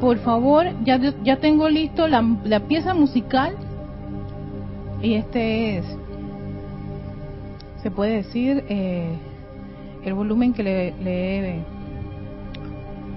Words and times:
por 0.00 0.18
favor, 0.18 0.66
ya, 0.84 1.36
tengo 1.36 1.68
listo 1.68 2.08
la, 2.08 2.24
la 2.44 2.60
pieza 2.60 2.94
musical. 2.94 3.54
Y 5.02 5.14
este 5.14 5.78
es, 5.78 5.84
se 7.82 7.90
puede 7.90 8.16
decir, 8.16 8.64
eh, 8.68 9.14
el 10.04 10.14
volumen 10.14 10.52
que 10.52 10.62
le, 10.62 10.94
le 11.02 11.58
he 11.58 11.64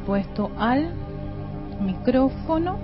puesto 0.05 0.51
al 0.57 0.91
micrófono. 1.81 2.77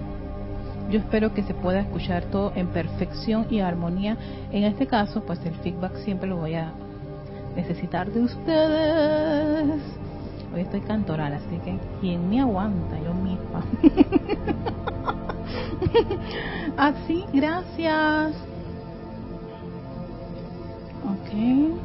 Yo 0.89 0.99
espero 0.99 1.33
que 1.33 1.43
se 1.43 1.53
pueda 1.53 1.81
escuchar 1.81 2.23
todo 2.25 2.51
en 2.55 2.67
perfección 2.67 3.47
y 3.49 3.59
armonía. 3.59 4.17
En 4.51 4.63
este 4.63 4.87
caso, 4.87 5.21
pues 5.21 5.39
el 5.45 5.53
feedback 5.55 5.95
siempre 5.97 6.27
lo 6.27 6.37
voy 6.37 6.55
a 6.55 6.71
necesitar 7.55 8.09
de 8.11 8.21
ustedes. 8.21 9.81
Hoy 10.53 10.61
estoy 10.61 10.81
cantoral, 10.81 11.33
así 11.33 11.57
que 11.63 11.77
quien 12.01 12.27
me 12.29 12.41
aguanta, 12.41 12.97
yo 12.99 13.13
misma. 13.13 13.63
así, 16.77 17.23
gracias. 17.31 18.35
Ok. 21.05 21.79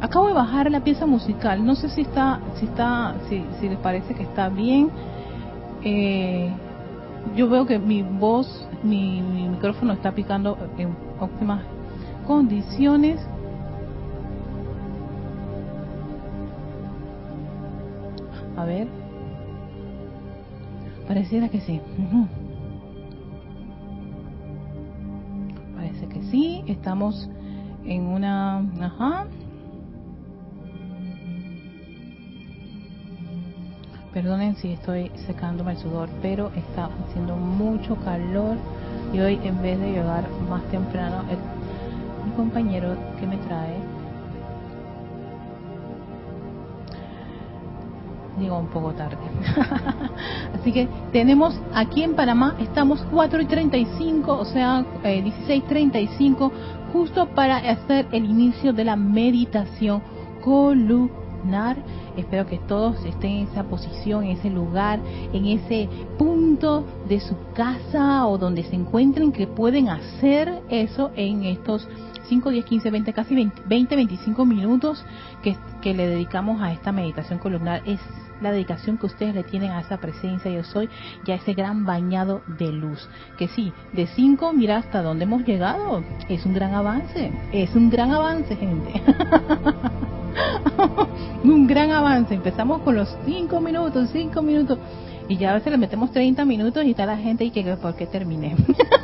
Acabo 0.00 0.28
de 0.28 0.32
bajar 0.32 0.70
la 0.70 0.80
pieza 0.80 1.04
musical. 1.04 1.64
No 1.64 1.74
sé 1.74 1.90
si 1.90 2.00
está, 2.00 2.40
si 2.58 2.64
está, 2.64 3.16
si, 3.28 3.44
si 3.60 3.68
les 3.68 3.78
parece 3.78 4.14
que 4.14 4.22
está 4.22 4.48
bien. 4.48 4.90
Eh, 5.84 6.50
yo 7.36 7.50
veo 7.50 7.66
que 7.66 7.78
mi 7.78 8.02
voz, 8.02 8.66
mi, 8.82 9.20
mi 9.20 9.46
micrófono 9.46 9.92
está 9.92 10.12
picando 10.12 10.56
en 10.78 10.96
óptimas 11.20 11.60
condiciones. 12.26 13.20
A 18.60 18.64
ver. 18.66 18.88
Pareciera 21.08 21.48
que 21.48 21.62
sí. 21.62 21.80
Parece 25.74 26.06
que 26.08 26.22
sí. 26.24 26.62
Estamos 26.66 27.30
en 27.86 28.02
una... 28.02 28.58
Ajá. 28.82 29.24
Perdonen 34.12 34.56
si 34.56 34.72
estoy 34.72 35.10
secándome 35.26 35.72
el 35.72 35.78
sudor, 35.78 36.10
pero 36.20 36.50
está 36.54 36.90
haciendo 37.06 37.36
mucho 37.36 37.96
calor 37.96 38.58
y 39.14 39.20
hoy 39.20 39.40
en 39.42 39.62
vez 39.62 39.80
de 39.80 39.92
llegar 39.92 40.28
más 40.50 40.62
temprano, 40.64 41.24
mi 42.26 42.32
compañero 42.32 42.94
que 43.18 43.26
me 43.26 43.38
trae 43.38 43.89
llegó 48.40 48.58
un 48.58 48.68
poco 48.68 48.92
tarde. 48.92 49.16
Así 50.58 50.72
que 50.72 50.88
tenemos 51.12 51.60
aquí 51.74 52.02
en 52.02 52.14
Panamá, 52.14 52.56
estamos 52.58 53.04
4 53.12 53.42
y 53.42 53.46
35, 53.46 54.32
o 54.32 54.44
sea, 54.44 54.84
eh, 55.04 55.22
16.35, 55.46 56.50
justo 56.92 57.26
para 57.34 57.58
hacer 57.58 58.06
el 58.12 58.24
inicio 58.24 58.72
de 58.72 58.84
la 58.84 58.96
meditación 58.96 60.02
columnar. 60.42 61.76
Espero 62.16 62.46
que 62.46 62.58
todos 62.58 63.04
estén 63.04 63.30
en 63.30 63.48
esa 63.48 63.64
posición, 63.64 64.24
en 64.24 64.32
ese 64.32 64.50
lugar, 64.50 65.00
en 65.32 65.46
ese 65.46 65.88
punto 66.18 66.84
de 67.08 67.20
su 67.20 67.34
casa 67.54 68.26
o 68.26 68.36
donde 68.36 68.64
se 68.64 68.74
encuentren 68.74 69.32
que 69.32 69.46
pueden 69.46 69.88
hacer 69.88 70.62
eso 70.68 71.10
en 71.16 71.44
estos 71.44 71.88
5, 72.30 72.50
10, 72.50 72.64
15, 72.64 72.90
20, 72.90 73.12
casi 73.12 73.34
20, 73.34 73.62
20 73.66 73.96
25 73.96 74.46
minutos 74.46 75.04
que, 75.42 75.56
que 75.82 75.94
le 75.94 76.06
dedicamos 76.06 76.62
a 76.62 76.72
esta 76.72 76.92
meditación 76.92 77.40
columnar. 77.40 77.82
Es 77.84 77.98
la 78.40 78.52
dedicación 78.52 78.98
que 78.98 79.06
ustedes 79.06 79.34
le 79.34 79.42
tienen 79.42 79.72
a 79.72 79.80
esa 79.80 79.98
presencia 79.98 80.48
yo 80.48 80.62
soy 80.62 80.88
y 81.26 81.32
a 81.32 81.34
ese 81.34 81.54
gran 81.54 81.84
bañado 81.84 82.42
de 82.46 82.70
luz. 82.70 83.08
Que 83.36 83.48
sí, 83.48 83.72
de 83.92 84.06
5, 84.06 84.52
mira 84.52 84.76
hasta 84.76 85.02
dónde 85.02 85.24
hemos 85.24 85.44
llegado. 85.44 86.04
Es 86.28 86.46
un 86.46 86.54
gran 86.54 86.72
avance, 86.72 87.32
es 87.52 87.74
un 87.74 87.90
gran 87.90 88.12
avance, 88.12 88.54
gente. 88.54 88.92
un 91.42 91.66
gran 91.66 91.90
avance. 91.90 92.32
Empezamos 92.32 92.82
con 92.82 92.94
los 92.94 93.08
5 93.26 93.60
minutos, 93.60 94.08
5 94.12 94.40
minutos. 94.40 94.78
Y 95.30 95.36
ya 95.36 95.52
a 95.52 95.54
veces 95.54 95.70
le 95.70 95.78
metemos 95.78 96.10
30 96.10 96.44
minutos 96.44 96.84
y 96.84 96.90
está 96.90 97.06
la 97.06 97.16
gente 97.16 97.44
y 97.44 97.52
que 97.52 97.62
por 97.76 97.94
qué 97.94 98.04
terminé. 98.04 98.56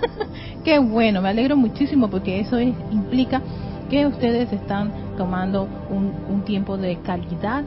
qué 0.64 0.80
bueno, 0.80 1.22
me 1.22 1.28
alegro 1.28 1.56
muchísimo 1.56 2.10
porque 2.10 2.40
eso 2.40 2.58
es, 2.58 2.74
implica 2.90 3.40
que 3.88 4.04
ustedes 4.08 4.52
están 4.52 4.90
tomando 5.16 5.68
un, 5.88 6.12
un 6.28 6.42
tiempo 6.42 6.76
de 6.78 6.96
calidad 6.96 7.62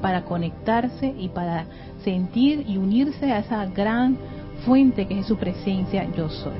para 0.00 0.24
conectarse 0.24 1.14
y 1.16 1.28
para 1.28 1.66
sentir 2.02 2.64
y 2.68 2.76
unirse 2.76 3.30
a 3.30 3.38
esa 3.38 3.64
gran 3.66 4.18
fuente 4.66 5.06
que 5.06 5.20
es 5.20 5.26
su 5.26 5.36
presencia 5.36 6.04
yo 6.16 6.28
soy. 6.28 6.54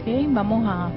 Ok, 0.00 0.34
vamos 0.34 0.66
a... 0.66 0.90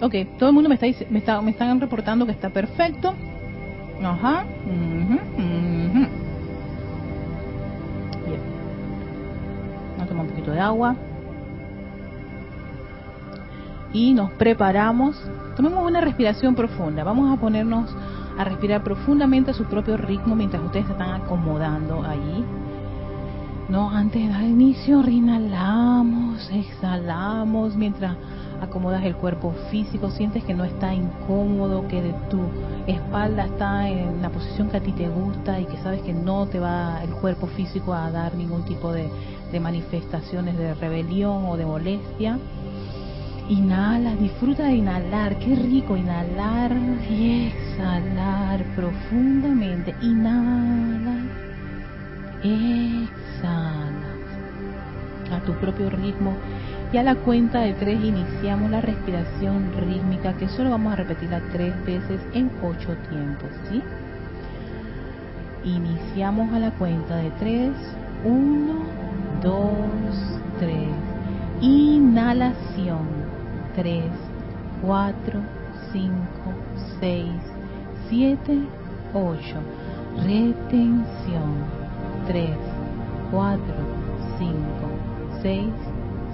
Ok, 0.00 0.14
todo 0.38 0.48
el 0.48 0.54
mundo 0.54 0.70
me 0.70 0.76
está, 0.76 0.86
me 1.10 1.18
está 1.18 1.42
me 1.42 1.50
están 1.50 1.78
reportando 1.78 2.24
que 2.24 2.32
está 2.32 2.48
perfecto. 2.48 3.14
Ajá. 4.04 4.44
Uh 4.66 4.70
-huh, 4.70 5.20
uh. 5.38 6.08
Bien. 8.26 8.40
Vamos 9.92 10.02
a 10.02 10.06
tomar 10.06 10.24
un 10.24 10.30
poquito 10.30 10.50
de 10.50 10.60
agua 10.60 10.96
y 13.92 14.14
nos 14.14 14.30
preparamos. 14.32 15.16
Tomemos 15.56 15.86
una 15.86 16.00
respiración 16.00 16.54
profunda. 16.54 17.04
Vamos 17.04 17.32
a 17.32 17.40
ponernos 17.40 17.94
a 18.38 18.44
respirar 18.44 18.82
profundamente 18.82 19.50
a 19.50 19.54
su 19.54 19.64
propio 19.64 19.96
ritmo 19.96 20.34
mientras 20.34 20.62
ustedes 20.62 20.86
se 20.86 20.92
están 20.92 21.22
acomodando 21.22 22.02
allí. 22.02 22.44
No, 23.68 23.90
antes 23.90 24.22
de 24.22 24.28
dar 24.28 24.42
inicio, 24.42 25.06
inhalamos, 25.08 26.50
exhalamos 26.50 27.76
mientras 27.76 28.16
acomodas 28.62 29.04
el 29.04 29.16
cuerpo 29.16 29.52
físico, 29.70 30.10
sientes 30.10 30.44
que 30.44 30.54
no 30.54 30.64
está 30.64 30.94
incómodo, 30.94 31.88
que 31.88 32.00
de 32.00 32.14
tu 32.30 32.40
espalda 32.86 33.46
está 33.46 33.88
en 33.88 34.22
la 34.22 34.30
posición 34.30 34.70
que 34.70 34.76
a 34.76 34.80
ti 34.80 34.92
te 34.92 35.08
gusta 35.08 35.60
y 35.60 35.66
que 35.66 35.76
sabes 35.78 36.00
que 36.02 36.12
no 36.12 36.46
te 36.46 36.60
va 36.60 37.02
el 37.02 37.10
cuerpo 37.10 37.48
físico 37.48 37.92
a 37.92 38.10
dar 38.10 38.34
ningún 38.34 38.64
tipo 38.64 38.92
de, 38.92 39.10
manifestaciones 39.60 40.56
de 40.56 40.72
rebelión 40.74 41.44
o 41.44 41.56
de 41.58 41.66
molestia. 41.66 42.38
Inhala, 43.50 44.14
disfruta 44.16 44.62
de 44.62 44.76
inhalar, 44.76 45.38
qué 45.40 45.54
rico 45.56 45.94
inhalar 45.94 46.72
y 47.10 47.48
exhalar 47.48 48.64
profundamente. 48.74 49.94
Inhala, 50.00 51.16
exhala 52.42 53.82
a 55.32 55.40
tu 55.40 55.52
propio 55.54 55.90
ritmo 55.90 56.34
y 56.92 56.98
a 56.98 57.02
la 57.02 57.14
cuenta 57.14 57.60
de 57.60 57.72
tres 57.72 57.98
iniciamos 58.02 58.70
la 58.70 58.80
respiración 58.82 59.72
rítmica 59.78 60.34
que 60.34 60.48
solo 60.48 60.70
vamos 60.70 60.92
a 60.92 60.96
repetirla 60.96 61.40
tres 61.50 61.74
veces 61.86 62.20
en 62.34 62.50
ocho 62.62 62.94
tiempos, 63.08 63.48
¿sí? 63.70 63.82
Iniciamos 65.64 66.52
a 66.52 66.58
la 66.58 66.70
cuenta 66.72 67.16
de 67.16 67.30
tres, 67.32 67.70
uno, 68.24 68.74
dos, 69.42 70.40
tres. 70.58 70.88
Inhalación 71.62 73.22
3, 73.76 74.04
4, 74.82 75.40
5, 75.92 76.12
6, 77.00 77.28
7, 78.08 78.58
8. 79.14 79.40
Retención. 80.24 81.82
3, 82.26 82.50
4, 83.30 83.60
5, 84.38 84.54
6, 85.42 85.66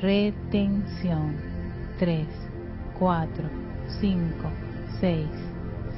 Retención. 0.00 1.34
3, 1.98 2.28
4, 3.00 3.50
5, 4.00 4.32
6, 5.00 5.26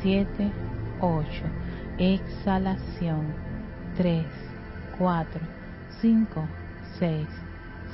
7, 0.00 0.50
8. 1.02 1.26
Exhalación. 1.98 3.26
3, 3.98 4.24
4, 4.98 5.40
5, 6.00 6.48
6, 6.98 7.28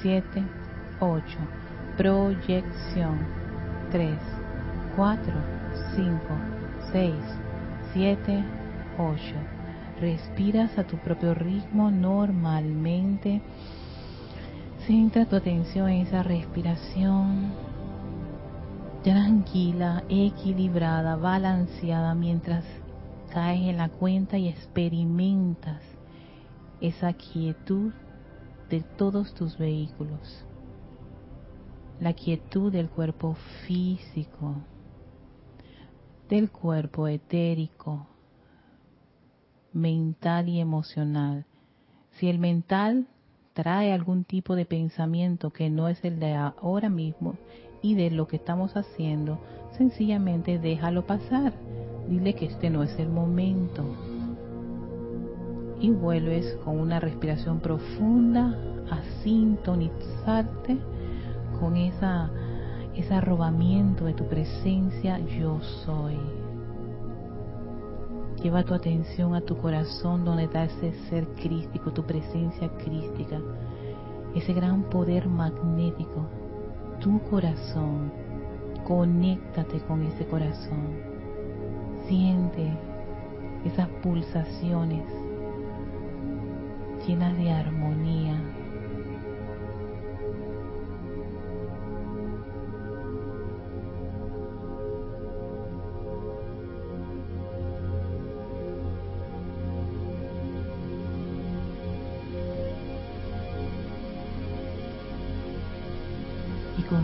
7, 0.00 0.44
8. 1.00 1.25
Proyección. 1.97 3.19
3, 3.91 4.17
4, 4.94 5.32
5, 5.97 6.19
6, 6.93 7.14
7, 7.93 8.44
8. 8.97 9.20
Respiras 10.00 10.79
a 10.79 10.85
tu 10.85 10.99
propio 10.99 11.35
ritmo 11.35 11.91
normalmente. 11.91 13.43
Centra 14.87 15.27
tu 15.27 15.35
atención 15.35 15.88
en 15.88 16.06
esa 16.06 16.23
respiración 16.23 17.53
tranquila, 19.03 20.05
equilibrada, 20.09 21.17
balanceada 21.17 22.15
mientras 22.15 22.65
caes 23.33 23.62
en 23.62 23.79
la 23.79 23.88
cuenta 23.88 24.38
y 24.38 24.47
experimentas 24.47 25.83
esa 26.81 27.12
quietud 27.15 27.93
de 28.71 28.83
todos 28.83 29.35
tus 29.35 29.59
vehículos, 29.59 30.44
la 31.99 32.12
quietud 32.12 32.71
del 32.71 32.88
cuerpo 32.88 33.37
físico, 33.67 34.55
del 36.29 36.49
cuerpo 36.53 37.09
etérico, 37.09 38.06
mental 39.73 40.49
y 40.49 40.61
emocional. 40.61 41.44
Si 42.12 42.29
el 42.29 42.38
mental 42.38 43.09
trae 43.56 43.94
algún 43.94 44.25
tipo 44.25 44.55
de 44.55 44.67
pensamiento 44.67 45.50
que 45.50 45.70
no 45.70 45.88
es 45.88 46.05
el 46.05 46.20
de 46.20 46.35
ahora 46.35 46.91
mismo 46.91 47.37
y 47.81 47.94
de 47.94 48.11
lo 48.11 48.26
que 48.26 48.37
estamos 48.37 48.76
haciendo, 48.76 49.38
sencillamente 49.79 50.58
déjalo 50.58 51.06
pasar. 51.06 51.55
Dile 52.06 52.35
que 52.35 52.44
este 52.44 52.69
no 52.69 52.82
es 52.82 52.99
el 52.99 53.08
momento. 53.08 53.82
Y 55.81 55.88
vuelves 55.88 56.55
con 56.64 56.79
una 56.79 57.00
respiración 57.00 57.61
profunda 57.61 58.55
a 58.91 59.03
sintonizarte 59.23 60.76
con 61.59 61.76
esa 61.76 62.31
ese 62.94 63.14
arrobamiento 63.14 64.05
de 64.05 64.14
tu 64.14 64.26
presencia 64.26 65.19
yo 65.19 65.61
soy. 65.85 66.45
Lleva 68.46 68.62
tu 68.62 68.75
atención 68.75 69.34
a 69.34 69.40
tu 69.40 69.56
corazón 69.56 70.25
donde 70.25 70.44
está 70.44 70.66
ese 70.66 70.93
ser 71.10 71.26
crístico, 71.34 71.93
tu 71.93 72.04
presencia 72.04 72.69
crística, 72.78 73.40
ese 74.37 74.52
gran 74.52 74.84
poder 74.84 75.26
magnético, 75.26 76.28
tu 77.00 77.20
corazón. 77.28 78.12
Conéctate 78.87 79.81
con 79.81 80.00
ese 80.02 80.25
corazón. 80.26 80.94
Siente 82.06 82.72
esas 83.64 83.88
pulsaciones 84.00 85.02
llenas 87.04 87.37
de 87.37 87.50
armonía, 87.50 88.25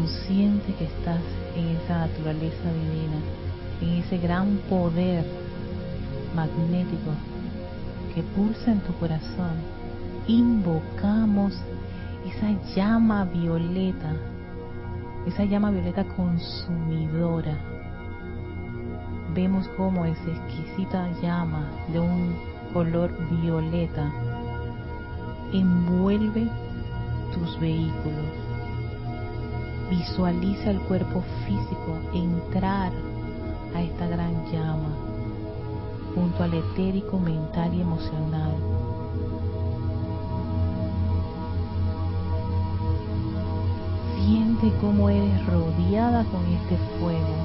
consciente 0.02 0.74
que 0.74 0.84
estás 0.84 1.22
en 1.54 1.76
esa 1.76 2.06
naturaleza 2.06 2.72
divina, 2.72 3.18
en 3.80 3.88
ese 4.02 4.18
gran 4.18 4.56
poder 4.68 5.24
magnético 6.34 7.12
que 8.12 8.22
pulsa 8.34 8.72
en 8.72 8.80
tu 8.80 8.92
corazón, 8.94 9.54
invocamos 10.26 11.54
esa 12.26 12.50
llama 12.74 13.24
violeta, 13.26 14.12
esa 15.26 15.44
llama 15.44 15.70
violeta 15.70 16.04
consumidora. 16.16 17.56
Vemos 19.34 19.68
cómo 19.76 20.04
esa 20.04 20.30
exquisita 20.30 21.08
llama 21.22 21.70
de 21.92 22.00
un 22.00 22.34
color 22.72 23.10
violeta 23.40 24.12
envuelve 25.52 26.48
tus 27.32 27.60
vehículos 27.60 28.41
Visualiza 29.92 30.70
el 30.70 30.80
cuerpo 30.80 31.22
físico 31.44 31.98
entrar 32.14 32.90
a 33.74 33.82
esta 33.82 34.06
gran 34.06 34.50
llama 34.50 34.88
junto 36.14 36.42
al 36.42 36.54
etérico 36.54 37.18
mental 37.18 37.74
y 37.74 37.82
emocional. 37.82 38.54
Siente 44.16 44.72
cómo 44.80 45.10
eres 45.10 45.46
rodeada 45.46 46.24
con 46.24 46.42
este 46.46 46.78
fuego, 46.98 47.36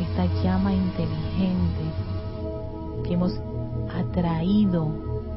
esta 0.00 0.24
llama 0.42 0.72
inteligente 0.72 1.84
que 3.04 3.12
hemos 3.12 3.38
atraído 3.94 4.88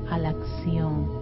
a 0.09 0.17
la 0.17 0.29
acción 0.29 1.20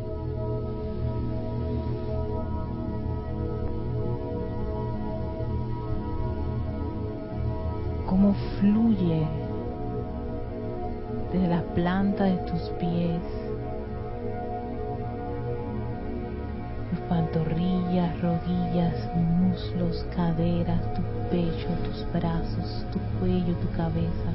fluye 8.34 9.28
desde 11.32 11.48
la 11.48 11.62
planta 11.76 12.24
de 12.26 12.38
tus 12.50 12.62
pies, 12.80 13.22
tus 16.90 17.00
pantorrillas, 17.08 18.22
rodillas, 18.22 18.96
muslos, 19.16 20.06
caderas, 20.16 20.82
tu 20.94 21.02
pecho, 21.30 21.68
tus 21.84 22.06
brazos, 22.14 22.86
tu 22.92 23.00
cuello, 23.20 23.56
tu 23.56 23.70
cabeza 23.78 24.32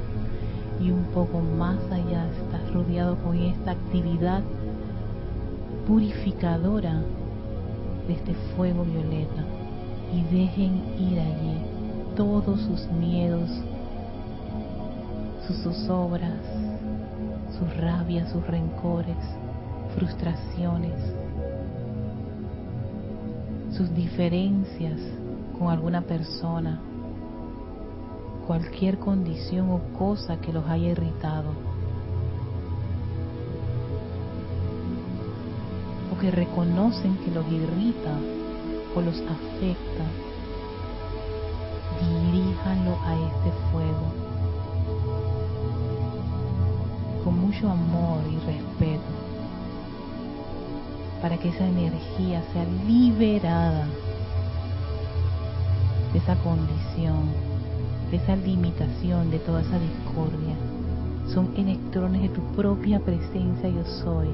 y 0.79 0.91
un 0.91 1.03
poco 1.13 1.39
más 1.39 1.77
allá. 1.91 2.27
Estás 2.31 2.73
rodeado 2.73 3.15
con 3.17 3.37
esta 3.37 3.71
actividad 3.71 4.41
purificadora 5.87 7.01
de 8.07 8.13
este 8.13 8.33
fuego 8.55 8.83
violeta. 8.83 9.43
Y 10.13 10.21
dejen 10.35 10.81
ir 10.99 11.19
allí 11.19 11.57
todos 12.15 12.61
sus 12.61 12.87
miedos, 12.91 13.49
sus 15.47 15.57
zozobras, 15.57 16.39
sus 17.57 17.77
rabias, 17.77 18.31
sus 18.31 18.45
rencores, 18.47 19.17
frustraciones, 19.95 20.93
sus 23.75 23.93
diferencias 23.93 24.99
con 25.57 25.69
alguna 25.69 26.01
persona, 26.01 26.79
cualquier 28.47 28.97
condición 28.97 29.69
o 29.69 29.79
cosa 29.97 30.37
que 30.37 30.51
los 30.51 30.65
haya 30.67 30.89
irritado. 30.89 31.51
O 36.13 36.19
que 36.19 36.31
reconocen 36.31 37.17
que 37.17 37.31
los 37.31 37.45
irrita 37.51 38.17
o 38.95 39.01
los 39.01 39.15
afecta. 39.15 40.05
Diríjanlo 42.01 42.97
a 43.03 43.13
este 43.13 43.51
fuego 43.71 44.24
amor 47.69 48.21
y 48.31 48.37
respeto 48.45 49.25
para 51.21 51.37
que 51.37 51.49
esa 51.49 51.65
energía 51.65 52.43
sea 52.53 52.65
liberada 52.85 53.87
de 56.13 56.19
esa 56.19 56.35
condición, 56.35 57.29
de 58.11 58.17
esa 58.17 58.35
limitación, 58.35 59.31
de 59.31 59.39
toda 59.39 59.61
esa 59.61 59.79
discordia. 59.79 60.55
Son 61.27 61.49
electrones 61.57 62.21
de 62.21 62.29
tu 62.29 62.41
propia 62.55 62.99
presencia 62.99 63.69
yo 63.69 63.83
soy, 64.03 64.27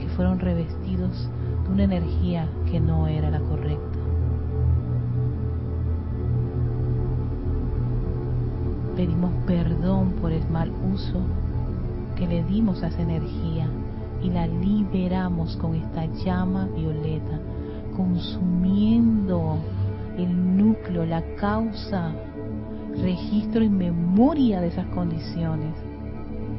que 0.00 0.08
fueron 0.08 0.40
revestidos 0.40 1.28
de 1.64 1.72
una 1.72 1.84
energía 1.84 2.48
que 2.70 2.80
no 2.80 3.06
era 3.06 3.30
la 3.30 3.38
correcta. 3.40 3.98
Pedimos 8.96 9.30
perdón 9.46 10.14
por 10.20 10.32
el 10.32 10.48
mal 10.50 10.72
uso 10.92 11.20
que 12.16 12.26
le 12.26 12.44
dimos 12.44 12.82
esa 12.82 13.02
energía 13.02 13.68
y 14.22 14.30
la 14.30 14.46
liberamos 14.46 15.56
con 15.56 15.74
esta 15.74 16.06
llama 16.06 16.66
violeta, 16.74 17.38
consumiendo 17.96 19.58
el 20.16 20.56
núcleo, 20.56 21.04
la 21.04 21.22
causa, 21.36 22.12
registro 23.02 23.62
y 23.62 23.68
memoria 23.68 24.60
de 24.60 24.68
esas 24.68 24.86
condiciones 24.88 25.74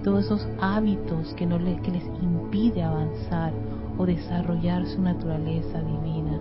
todos 0.05 0.25
esos 0.25 0.47
hábitos 0.61 1.33
que, 1.33 1.47
no 1.47 1.57
les, 1.57 1.81
que 1.81 1.89
les 1.89 2.05
impide 2.21 2.83
avanzar 2.83 3.51
o 3.97 4.05
desarrollar 4.05 4.85
su 4.85 5.01
naturaleza 5.01 5.81
divina. 5.81 6.39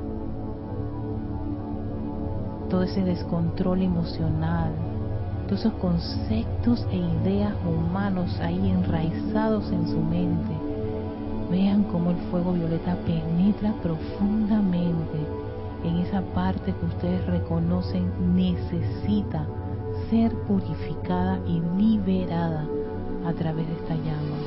Todo 2.68 2.82
ese 2.82 3.02
descontrol 3.02 3.80
emocional, 3.80 4.70
todos 5.46 5.60
esos 5.60 5.74
conceptos 5.74 6.86
e 6.90 6.96
ideas 6.96 7.52
humanos 7.66 8.38
ahí 8.40 8.70
enraizados 8.70 9.70
en 9.70 9.86
su 9.86 10.00
mente. 10.00 10.52
Vean 11.50 11.84
cómo 11.84 12.10
el 12.10 12.16
fuego 12.30 12.52
violeta 12.52 12.96
penetra 13.06 13.72
profundamente 13.82 15.18
en 15.84 15.98
esa 15.98 16.22
parte 16.34 16.72
que 16.72 16.86
ustedes 16.86 17.26
reconocen 17.26 18.10
necesita 18.34 19.46
ser 20.08 20.34
purificada 20.46 21.38
y 21.46 21.60
liberada 21.76 22.66
a 23.26 23.32
través 23.32 23.66
de 23.68 23.74
esta 23.74 23.94
llama. 23.94 24.38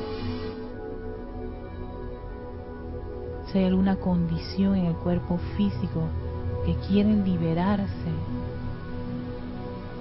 Si 3.46 3.58
hay 3.58 3.64
alguna 3.64 3.96
condición 3.96 4.76
en 4.76 4.86
el 4.86 4.94
cuerpo 4.96 5.38
físico 5.56 6.02
que 6.66 6.74
quieren 6.86 7.24
liberarse, 7.24 8.10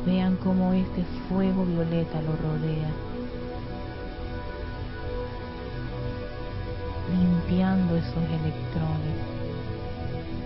vean 0.08 0.38
cómo 0.38 0.72
este 0.72 1.04
fuego 1.28 1.66
violeta 1.66 2.22
lo 2.22 2.32
rodea, 2.38 2.90
limpiando 7.12 7.98
esos 7.98 8.24
electrones, 8.24 9.18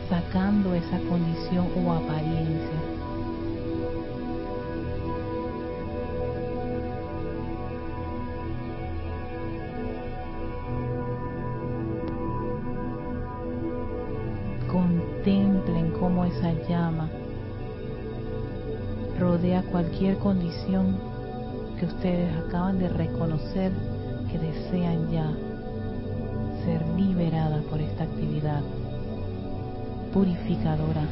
sacando 0.10 0.74
esa 0.74 0.98
condición 1.08 1.68
o 1.78 1.92
apariencia. 1.94 2.82
Contemplen 14.72 15.92
cómo 15.92 16.26
esa 16.26 16.52
llama 16.68 17.21
rodea 19.22 19.62
cualquier 19.72 20.18
condición 20.18 20.98
que 21.80 21.86
ustedes 21.86 22.36
acaban 22.48 22.80
de 22.80 22.90
reconocer 22.90 23.72
que 24.32 24.40
desean 24.40 25.12
ya 25.12 25.32
ser 26.66 26.84
liberadas 26.98 27.64
por 27.66 27.80
esta 27.80 28.04
actividad 28.06 28.62
purificadora 30.12 31.04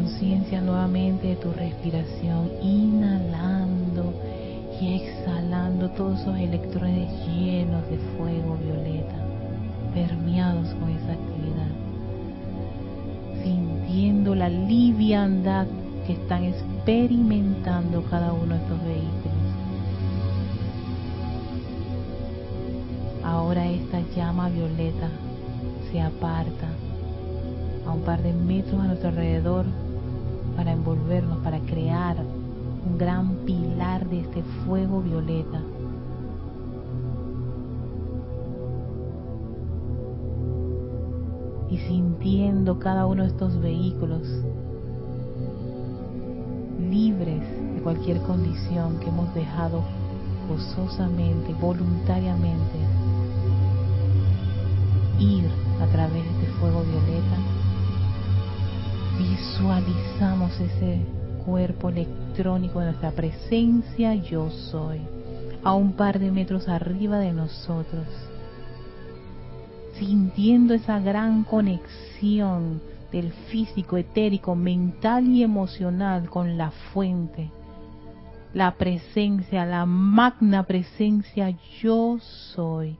conciencia 0.00 0.62
nuevamente 0.62 1.28
de 1.28 1.36
tu 1.36 1.52
respiración, 1.52 2.50
inhalando 2.62 4.14
y 4.80 4.94
exhalando 4.94 5.90
todos 5.90 6.20
esos 6.20 6.38
electrones 6.38 7.10
llenos 7.26 7.82
de 7.90 7.98
fuego 8.16 8.56
violeta, 8.64 9.14
permeados 9.92 10.68
con 10.76 10.88
esa 10.88 11.12
actividad, 11.12 11.68
sintiendo 13.44 14.34
la 14.34 14.48
liviandad 14.48 15.66
que 16.06 16.14
están 16.14 16.44
experimentando 16.44 18.02
cada 18.04 18.32
uno 18.32 18.54
de 18.54 18.62
estos 18.62 18.82
vehículos. 18.84 19.10
Ahora 23.22 23.66
esta 23.66 24.00
llama 24.16 24.48
violeta 24.48 25.10
se 25.92 26.00
aparta 26.00 26.68
a 27.86 27.92
un 27.92 28.00
par 28.00 28.22
de 28.22 28.32
metros 28.32 28.80
a 28.80 28.86
nuestro 28.86 29.10
alrededor 29.10 29.66
para 30.60 30.72
envolvernos, 30.72 31.38
para 31.38 31.58
crear 31.60 32.18
un 32.18 32.98
gran 32.98 33.34
pilar 33.46 34.06
de 34.10 34.20
este 34.20 34.42
fuego 34.42 35.00
violeta. 35.00 35.58
Y 41.70 41.78
sintiendo 41.78 42.78
cada 42.78 43.06
uno 43.06 43.22
de 43.22 43.30
estos 43.30 43.58
vehículos 43.58 44.20
libres 46.90 47.40
de 47.74 47.80
cualquier 47.82 48.20
condición 48.20 49.00
que 49.00 49.08
hemos 49.08 49.34
dejado 49.34 49.82
gozosamente, 50.46 51.54
voluntariamente, 51.58 52.78
ir 55.20 55.46
a 55.80 55.86
través 55.86 56.22
de 56.22 56.30
este 56.32 56.46
fuego 56.60 56.82
violeta 56.82 57.49
visualizamos 59.20 60.58
ese 60.58 60.98
cuerpo 61.44 61.90
electrónico 61.90 62.80
de 62.80 62.86
nuestra 62.86 63.10
presencia 63.10 64.14
yo 64.14 64.48
soy, 64.50 65.00
a 65.62 65.74
un 65.74 65.92
par 65.92 66.18
de 66.18 66.30
metros 66.30 66.68
arriba 66.68 67.18
de 67.18 67.32
nosotros, 67.32 68.06
sintiendo 69.98 70.72
esa 70.72 71.00
gran 71.00 71.44
conexión 71.44 72.80
del 73.12 73.32
físico, 73.50 73.98
etérico, 73.98 74.54
mental 74.54 75.26
y 75.26 75.42
emocional 75.42 76.30
con 76.30 76.56
la 76.56 76.70
fuente, 76.70 77.50
la 78.54 78.76
presencia, 78.76 79.66
la 79.66 79.84
magna 79.84 80.62
presencia 80.62 81.54
yo 81.82 82.18
soy, 82.54 82.96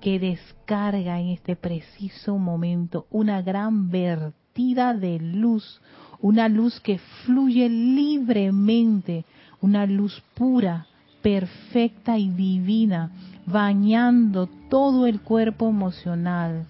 que 0.00 0.18
descarga 0.18 1.20
en 1.20 1.28
este 1.28 1.54
preciso 1.54 2.36
momento 2.36 3.06
una 3.10 3.42
gran 3.42 3.90
verdad 3.90 4.41
de 4.54 5.18
luz, 5.18 5.80
una 6.20 6.48
luz 6.48 6.78
que 6.80 6.98
fluye 7.24 7.68
libremente, 7.68 9.24
una 9.60 9.86
luz 9.86 10.22
pura, 10.34 10.86
perfecta 11.22 12.18
y 12.18 12.28
divina, 12.28 13.10
bañando 13.46 14.48
todo 14.68 15.06
el 15.06 15.20
cuerpo 15.22 15.68
emocional, 15.68 16.66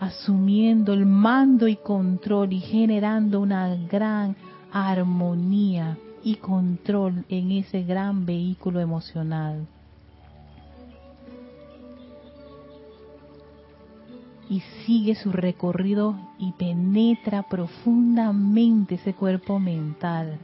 asumiendo 0.00 0.92
el 0.92 1.06
mando 1.06 1.68
y 1.68 1.76
control 1.76 2.52
y 2.52 2.60
generando 2.60 3.40
una 3.40 3.74
gran 3.88 4.34
armonía 4.72 5.96
y 6.24 6.36
control 6.36 7.24
en 7.28 7.52
ese 7.52 7.84
gran 7.84 8.26
vehículo 8.26 8.80
emocional. 8.80 9.68
Y 14.52 14.60
sigue 14.84 15.14
su 15.14 15.32
recorrido 15.32 16.14
y 16.38 16.52
penetra 16.52 17.42
profundamente 17.42 18.96
ese 18.96 19.14
cuerpo 19.14 19.58
mental. 19.58 20.38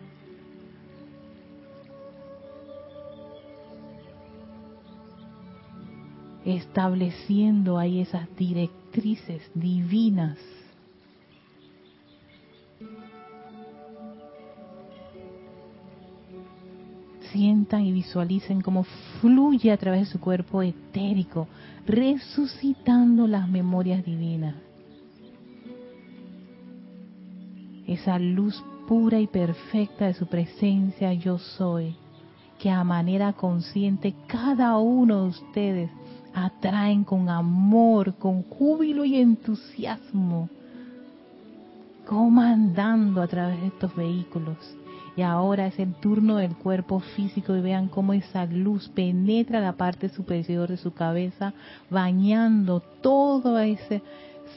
estableciendo 6.45 7.77
ahí 7.77 8.01
esas 8.01 8.35
directrices 8.35 9.43
divinas 9.53 10.39
sientan 17.33 17.83
y 17.83 17.93
visualicen 17.93 18.61
cómo 18.61 18.85
fluye 19.21 19.73
a 19.73 19.77
través 19.77 20.01
de 20.01 20.13
su 20.13 20.21
cuerpo 20.21 20.63
etérico, 20.63 21.49
resucitando 21.87 23.27
las 23.27 23.49
memorias 23.49 24.05
divinas. 24.05 24.55
Esa 27.87 28.19
luz 28.19 28.63
pura 28.87 29.19
y 29.19 29.27
perfecta 29.27 30.07
de 30.07 30.15
su 30.15 30.27
presencia 30.27 31.13
yo 31.15 31.39
soy, 31.39 31.97
que 32.59 32.71
a 32.71 32.85
manera 32.85 33.33
consciente 33.33 34.15
cada 34.27 34.79
uno 34.79 35.23
de 35.23 35.29
ustedes 35.29 35.91
atraen 36.35 37.05
con 37.05 37.29
amor, 37.29 38.15
con 38.17 38.43
júbilo 38.43 39.05
y 39.05 39.17
entusiasmo, 39.17 40.49
comandando 42.07 43.23
a 43.23 43.27
través 43.27 43.61
de 43.61 43.67
estos 43.69 43.95
vehículos 43.95 44.78
y 45.19 45.23
ahora 45.23 45.67
es 45.67 45.77
el 45.81 45.95
turno 45.95 46.37
del 46.37 46.55
cuerpo 46.55 47.01
físico 47.01 47.57
y 47.57 47.61
vean 47.61 47.89
cómo 47.89 48.13
esa 48.13 48.47
luz 48.47 48.89
penetra 48.89 49.59
la 49.59 49.73
parte 49.73 50.11
superior 50.11 50.69
de 50.69 50.77
su 50.77 50.95
cabeza, 50.95 51.55
bañando 51.91 52.79
todo 53.03 53.59
ese 53.59 54.01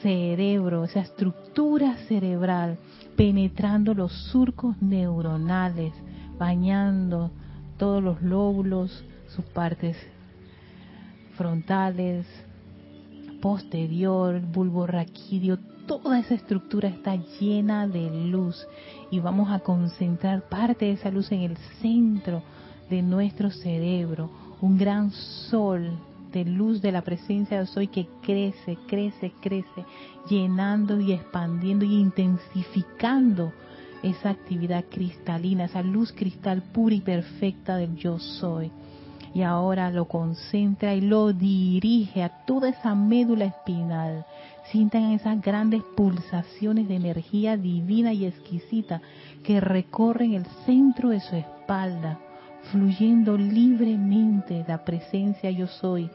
cerebro, 0.02 0.84
esa 0.84 1.00
estructura 1.00 1.96
cerebral, 2.06 2.78
penetrando 3.16 3.92
los 3.92 4.12
surcos 4.30 4.80
neuronales, 4.80 5.94
bañando 6.38 7.32
todos 7.76 8.00
los 8.00 8.22
lóbulos, 8.22 9.04
sus 9.34 9.44
partes 9.46 9.96
frontales, 11.36 12.24
posterior, 13.40 14.40
bulbo 14.40 14.86
raquídeo, 14.86 15.58
toda 15.88 16.20
esa 16.20 16.34
estructura 16.34 16.88
está 16.88 17.16
llena 17.40 17.88
de 17.88 18.28
luz 18.28 18.64
y 19.12 19.20
vamos 19.20 19.50
a 19.50 19.58
concentrar 19.58 20.48
parte 20.48 20.86
de 20.86 20.92
esa 20.92 21.10
luz 21.10 21.30
en 21.32 21.42
el 21.42 21.56
centro 21.82 22.42
de 22.88 23.02
nuestro 23.02 23.50
cerebro, 23.50 24.30
un 24.62 24.78
gran 24.78 25.10
sol 25.10 25.98
de 26.32 26.46
luz 26.46 26.80
de 26.80 26.92
la 26.92 27.02
presencia 27.02 27.60
de 27.60 27.66
soy 27.66 27.88
que 27.88 28.08
crece, 28.22 28.78
crece, 28.88 29.32
crece, 29.42 29.84
llenando 30.30 30.98
y 30.98 31.12
expandiendo 31.12 31.84
y 31.84 32.00
intensificando 32.00 33.52
esa 34.02 34.30
actividad 34.30 34.86
cristalina, 34.90 35.66
esa 35.66 35.82
luz 35.82 36.10
cristal 36.12 36.62
pura 36.72 36.94
y 36.94 37.02
perfecta 37.02 37.76
del 37.76 37.94
yo 37.96 38.18
soy. 38.18 38.72
Y 39.34 39.42
ahora 39.42 39.90
lo 39.90 40.06
concentra 40.06 40.94
y 40.94 41.02
lo 41.02 41.34
dirige 41.34 42.22
a 42.22 42.30
toda 42.46 42.70
esa 42.70 42.94
médula 42.94 43.44
espinal. 43.44 44.24
Sientan 44.70 45.12
esas 45.12 45.40
grandes 45.40 45.82
pulsaciones 45.96 46.88
de 46.88 46.96
energía 46.96 47.56
divina 47.56 48.12
y 48.12 48.26
exquisita 48.26 49.02
que 49.42 49.60
recorren 49.60 50.34
el 50.34 50.46
centro 50.64 51.10
de 51.10 51.20
su 51.20 51.36
espalda, 51.36 52.18
fluyendo 52.70 53.36
libremente 53.36 54.64
la 54.66 54.84
presencia 54.84 55.50
yo 55.50 55.66
soy. 55.66 56.10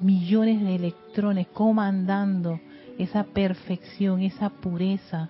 Millones 0.00 0.62
de 0.62 0.74
electrones 0.74 1.46
comandando 1.48 2.58
esa 2.98 3.24
perfección, 3.24 4.20
esa 4.20 4.50
pureza, 4.50 5.28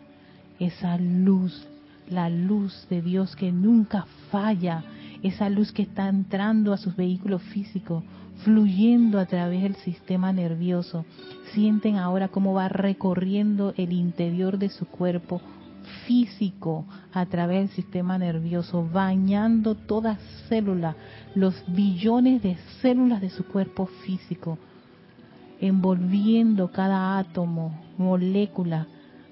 esa 0.59 0.97
luz 0.97 1.69
la 2.12 2.28
luz 2.28 2.87
de 2.90 3.02
Dios 3.02 3.35
que 3.37 3.52
nunca 3.52 4.07
falla, 4.31 4.85
esa 5.23 5.49
luz 5.49 5.73
que 5.73 5.83
está 5.83 6.09
entrando 6.09 6.73
a 6.73 6.78
sus 6.78 6.95
vehículos 6.95 7.42
físicos, 7.42 8.02
fluyendo 8.38 9.18
a 9.18 9.26
través 9.26 9.62
del 9.62 9.76
sistema 9.76 10.32
nervioso. 10.32 11.04
Sienten 11.52 11.96
ahora 11.96 12.28
cómo 12.28 12.54
va 12.54 12.68
recorriendo 12.68 13.74
el 13.76 13.92
interior 13.92 14.58
de 14.58 14.68
su 14.68 14.86
cuerpo 14.86 15.40
físico 16.06 16.84
a 17.12 17.26
través 17.26 17.60
del 17.60 17.76
sistema 17.76 18.18
nervioso, 18.18 18.88
bañando 18.92 19.74
toda 19.74 20.16
célula, 20.48 20.96
los 21.34 21.54
billones 21.68 22.42
de 22.42 22.56
células 22.80 23.20
de 23.20 23.30
su 23.30 23.44
cuerpo 23.44 23.86
físico, 24.04 24.58
envolviendo 25.60 26.70
cada 26.70 27.18
átomo, 27.18 27.80
molécula, 27.98 28.86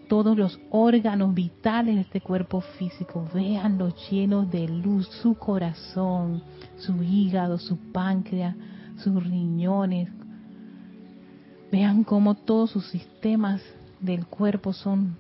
todos 0.09 0.37
los 0.37 0.59
órganos 0.71 1.35
vitales 1.35 1.95
de 1.95 2.01
este 2.01 2.21
cuerpo 2.21 2.61
físico, 2.61 3.29
véanlos 3.33 3.95
llenos 4.11 4.51
de 4.51 4.67
luz, 4.69 5.09
su 5.23 5.35
corazón, 5.35 6.43
su 6.79 7.01
hígado, 7.03 7.59
su 7.59 7.77
páncreas, 7.93 8.57
sus 9.01 9.23
riñones. 9.25 10.09
Vean 11.73 12.05
cómo 12.05 12.35
todos 12.35 12.71
sus 12.71 12.87
sistemas 12.87 13.63
del 14.01 14.27
cuerpo 14.27 14.73
son 14.73 15.17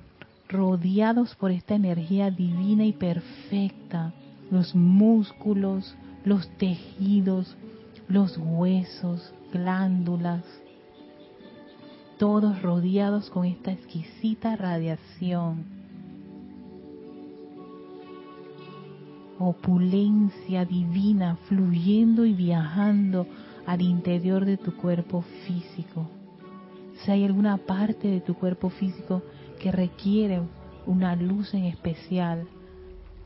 rodeados 0.48 1.34
por 1.36 1.50
esta 1.50 1.74
energía 1.74 2.30
divina 2.30 2.84
y 2.84 2.92
perfecta. 2.92 4.12
Los 4.50 4.74
músculos, 4.74 5.94
los 6.24 6.48
tejidos, 6.58 7.56
los 8.08 8.36
huesos, 8.38 9.32
glándulas, 9.52 10.44
todos 12.18 12.60
rodeados 12.60 13.30
con 13.30 13.46
esta 13.46 13.72
exquisita 13.72 14.56
radiación. 14.56 15.64
Opulencia 19.38 20.66
divina 20.66 21.38
fluyendo 21.48 22.26
y 22.26 22.34
viajando 22.34 23.26
al 23.66 23.82
interior 23.82 24.44
de 24.44 24.56
tu 24.56 24.76
cuerpo 24.76 25.22
físico. 25.46 26.08
Si 26.96 27.10
hay 27.10 27.24
alguna 27.24 27.56
parte 27.56 28.08
de 28.08 28.20
tu 28.20 28.34
cuerpo 28.34 28.70
físico 28.70 29.22
que 29.58 29.72
requiere 29.72 30.40
una 30.86 31.16
luz 31.16 31.54
en 31.54 31.64
especial, 31.64 32.46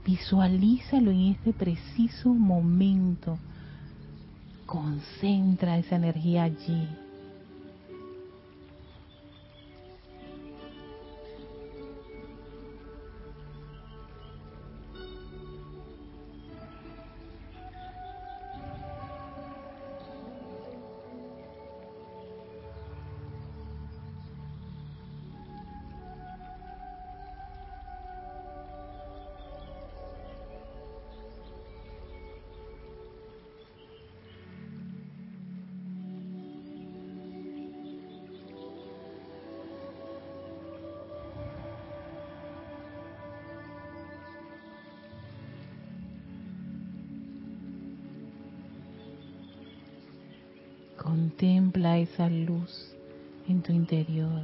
visualízalo 0.04 1.10
en 1.10 1.32
este 1.32 1.52
preciso 1.52 2.32
momento. 2.34 3.38
Concentra 4.66 5.78
esa 5.78 5.96
energía 5.96 6.44
allí 6.44 6.88
Contempla 51.04 51.98
esa 51.98 52.30
luz 52.30 52.96
en 53.46 53.60
tu 53.60 53.72
interior. 53.72 54.40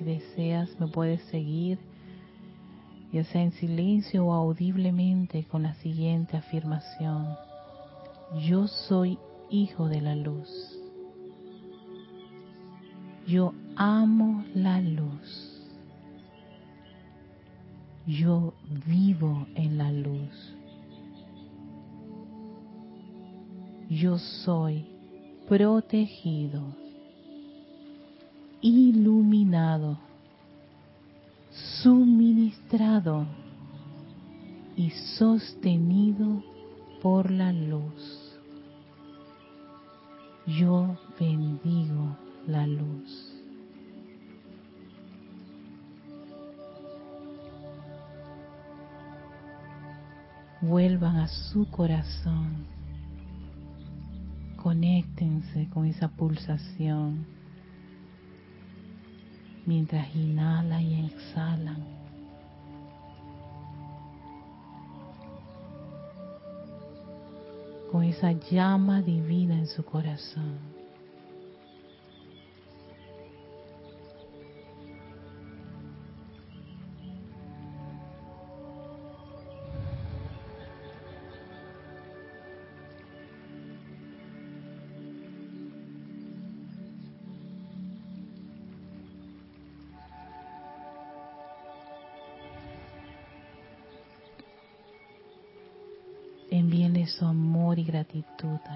Si 0.00 0.04
deseas, 0.04 0.68
me 0.80 0.88
puedes 0.88 1.20
seguir, 1.24 1.78
ya 3.12 3.22
sea 3.24 3.42
en 3.42 3.52
silencio 3.52 4.26
o 4.26 4.32
audiblemente, 4.32 5.44
con 5.44 5.62
la 5.62 5.74
siguiente 5.74 6.36
afirmación. 6.36 7.26
Yo 8.46 8.66
soy 8.66 9.18
hijo 9.50 9.88
de 9.88 10.00
la 10.00 10.16
luz. 10.16 10.48
Yo 13.26 13.52
amo 13.76 14.44
la 14.54 14.80
luz. 14.80 15.68
Yo 18.06 18.54
vivo 18.86 19.46
en 19.54 19.76
la 19.76 19.92
luz. 19.92 20.56
Yo 23.90 24.18
soy 24.18 24.86
protegido 25.48 26.79
iluminado, 28.60 29.98
suministrado 31.82 33.26
y 34.76 34.90
sostenido 34.90 36.42
por 37.02 37.30
la 37.30 37.52
luz. 37.52 38.38
Yo 40.46 40.98
bendigo 41.18 42.16
la 42.46 42.66
luz. 42.66 43.36
Vuelvan 50.60 51.16
a 51.16 51.28
su 51.28 51.66
corazón. 51.70 52.66
Conéctense 54.56 55.70
con 55.70 55.86
esa 55.86 56.08
pulsación 56.08 57.39
mientras 59.70 60.12
inhala 60.16 60.82
y 60.82 61.06
exhalan. 61.06 61.84
Con 67.92 68.02
esa 68.02 68.32
llama 68.32 69.00
divina 69.00 69.54
en 69.54 69.68
su 69.68 69.84
corazón. 69.84 70.79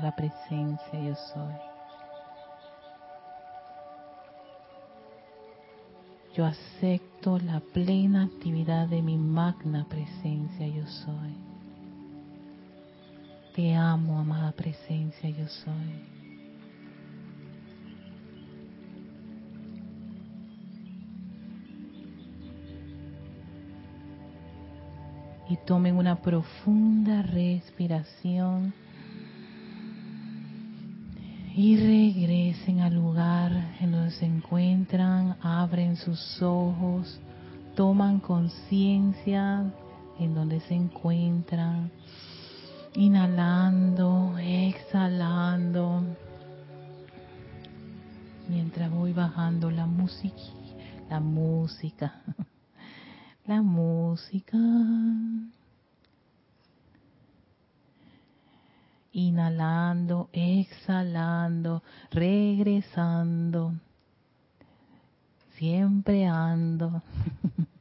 La 0.03 0.15
presencia 0.15 1.01
yo 1.01 1.15
soy. 1.15 1.55
Yo 6.37 6.45
acepto 6.45 7.39
la 7.39 7.61
plena 7.61 8.25
actividad 8.25 8.89
de 8.89 9.03
mi 9.03 9.17
magna 9.17 9.87
presencia 9.89 10.67
yo 10.67 10.87
soy. 10.87 11.37
Te 13.55 13.75
amo, 13.75 14.19
amada 14.19 14.53
presencia 14.53 15.31
yo 15.31 15.49
soy. 15.49 16.15
y 25.47 25.59
tomen 25.59 25.99
una 25.99 26.17
profunda 26.23 27.21
respiración 27.21 28.73
y 31.57 31.77
regresen 31.77 32.81
al 32.81 32.95
lugar 32.95 33.77
en 33.81 33.93
donde 33.93 34.11
se 34.11 34.27
encuentran, 34.27 35.37
abren 35.41 35.97
sus 35.97 36.43
ojos, 36.43 37.21
toman 37.77 38.21
conciencia 38.21 39.65
en 40.19 40.35
donde 40.35 40.61
se 40.61 40.75
encuentran, 40.75 41.91
inhalando, 42.95 44.37
exhalando, 44.39 46.03
mientras 48.49 48.91
voy 48.91 49.13
bajando 49.13 49.71
la 49.71 49.87
música, 49.87 50.43
la 51.09 51.21
música 51.21 52.23
la 53.47 53.63
música. 53.63 54.59
Inhalando, 59.15 60.29
exhalando, 60.33 61.83
regresando. 62.11 63.73
Siempre 65.57 66.27
ando. 66.27 67.03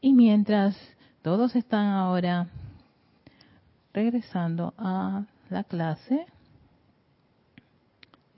y 0.00 0.12
mientras 0.12 0.76
todos 1.22 1.56
están 1.56 1.88
ahora 1.88 2.46
regresando 3.92 4.72
a 4.78 5.24
la 5.48 5.64
clase, 5.64 6.26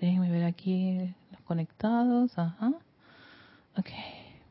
Déjenme 0.02 0.32
ver 0.32 0.42
aquí 0.42 1.14
los 1.30 1.40
conectados. 1.42 2.36
Ajá. 2.36 2.72
Ok. 3.76 3.88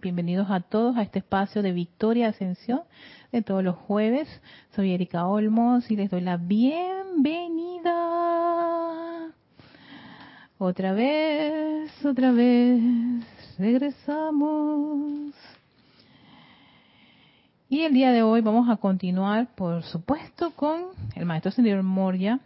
Bienvenidos 0.01 0.49
a 0.49 0.61
todos 0.61 0.97
a 0.97 1.03
este 1.03 1.19
espacio 1.19 1.61
de 1.61 1.73
Victoria 1.73 2.29
Ascensión 2.29 2.81
de 3.31 3.43
todos 3.43 3.63
los 3.63 3.75
jueves. 3.75 4.27
Soy 4.75 4.95
Erika 4.95 5.27
Olmos 5.27 5.91
y 5.91 5.95
les 5.95 6.09
doy 6.09 6.21
la 6.21 6.37
bienvenida. 6.37 7.91
Otra 10.57 10.93
vez, 10.93 11.91
otra 12.03 12.31
vez, 12.31 12.81
regresamos. 13.59 15.35
Y 17.69 17.81
el 17.81 17.93
día 17.93 18.11
de 18.11 18.23
hoy 18.23 18.41
vamos 18.41 18.69
a 18.69 18.77
continuar, 18.77 19.53
por 19.53 19.83
supuesto, 19.83 20.49
con 20.55 20.85
el 21.15 21.27
maestro 21.27 21.51
señor 21.51 21.83
Moria 21.83 22.39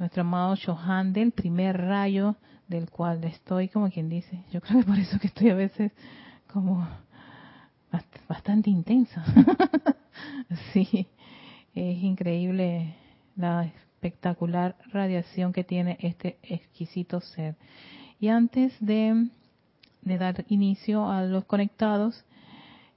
nuestro 0.00 0.22
amado 0.22 0.56
Johan 0.56 1.12
del 1.12 1.30
primer 1.30 1.80
rayo 1.80 2.34
del 2.68 2.90
cual 2.90 3.22
estoy, 3.24 3.68
como 3.68 3.90
quien 3.90 4.08
dice, 4.08 4.42
yo 4.50 4.60
creo 4.60 4.80
que 4.80 4.86
por 4.86 4.98
eso 4.98 5.18
que 5.20 5.28
estoy 5.28 5.50
a 5.50 5.54
veces 5.54 5.92
como 6.54 6.86
bastante 8.28 8.70
intensa. 8.70 9.24
sí, 10.72 11.08
es 11.74 12.02
increíble 12.02 12.94
la 13.34 13.64
espectacular 13.64 14.76
radiación 14.92 15.52
que 15.52 15.64
tiene 15.64 15.98
este 16.00 16.38
exquisito 16.44 17.20
ser. 17.20 17.56
Y 18.20 18.28
antes 18.28 18.72
de, 18.78 19.26
de 20.02 20.18
dar 20.18 20.44
inicio 20.48 21.10
a 21.10 21.24
los 21.24 21.44
conectados, 21.44 22.24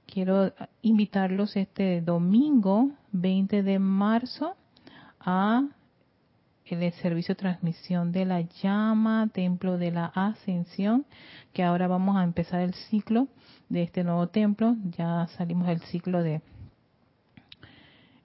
quiero 0.06 0.52
invitarlos 0.82 1.56
este 1.56 2.00
domingo 2.00 2.92
20 3.10 3.64
de 3.64 3.78
marzo 3.80 4.54
a 5.18 5.64
el 6.64 6.92
servicio 6.92 7.34
de 7.34 7.40
transmisión 7.40 8.12
de 8.12 8.24
la 8.24 8.42
llama, 8.42 9.28
templo 9.32 9.78
de 9.78 9.90
la 9.90 10.06
ascensión, 10.14 11.06
que 11.52 11.64
ahora 11.64 11.88
vamos 11.88 12.16
a 12.16 12.24
empezar 12.24 12.60
el 12.60 12.74
ciclo 12.74 13.26
de 13.68 13.82
este 13.82 14.04
nuevo 14.04 14.28
templo. 14.28 14.76
Ya 14.96 15.28
salimos 15.36 15.66
del 15.68 15.80
ciclo 15.82 16.22
de 16.22 16.40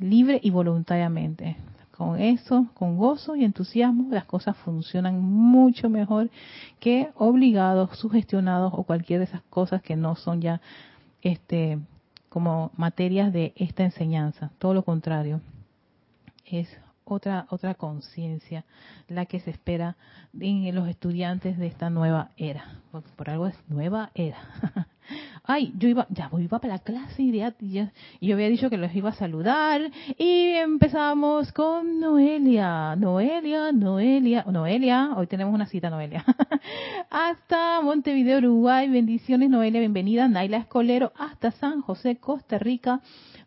libre 0.00 0.40
y 0.42 0.50
voluntariamente 0.50 1.56
con 1.98 2.20
eso, 2.20 2.68
con 2.74 2.96
gozo 2.96 3.34
y 3.34 3.44
entusiasmo, 3.44 4.06
las 4.12 4.24
cosas 4.24 4.56
funcionan 4.58 5.20
mucho 5.20 5.90
mejor 5.90 6.30
que 6.78 7.10
obligados, 7.16 7.98
sugestionados 7.98 8.72
o 8.72 8.84
cualquier 8.84 9.18
de 9.18 9.24
esas 9.24 9.42
cosas 9.50 9.82
que 9.82 9.96
no 9.96 10.14
son 10.14 10.40
ya 10.40 10.60
este 11.22 11.80
como 12.28 12.70
materias 12.76 13.32
de 13.32 13.52
esta 13.56 13.82
enseñanza. 13.82 14.52
Todo 14.60 14.74
lo 14.74 14.84
contrario. 14.84 15.40
Es 16.44 16.68
otra 17.04 17.48
otra 17.50 17.74
conciencia 17.74 18.64
la 19.08 19.26
que 19.26 19.40
se 19.40 19.50
espera 19.50 19.96
en 20.38 20.72
los 20.76 20.86
estudiantes 20.88 21.58
de 21.58 21.66
esta 21.66 21.90
nueva 21.90 22.30
era. 22.36 22.80
Por 23.16 23.28
algo 23.28 23.48
es 23.48 23.56
nueva 23.68 24.12
era. 24.14 24.38
Ay, 25.50 25.72
yo 25.78 25.88
iba, 25.88 26.06
ya 26.10 26.30
iba 26.38 26.58
para 26.58 26.74
la 26.74 26.78
clase 26.80 27.22
y, 27.22 27.32
ya, 27.32 27.54
y 27.58 27.88
yo 28.20 28.34
había 28.34 28.50
dicho 28.50 28.68
que 28.68 28.76
los 28.76 28.94
iba 28.94 29.08
a 29.08 29.14
saludar 29.14 29.80
y 30.18 30.50
empezamos 30.50 31.52
con 31.52 32.00
Noelia, 32.00 32.94
Noelia, 32.96 33.72
Noelia, 33.72 34.44
Noelia, 34.46 35.14
hoy 35.16 35.26
tenemos 35.26 35.54
una 35.54 35.64
cita 35.64 35.88
Noelia. 35.88 36.22
hasta 37.10 37.80
Montevideo, 37.80 38.40
Uruguay, 38.40 38.90
bendiciones 38.90 39.48
Noelia, 39.48 39.80
bienvenida 39.80 40.28
Naila 40.28 40.58
Escolero, 40.58 41.14
hasta 41.16 41.50
San 41.52 41.80
José, 41.80 42.18
Costa 42.18 42.58
Rica, 42.58 43.00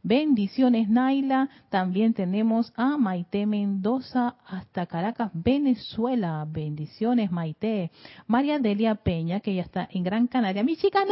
Bendiciones, 0.03 0.89
Naila. 0.89 1.49
También 1.69 2.13
tenemos 2.13 2.73
a 2.75 2.97
Maite 2.97 3.45
Mendoza 3.45 4.35
hasta 4.47 4.87
Caracas, 4.87 5.29
Venezuela. 5.33 6.45
Bendiciones, 6.49 7.31
Maite. 7.31 7.91
María 8.25 8.57
Delia 8.57 8.95
Peña, 8.95 9.41
que 9.41 9.53
ya 9.53 9.61
está 9.61 9.87
en 9.91 10.03
Gran 10.03 10.27
Canaria. 10.27 10.63
¡Mis 10.63 10.79
chicas 10.79 11.05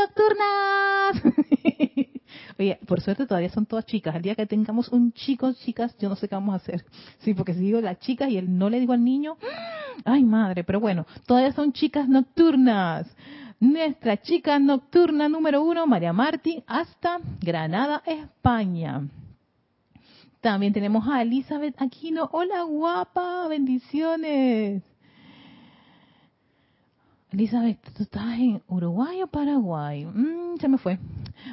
Oye, 2.60 2.80
por 2.86 3.02
suerte 3.02 3.26
todavía 3.26 3.50
son 3.50 3.66
todas 3.66 3.86
chicas. 3.86 4.16
El 4.16 4.22
día 4.22 4.36
que 4.36 4.46
tengamos 4.46 4.90
un 4.90 5.14
chico, 5.14 5.54
chicas, 5.54 5.96
yo 5.98 6.10
no 6.10 6.16
sé 6.16 6.28
qué 6.28 6.36
vamos 6.36 6.54
a 6.54 6.58
hacer. 6.58 6.86
Sí, 7.20 7.34
porque 7.34 7.54
si 7.54 7.60
digo 7.62 7.82
las 7.82 8.00
chicas 8.00 8.30
y 8.30 8.38
él 8.38 8.58
no 8.58 8.70
le 8.70 8.80
digo 8.80 8.94
al 8.94 9.04
niño, 9.04 9.38
ay 10.06 10.24
madre, 10.24 10.64
pero 10.64 10.80
bueno, 10.80 11.06
todavía 11.26 11.52
son 11.52 11.74
chicas 11.74 12.08
nocturnas 12.08 13.08
nuestra 13.60 14.22
chica 14.22 14.58
nocturna 14.58 15.28
número 15.28 15.62
uno, 15.62 15.86
María 15.86 16.14
Martín, 16.14 16.64
hasta 16.66 17.20
Granada, 17.42 18.02
España. 18.06 19.02
También 20.40 20.72
tenemos 20.72 21.06
a 21.08 21.22
Elizabeth 21.22 21.76
Aquino. 21.82 22.30
Hola 22.32 22.64
guapa, 22.64 23.48
bendiciones. 23.50 24.82
Elizabeth, 27.32 27.80
¿tú 27.96 28.04
estás 28.04 28.40
en 28.40 28.64
Uruguay 28.68 29.22
o 29.22 29.28
Paraguay? 29.28 30.04
Mm, 30.04 30.58
se 30.60 30.68
me 30.68 30.80
fue. 30.80 30.98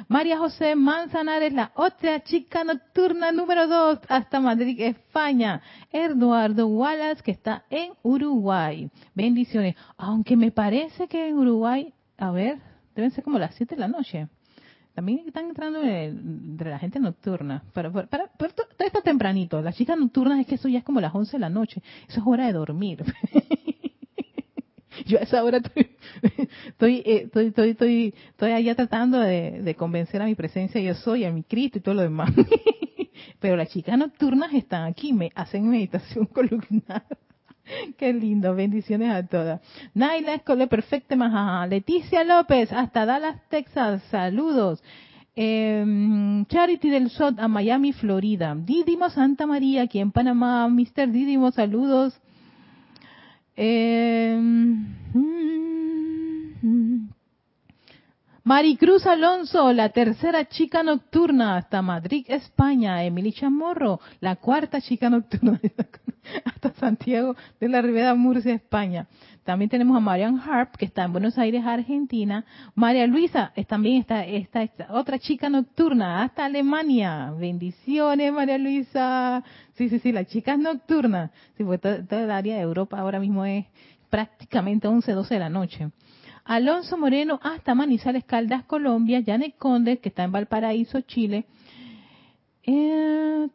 María 0.07 0.39
José 0.39 0.75
Manzanares, 0.75 1.53
la 1.53 1.71
otra 1.75 2.23
chica 2.23 2.63
nocturna 2.63 3.31
número 3.31 3.67
2, 3.67 3.99
hasta 4.09 4.39
Madrid, 4.39 4.79
España. 4.81 5.61
Eduardo 5.91 6.65
Wallace, 6.65 7.21
que 7.21 7.29
está 7.29 7.63
en 7.69 7.91
Uruguay. 8.01 8.89
Bendiciones. 9.13 9.75
Aunque 9.97 10.35
me 10.35 10.51
parece 10.51 11.07
que 11.07 11.29
en 11.29 11.37
Uruguay, 11.37 11.93
a 12.17 12.31
ver, 12.31 12.57
deben 12.95 13.11
ser 13.11 13.23
como 13.23 13.37
las 13.37 13.53
7 13.53 13.75
de 13.75 13.81
la 13.81 13.87
noche. 13.87 14.27
También 14.95 15.27
están 15.27 15.45
entrando 15.45 15.83
entre 15.83 16.71
la 16.71 16.79
gente 16.79 16.99
nocturna. 16.99 17.63
Pero, 17.71 17.93
para, 17.93 18.07
pero 18.35 18.51
todo 18.55 18.67
está 18.79 19.01
tempranito. 19.01 19.61
Las 19.61 19.75
chicas 19.75 19.95
nocturnas 19.95 20.39
es 20.39 20.47
que 20.47 20.55
eso 20.55 20.69
ya 20.69 20.79
es 20.79 20.83
como 20.83 20.99
las 21.01 21.13
11 21.13 21.33
de 21.33 21.39
la 21.39 21.49
noche. 21.49 21.83
Eso 22.07 22.21
es 22.21 22.25
hora 22.25 22.47
de 22.47 22.53
dormir. 22.53 23.03
Yo 25.05 25.19
a 25.19 25.21
esa 25.21 25.43
hora 25.43 25.57
estoy, 25.57 25.89
estoy, 26.67 27.03
eh, 27.05 27.21
estoy, 27.25 27.47
estoy, 27.47 27.69
estoy, 27.69 28.13
estoy 28.29 28.51
allá 28.51 28.75
tratando 28.75 29.19
de, 29.19 29.61
de, 29.61 29.75
convencer 29.75 30.21
a 30.21 30.25
mi 30.25 30.35
presencia 30.35 30.81
yo 30.81 30.95
soy, 30.95 31.25
a 31.25 31.31
mi 31.31 31.43
Cristo 31.43 31.77
y 31.77 31.81
todo 31.81 31.95
lo 31.95 32.01
demás. 32.01 32.31
Pero 33.39 33.55
las 33.55 33.69
chicas 33.69 33.97
nocturnas 33.97 34.53
están 34.53 34.85
aquí, 34.85 35.13
me 35.13 35.31
hacen 35.35 35.69
meditación 35.69 36.25
columnar. 36.33 37.05
Qué 37.97 38.13
lindo, 38.13 38.55
bendiciones 38.55 39.11
a 39.11 39.27
todas. 39.27 39.61
Naila 39.93 40.35
Escole 40.35 40.67
Perfecte 40.67 41.15
Maja, 41.17 41.67
Leticia 41.67 42.23
López, 42.23 42.71
hasta 42.71 43.05
Dallas, 43.05 43.41
Texas, 43.49 44.01
saludos. 44.09 44.81
Eh, 45.35 46.43
Charity 46.47 46.89
del 46.89 47.09
SOT 47.11 47.39
a 47.39 47.47
Miami, 47.47 47.93
Florida. 47.93 48.55
Didimo 48.55 49.09
Santa 49.09 49.45
María, 49.45 49.83
aquí 49.83 49.99
en 49.99 50.11
Panamá. 50.11 50.67
Mr. 50.67 51.11
Didimo, 51.11 51.51
saludos. 51.51 52.19
Eh, 53.59 54.37
Maricruz 58.47 59.05
Alonso, 59.05 59.73
la 59.73 59.89
tercera 59.89 60.45
chica 60.45 60.81
nocturna 60.81 61.57
hasta 61.57 61.81
Madrid, 61.81 62.25
España. 62.29 63.03
Emily 63.03 63.33
Chamorro, 63.33 63.99
la 64.21 64.37
cuarta 64.37 64.79
chica 64.79 65.09
nocturna 65.09 65.59
hasta 66.45 66.73
Santiago 66.75 67.35
de 67.59 67.67
la 67.67 67.81
Ribera 67.81 68.15
Murcia, 68.15 68.53
España. 68.53 69.05
También 69.43 69.69
tenemos 69.69 69.97
a 69.97 69.99
Marian 69.99 70.39
Harp, 70.39 70.77
que 70.77 70.85
está 70.85 71.03
en 71.03 71.11
Buenos 71.11 71.37
Aires, 71.37 71.65
Argentina. 71.65 72.45
María 72.73 73.05
Luisa, 73.05 73.51
también 73.67 73.99
está 73.99 74.23
esta, 74.23 74.65
otra 74.91 75.19
chica 75.19 75.49
nocturna, 75.49 76.23
hasta 76.23 76.45
Alemania. 76.45 77.33
Bendiciones, 77.37 78.31
María 78.31 78.57
Luisa. 78.57 79.43
Sí, 79.73 79.89
sí, 79.89 79.99
sí, 79.99 80.13
las 80.13 80.27
chicas 80.27 80.57
nocturnas. 80.57 81.31
Sí, 81.57 81.65
porque 81.65 81.79
toda, 81.79 82.23
el 82.23 82.31
área 82.31 82.55
de 82.55 82.61
Europa 82.61 82.97
ahora 82.97 83.19
mismo 83.19 83.43
es 83.43 83.65
prácticamente 84.09 84.87
11, 84.87 85.11
12 85.11 85.33
de 85.33 85.39
la 85.41 85.49
noche. 85.49 85.89
Alonso 86.47 86.97
Moreno 86.97 87.39
hasta 87.43 87.75
Manizales 87.75 88.23
Caldas, 88.23 88.63
Colombia. 88.63 89.21
Janet 89.25 89.57
Conde, 89.57 89.99
que 89.99 90.09
está 90.09 90.23
en 90.23 90.31
Valparaíso, 90.31 91.01
Chile. 91.01 91.45
Eh, 92.63 93.47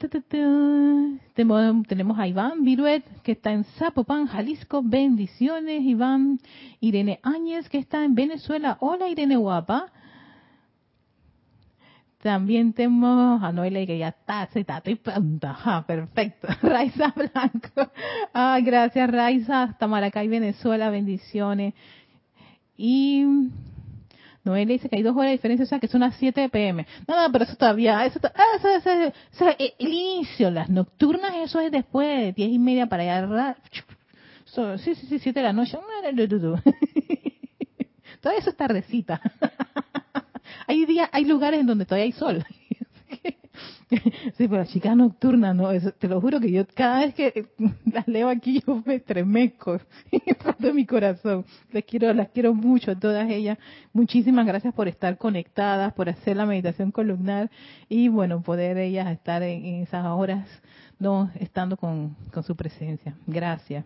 tenemos 1.35 2.19
a 2.19 2.27
Iván 2.27 2.65
Viruet, 2.65 3.03
que 3.23 3.33
está 3.33 3.53
en 3.53 3.65
Zapopan, 3.65 4.27
Jalisco. 4.27 4.83
Bendiciones, 4.85 5.83
Iván. 5.83 6.39
Irene 6.81 7.19
Áñez, 7.23 7.69
que 7.71 7.79
está 7.79 8.05
en 8.05 8.15
Venezuela. 8.15 8.77
Hola, 8.81 9.09
Irene 9.09 9.37
Guapa. 9.37 9.87
También 12.23 12.73
tenemos 12.75 13.43
a 13.43 13.53
Noelia, 13.53 13.85
que 13.87 13.99
ya 13.99 14.09
está, 14.09 14.47
se 14.53 14.61
está, 14.61 14.77
estoy 14.79 14.95
perfecto. 14.95 16.47
Raiza 16.63 17.13
Blanco. 17.17 17.91
Ah, 18.33 18.61
gracias, 18.63 19.11
Raiza. 19.11 19.63
Hasta 19.65 19.87
Maracay, 19.89 20.29
Venezuela. 20.29 20.91
Bendiciones. 20.91 21.75
Y 22.77 23.25
Noelia 24.45 24.75
dice 24.75 24.89
que 24.89 24.97
hay 24.97 25.03
dos 25.03 25.17
horas 25.17 25.29
de 25.29 25.33
diferencia, 25.33 25.65
o 25.65 25.69
sea 25.69 25.79
que 25.79 25.89
son 25.89 26.01
las 26.01 26.17
7 26.17 26.49
pm. 26.49 26.87
No, 27.07 27.21
no, 27.21 27.33
pero 27.33 27.45
eso 27.45 27.57
todavía, 27.57 28.05
eso, 28.05 28.19
eso, 28.19 28.69
eso, 28.71 29.13
eh, 29.59 29.75
el 29.79 29.93
inicio, 29.93 30.51
las 30.51 30.69
nocturnas, 30.69 31.35
eso 31.37 31.61
es 31.61 31.71
después 31.71 32.09
de 32.09 32.33
10 32.33 32.51
y 32.51 32.59
media 32.59 32.87
para 32.87 33.03
allá. 33.03 33.57
sí, 34.79 34.95
sí, 34.95 35.07
sí, 35.07 35.19
7 35.19 35.39
de 35.39 35.45
la 35.45 35.53
noche. 35.53 35.79
Todavía 38.21 38.41
eso 38.41 38.51
es 38.51 38.57
tardecita. 38.57 39.21
hay 40.67 40.87
días, 40.87 41.09
hay 41.13 41.25
lugares 41.25 41.61
en 41.61 41.67
donde 41.67 41.85
todavía 41.85 42.05
hay 42.05 42.13
sol. 42.13 42.45
Sí, 44.37 44.49
pero 44.49 44.65
chicas 44.65 44.97
nocturnas, 44.97 45.55
no, 45.55 45.69
te 45.99 46.09
lo 46.09 46.21
juro 46.21 46.41
que 46.41 46.51
yo 46.51 46.67
cada 46.75 47.01
vez 47.01 47.15
que 47.15 47.47
las 47.93 48.07
leo 48.09 48.29
aquí 48.29 48.63
yo 48.67 48.83
me 48.85 48.97
estremezco 48.97 49.79
de 50.59 50.73
mi 50.73 50.87
corazón. 50.87 51.45
Les 51.73 51.85
quiero, 51.85 52.13
las 52.13 52.29
quiero 52.29 52.55
mucho 52.55 52.97
todas 52.97 53.29
ellas. 53.31 53.59
Muchísimas 53.93 54.47
gracias 54.47 54.75
por 54.75 54.89
estar 54.89 55.19
conectadas, 55.19 55.93
por 55.93 56.09
hacer 56.09 56.37
la 56.37 56.47
meditación 56.47 56.91
columnar 56.91 57.51
y 57.89 58.09
bueno, 58.09 58.43
poder 58.43 58.79
ellas 58.79 59.11
estar 59.11 59.43
en, 59.43 59.83
esas 59.83 60.07
horas, 60.07 60.49
no 60.99 61.31
estando 61.39 61.77
con, 61.77 62.17
con 62.33 62.43
su 62.43 62.57
presencia. 62.57 63.15
Gracias. 63.27 63.85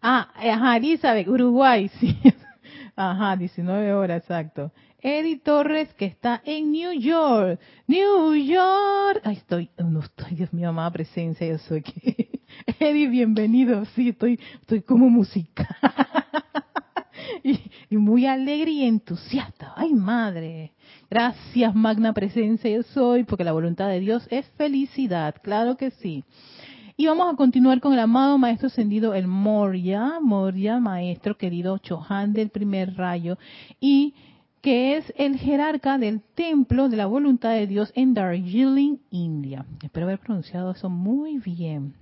Ah, 0.00 0.28
ajá, 0.36 0.76
Elizabeth, 0.76 1.26
Uruguay, 1.26 1.88
sí. 1.98 2.16
Ajá, 2.94 3.36
19 3.36 3.92
horas, 3.94 4.22
exacto. 4.22 4.72
Eddie 5.00 5.38
Torres, 5.38 5.94
que 5.94 6.06
está 6.06 6.42
en 6.44 6.72
New 6.72 6.92
York. 6.92 7.60
New 7.86 8.34
York. 8.34 9.20
Ay, 9.22 9.36
estoy, 9.36 9.70
no 9.78 10.00
estoy, 10.00 10.34
Dios 10.34 10.52
mío, 10.52 10.70
amada 10.70 10.90
presencia, 10.90 11.46
yo 11.46 11.58
soy 11.58 11.82
que. 11.82 12.40
Eddie, 12.80 13.08
bienvenido. 13.08 13.84
Sí, 13.94 14.08
estoy, 14.08 14.40
estoy 14.60 14.82
como 14.82 15.08
música. 15.08 15.68
y, 17.44 17.60
y, 17.90 17.96
muy 17.96 18.26
alegre 18.26 18.72
y 18.72 18.84
entusiasta. 18.84 19.72
Ay, 19.76 19.94
madre. 19.94 20.72
Gracias, 21.08 21.74
magna 21.76 22.12
presencia, 22.12 22.68
yo 22.68 22.82
soy, 22.82 23.22
porque 23.22 23.44
la 23.44 23.52
voluntad 23.52 23.88
de 23.88 24.00
Dios 24.00 24.26
es 24.30 24.46
felicidad. 24.56 25.36
Claro 25.42 25.76
que 25.76 25.92
sí. 25.92 26.24
Y 26.96 27.06
vamos 27.06 27.32
a 27.32 27.36
continuar 27.36 27.78
con 27.78 27.92
el 27.92 28.00
amado 28.00 28.36
Maestro 28.38 28.66
Ascendido, 28.66 29.14
el 29.14 29.28
Moria, 29.28 30.18
Moria, 30.20 30.80
Maestro 30.80 31.38
querido 31.38 31.78
Chohan 31.78 32.32
del 32.32 32.50
primer 32.50 32.96
rayo. 32.96 33.38
Y 33.80 34.14
que 34.60 34.96
es 34.96 35.12
el 35.16 35.38
jerarca 35.38 35.98
del 35.98 36.20
templo 36.20 36.88
de 36.88 36.96
la 36.96 37.06
voluntad 37.06 37.50
de 37.50 37.66
Dios 37.66 37.92
en 37.94 38.14
Darjeeling, 38.14 38.98
India. 39.10 39.64
Espero 39.82 40.06
haber 40.06 40.18
pronunciado 40.18 40.72
eso 40.72 40.90
muy 40.90 41.38
bien. 41.38 41.94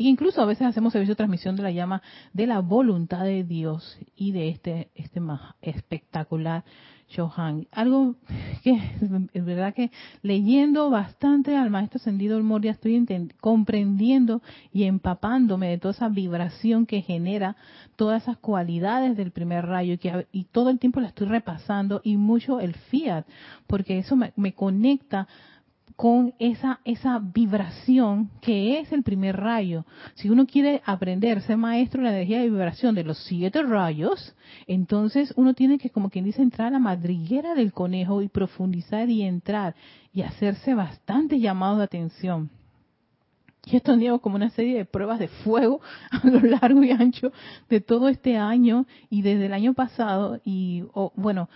E 0.00 0.04
incluso 0.04 0.40
a 0.40 0.46
veces 0.46 0.66
hacemos 0.66 0.94
servicio 0.94 1.12
de 1.12 1.16
transmisión 1.16 1.56
de 1.56 1.62
la 1.62 1.72
llama 1.72 2.00
de 2.32 2.46
la 2.46 2.60
voluntad 2.60 3.22
de 3.22 3.44
Dios 3.44 3.98
y 4.16 4.32
de 4.32 4.48
este, 4.48 4.88
este 4.94 5.20
más 5.20 5.56
espectacular 5.60 6.64
Johan. 7.14 7.66
Algo 7.70 8.14
que 8.62 8.80
es 9.34 9.44
verdad 9.44 9.74
que 9.74 9.90
leyendo 10.22 10.88
bastante 10.88 11.54
al 11.54 11.68
maestro 11.68 11.98
ascendido 11.98 12.38
el 12.38 12.44
Moria 12.44 12.70
estoy 12.70 13.06
comprendiendo 13.42 14.40
y 14.72 14.84
empapándome 14.84 15.68
de 15.68 15.76
toda 15.76 15.92
esa 15.92 16.08
vibración 16.08 16.86
que 16.86 17.02
genera 17.02 17.56
todas 17.96 18.22
esas 18.22 18.38
cualidades 18.38 19.18
del 19.18 19.32
primer 19.32 19.66
rayo 19.66 19.92
y, 19.92 19.98
que, 19.98 20.26
y 20.32 20.44
todo 20.44 20.70
el 20.70 20.78
tiempo 20.78 21.00
la 21.00 21.08
estoy 21.08 21.26
repasando 21.26 22.00
y 22.04 22.16
mucho 22.16 22.58
el 22.58 22.72
fiat 22.72 23.26
porque 23.66 23.98
eso 23.98 24.16
me, 24.16 24.32
me 24.36 24.54
conecta 24.54 25.28
con 26.00 26.32
esa, 26.38 26.80
esa 26.86 27.18
vibración 27.18 28.30
que 28.40 28.80
es 28.80 28.90
el 28.90 29.02
primer 29.02 29.36
rayo. 29.36 29.84
Si 30.14 30.30
uno 30.30 30.46
quiere 30.46 30.80
aprender, 30.86 31.42
ser 31.42 31.58
maestro 31.58 32.00
de 32.00 32.08
la 32.08 32.16
energía 32.16 32.38
de 32.38 32.48
vibración 32.48 32.94
de 32.94 33.04
los 33.04 33.18
siete 33.24 33.62
rayos, 33.62 34.34
entonces 34.66 35.30
uno 35.36 35.52
tiene 35.52 35.76
que, 35.76 35.90
como 35.90 36.08
quien 36.08 36.24
dice, 36.24 36.40
entrar 36.40 36.68
a 36.68 36.70
la 36.70 36.78
madriguera 36.78 37.54
del 37.54 37.74
conejo 37.74 38.22
y 38.22 38.28
profundizar 38.28 39.10
y 39.10 39.20
entrar 39.20 39.74
y 40.14 40.22
hacerse 40.22 40.72
bastante 40.72 41.38
llamado 41.38 41.76
de 41.76 41.84
atención. 41.84 42.48
Y 43.66 43.76
esto 43.76 43.92
tenido 43.92 44.20
como 44.20 44.36
una 44.36 44.48
serie 44.48 44.78
de 44.78 44.84
pruebas 44.86 45.18
de 45.18 45.28
fuego 45.28 45.82
a 46.10 46.26
lo 46.26 46.40
largo 46.40 46.82
y 46.82 46.92
ancho 46.92 47.30
de 47.68 47.82
todo 47.82 48.08
este 48.08 48.38
año 48.38 48.86
y 49.10 49.20
desde 49.20 49.44
el 49.44 49.52
año 49.52 49.74
pasado. 49.74 50.40
Y 50.46 50.84
bueno, 51.14 51.50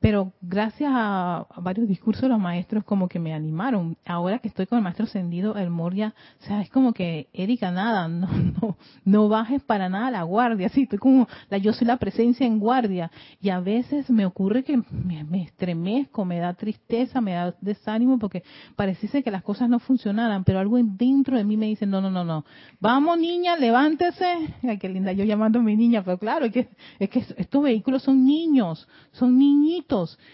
pero 0.00 0.32
gracias 0.40 0.90
a, 0.94 1.46
varios 1.56 1.88
discursos 1.88 2.28
los 2.28 2.38
maestros 2.38 2.84
como 2.84 3.08
que 3.08 3.18
me 3.18 3.34
animaron. 3.34 3.96
Ahora 4.06 4.38
que 4.38 4.48
estoy 4.48 4.66
con 4.66 4.78
el 4.78 4.84
maestro 4.84 5.06
ascendido, 5.06 5.56
el 5.56 5.70
Moria, 5.70 6.14
o 6.40 6.44
sea, 6.44 6.60
es 6.60 6.70
como 6.70 6.92
que, 6.92 7.28
Erika, 7.32 7.70
nada, 7.70 8.06
no, 8.08 8.28
no, 8.28 8.76
no 9.04 9.28
bajes 9.28 9.62
para 9.62 9.88
nada 9.88 10.10
la 10.10 10.22
guardia, 10.22 10.68
sí, 10.68 10.82
estoy 10.82 10.98
como, 10.98 11.28
la, 11.50 11.58
yo 11.58 11.72
soy 11.72 11.86
la 11.86 11.96
presencia 11.96 12.46
en 12.46 12.58
guardia, 12.58 13.10
y 13.40 13.50
a 13.50 13.60
veces 13.60 14.08
me 14.10 14.24
ocurre 14.24 14.62
que 14.62 14.80
me, 14.90 15.42
estremezco, 15.42 16.24
me 16.24 16.38
da 16.38 16.54
tristeza, 16.54 17.20
me 17.20 17.32
da 17.32 17.54
desánimo, 17.60 18.18
porque 18.18 18.44
pareciese 18.76 19.22
que 19.22 19.30
las 19.30 19.42
cosas 19.42 19.68
no 19.68 19.80
funcionaran, 19.80 20.44
pero 20.44 20.60
algo 20.60 20.78
dentro 20.78 21.36
de 21.36 21.44
mí 21.44 21.56
me 21.56 21.66
dice, 21.66 21.86
no, 21.86 22.00
no, 22.00 22.10
no, 22.10 22.24
no, 22.24 22.44
vamos 22.80 23.18
niña, 23.18 23.56
levántese, 23.56 24.26
ay, 24.62 24.78
qué 24.78 24.88
linda, 24.88 25.12
yo 25.12 25.24
llamando 25.24 25.58
a 25.58 25.62
mi 25.62 25.76
niña, 25.76 26.04
pero 26.04 26.18
claro, 26.18 26.46
es 26.46 26.52
que, 26.52 26.68
es 26.98 27.10
que 27.10 27.24
estos 27.36 27.62
vehículos 27.62 28.02
son 28.02 28.24
niños, 28.24 28.88
son 29.12 29.36
niñitos, 29.36 29.87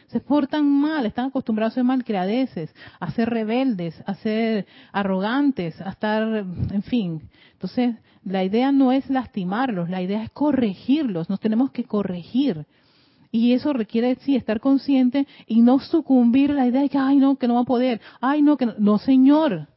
se 0.08 0.20
portan 0.20 0.68
mal, 0.68 1.06
están 1.06 1.26
acostumbrados 1.26 1.72
a 1.72 1.76
ser 1.76 1.84
malcriadeces, 1.84 2.74
a 2.98 3.10
ser 3.12 3.30
rebeldes, 3.30 4.02
a 4.04 4.14
ser 4.14 4.66
arrogantes, 4.92 5.80
a 5.80 5.90
estar, 5.90 6.22
en 6.22 6.82
fin. 6.82 7.22
Entonces, 7.52 7.94
la 8.24 8.42
idea 8.42 8.72
no 8.72 8.90
es 8.90 9.08
lastimarlos, 9.08 9.90
la 9.90 10.02
idea 10.02 10.24
es 10.24 10.30
corregirlos, 10.30 11.30
nos 11.30 11.38
tenemos 11.38 11.70
que 11.70 11.84
corregir. 11.84 12.66
Y 13.30 13.52
eso 13.52 13.72
requiere, 13.72 14.16
sí, 14.16 14.34
estar 14.36 14.60
consciente 14.60 15.26
y 15.46 15.60
no 15.60 15.78
sucumbir 15.78 16.50
a 16.50 16.54
la 16.54 16.66
idea 16.66 16.82
de 16.82 16.88
que, 16.88 16.98
ay, 16.98 17.16
no, 17.16 17.36
que 17.36 17.46
no 17.46 17.54
va 17.54 17.60
a 17.60 17.64
poder, 17.64 18.00
ay, 18.20 18.42
no, 18.42 18.56
que 18.56 18.66
no, 18.66 18.74
no 18.78 18.98
señor. 18.98 19.68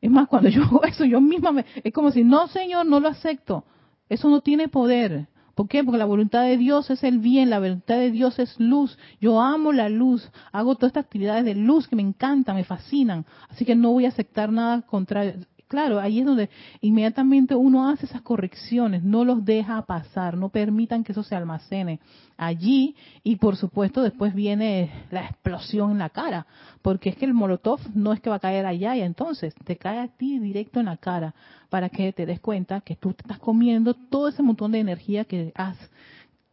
Es 0.00 0.10
más, 0.10 0.28
cuando 0.28 0.48
yo 0.48 0.62
hago 0.64 0.82
eso, 0.84 1.04
yo 1.04 1.20
misma 1.20 1.52
me, 1.52 1.64
es 1.82 1.92
como 1.92 2.10
si, 2.10 2.24
no, 2.24 2.48
señor, 2.48 2.86
no 2.86 2.98
lo 2.98 3.08
acepto. 3.08 3.64
Eso 4.08 4.28
no 4.28 4.40
tiene 4.40 4.68
poder. 4.68 5.28
¿Por 5.56 5.68
qué? 5.68 5.82
Porque 5.82 5.96
la 5.96 6.04
voluntad 6.04 6.42
de 6.42 6.58
Dios 6.58 6.90
es 6.90 7.02
el 7.02 7.18
bien, 7.18 7.48
la 7.48 7.58
voluntad 7.58 7.96
de 7.96 8.10
Dios 8.10 8.38
es 8.38 8.60
luz. 8.60 8.98
Yo 9.22 9.40
amo 9.40 9.72
la 9.72 9.88
luz, 9.88 10.30
hago 10.52 10.74
todas 10.74 10.90
estas 10.90 11.04
actividades 11.06 11.46
de 11.46 11.54
luz 11.54 11.88
que 11.88 11.96
me 11.96 12.02
encantan, 12.02 12.56
me 12.56 12.64
fascinan. 12.64 13.24
Así 13.48 13.64
que 13.64 13.74
no 13.74 13.90
voy 13.90 14.04
a 14.04 14.08
aceptar 14.08 14.52
nada 14.52 14.82
contrario 14.82 15.32
claro, 15.68 16.00
ahí 16.00 16.20
es 16.20 16.26
donde 16.26 16.50
inmediatamente 16.80 17.54
uno 17.54 17.88
hace 17.88 18.06
esas 18.06 18.22
correcciones, 18.22 19.02
no 19.02 19.24
los 19.24 19.44
deja 19.44 19.82
pasar, 19.82 20.36
no 20.36 20.48
permitan 20.48 21.04
que 21.04 21.12
eso 21.12 21.22
se 21.22 21.34
almacene 21.34 22.00
allí 22.36 22.94
y 23.22 23.36
por 23.36 23.56
supuesto 23.56 24.02
después 24.02 24.34
viene 24.34 24.90
la 25.10 25.24
explosión 25.24 25.92
en 25.92 25.98
la 25.98 26.10
cara, 26.10 26.46
porque 26.82 27.10
es 27.10 27.16
que 27.16 27.24
el 27.24 27.34
molotov 27.34 27.80
no 27.94 28.12
es 28.12 28.20
que 28.20 28.30
va 28.30 28.36
a 28.36 28.40
caer 28.40 28.66
allá 28.66 28.96
y 28.96 29.00
entonces 29.00 29.54
te 29.64 29.76
cae 29.76 29.98
a 29.98 30.08
ti 30.08 30.38
directo 30.38 30.80
en 30.80 30.86
la 30.86 30.96
cara 30.96 31.34
para 31.68 31.88
que 31.88 32.12
te 32.12 32.26
des 32.26 32.40
cuenta 32.40 32.80
que 32.80 32.96
tú 32.96 33.12
te 33.12 33.22
estás 33.22 33.38
comiendo 33.38 33.94
todo 33.94 34.28
ese 34.28 34.42
montón 34.42 34.72
de 34.72 34.80
energía 34.80 35.24
que 35.24 35.52
has 35.54 35.76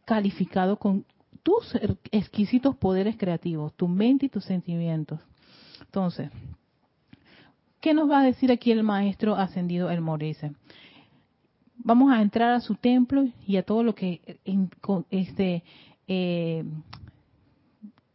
calificado 0.04 0.76
con 0.78 1.04
tus 1.42 1.76
exquisitos 2.10 2.74
poderes 2.76 3.16
creativos, 3.16 3.74
tu 3.74 3.86
mente 3.86 4.26
y 4.26 4.28
tus 4.30 4.44
sentimientos. 4.44 5.20
Entonces, 5.80 6.30
¿Qué 7.84 7.92
nos 7.92 8.10
va 8.10 8.20
a 8.20 8.24
decir 8.24 8.50
aquí 8.50 8.72
el 8.72 8.82
maestro 8.82 9.34
ascendido 9.34 9.90
el 9.90 10.00
Morice? 10.00 10.52
Vamos 11.76 12.10
a 12.10 12.22
entrar 12.22 12.52
a 12.52 12.60
su 12.60 12.76
templo 12.76 13.26
y 13.46 13.58
a 13.58 13.62
todo 13.62 13.82
lo 13.82 13.94
que 13.94 14.38
este, 15.10 15.62
eh, 16.08 16.64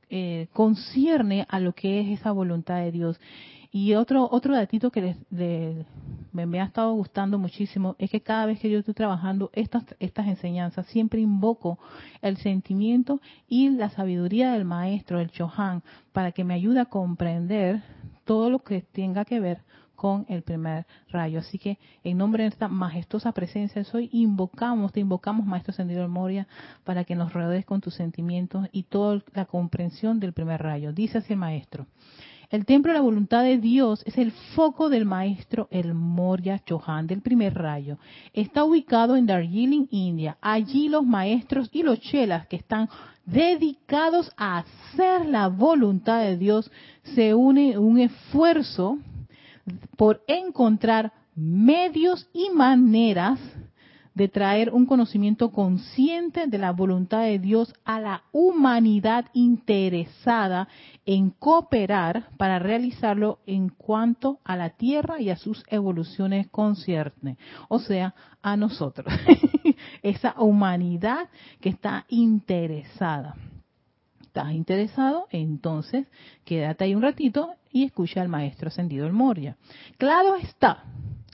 eh, 0.10 0.48
concierne 0.54 1.46
a 1.48 1.60
lo 1.60 1.74
que 1.74 2.00
es 2.00 2.20
esa 2.20 2.32
voluntad 2.32 2.78
de 2.78 2.92
Dios. 2.92 3.20
Y 3.72 3.94
otro 3.94 4.28
otro 4.32 4.56
datito 4.56 4.90
que 4.90 5.16
me, 6.32 6.60
ha 6.60 6.66
estado 6.66 6.92
gustando 6.94 7.38
muchísimo 7.38 7.96
es 8.00 8.10
que 8.10 8.22
cada 8.22 8.48
vez 8.48 8.60
que 8.60 8.72
yo 8.72 8.80
estoy 8.80 8.96
trabajando 8.96 9.52
estas 9.54 9.84
estas 10.00 10.26
enseñanzas 10.26 10.88
siempre 10.88 11.22
invoco 11.22 11.78
el 12.24 12.38
sentimiento 12.38 13.22
y 13.48 13.70
la 13.70 13.92
sabiduría 13.92 14.52
del 14.52 14.66
maestro, 14.66 15.20
el 15.20 15.30
Chohan, 15.30 15.84
para 16.12 16.32
que 16.32 16.44
me 16.44 16.56
ayude 16.56 16.80
a 16.80 16.86
comprender 16.86 17.84
todo 18.30 18.52
lo 18.52 18.60
que 18.60 18.84
tenga 18.84 19.26
que 19.26 19.40
ver 19.40 19.64
con 19.96 20.28
el 20.30 20.44
primer 20.44 20.86
rayo. 21.10 21.40
Así 21.40 21.58
que 21.58 21.80
en 22.04 22.20
nombre 22.20 22.44
de 22.44 22.50
esta 22.50 22.68
majestuosa 22.68 23.32
presencia 23.32 23.84
hoy 23.92 24.08
invocamos, 24.14 24.94
te 24.94 25.00
invocamos, 25.00 25.48
Maestro 25.48 25.72
Ascendido 25.72 26.08
Moria, 26.08 26.48
para 26.84 27.06
que 27.06 27.16
nos 27.16 27.34
rodees 27.34 27.66
con 27.66 27.82
tus 27.82 27.96
sentimientos 27.96 28.68
y 28.72 28.84
toda 28.84 29.24
la 29.34 29.46
comprensión 29.46 30.20
del 30.20 30.34
primer 30.34 30.62
rayo. 30.62 30.94
Dice 30.94 31.18
así 31.18 31.34
el 31.34 31.40
Maestro. 31.40 31.88
El 32.50 32.66
templo 32.66 32.92
de 32.92 32.98
la 32.98 33.04
voluntad 33.04 33.44
de 33.44 33.60
Dios 33.60 34.02
es 34.08 34.18
el 34.18 34.32
foco 34.32 34.90
del 34.90 35.06
maestro 35.06 35.68
El 35.70 35.94
Moria 35.94 36.58
Chohan 36.58 37.06
del 37.06 37.22
primer 37.22 37.54
rayo. 37.54 38.00
Está 38.34 38.64
ubicado 38.64 39.16
en 39.16 39.28
Darjeeling, 39.28 39.86
India. 39.92 40.36
Allí 40.42 40.90
los 40.90 41.06
maestros 41.06 41.70
y 41.72 41.84
los 41.84 42.00
chelas 42.00 42.48
que 42.48 42.56
están 42.56 42.90
dedicados 43.24 44.32
a 44.36 44.58
hacer 44.58 45.28
la 45.28 45.48
voluntad 45.48 46.22
de 46.22 46.38
Dios, 46.38 46.72
se 47.04 47.36
une 47.36 47.78
un 47.78 48.00
esfuerzo 48.00 48.98
por 49.96 50.24
encontrar 50.28 51.14
medios 51.36 52.28
y 52.34 52.50
maneras 52.50 53.40
de 54.20 54.28
traer 54.28 54.72
un 54.74 54.86
conocimiento 54.86 55.50
consciente 55.50 56.48
de 56.48 56.58
la 56.58 56.74
voluntad 56.74 57.22
de 57.22 57.40
Dios 57.40 57.74
a 57.86 58.02
la 58.02 58.24
humanidad 58.34 59.28
interesada 59.32 60.68
en 61.06 61.30
cooperar 61.30 62.28
para 62.36 62.60
realizarlo 62.60 63.40
en 63.46 63.70
cuanto 63.70 64.42
a 64.44 64.58
la 64.58 64.72
Tierra 64.72 65.22
y 65.22 65.30
a 65.30 65.38
sus 65.38 65.64
evoluciones 65.70 66.50
conciernes, 66.50 67.38
o 67.70 67.80
sea, 67.80 68.14
a 68.42 68.58
nosotros, 68.58 69.08
esa 70.04 70.36
humanidad 70.38 71.30
que 71.62 71.70
está 71.70 72.04
interesada. 72.10 73.38
¿Estás 74.20 74.52
interesado? 74.52 75.28
Entonces, 75.32 76.08
quédate 76.44 76.84
ahí 76.84 76.94
un 76.94 77.04
ratito 77.04 77.52
y 77.72 77.86
escucha 77.86 78.22
al 78.22 78.28
maestro 78.28 78.68
ascendido 78.68 79.08
el 79.08 79.14
Moria. 79.14 79.56
Claro 79.98 80.36
está, 80.36 80.84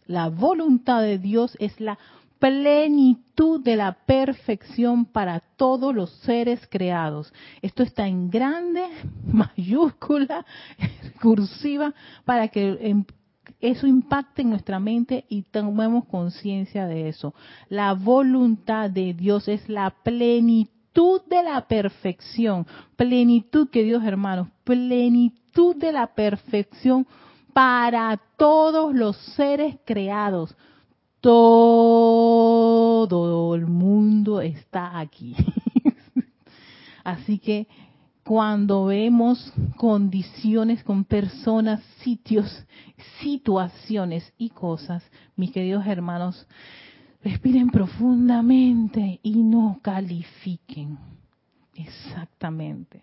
la 0.05 0.29
voluntad 0.29 1.01
de 1.01 1.17
Dios 1.17 1.57
es 1.59 1.79
la 1.79 1.97
plenitud 2.45 3.59
de 3.63 3.75
la 3.75 3.93
perfección 4.05 5.05
para 5.05 5.39
todos 5.39 5.95
los 5.95 6.11
seres 6.19 6.59
creados. 6.69 7.33
Esto 7.63 7.81
está 7.81 8.07
en 8.07 8.29
grande, 8.29 8.83
mayúscula, 9.25 10.45
cursiva, 11.23 11.95
para 12.23 12.49
que 12.49 13.03
eso 13.59 13.87
impacte 13.87 14.43
en 14.43 14.51
nuestra 14.51 14.79
mente 14.79 15.25
y 15.27 15.41
tomemos 15.41 16.05
conciencia 16.05 16.85
de 16.85 17.09
eso. 17.09 17.33
La 17.67 17.93
voluntad 17.93 18.91
de 18.91 19.15
Dios 19.15 19.47
es 19.47 19.67
la 19.67 19.89
plenitud 19.89 21.21
de 21.27 21.41
la 21.41 21.67
perfección. 21.67 22.67
Plenitud, 22.95 23.69
que 23.71 23.83
Dios 23.83 24.03
hermanos, 24.03 24.49
plenitud 24.63 25.75
de 25.77 25.91
la 25.91 26.13
perfección 26.13 27.07
para 27.53 28.21
todos 28.37 28.93
los 28.93 29.17
seres 29.35 29.77
creados 29.83 30.55
todo 31.25 33.15
el 33.55 33.65
mundo 33.65 34.41
está 34.41 34.99
aquí. 34.99 35.35
Así 37.03 37.39
que 37.39 37.67
cuando 38.23 38.85
vemos 38.85 39.51
condiciones 39.75 40.83
con 40.83 41.03
personas, 41.03 41.81
sitios, 42.03 42.63
situaciones 43.21 44.31
y 44.37 44.51
cosas, 44.51 45.03
mis 45.35 45.51
queridos 45.51 45.87
hermanos, 45.87 46.45
respiren 47.23 47.71
profundamente 47.71 49.19
y 49.23 49.41
no 49.41 49.79
califiquen. 49.81 50.99
Exactamente. 51.73 53.01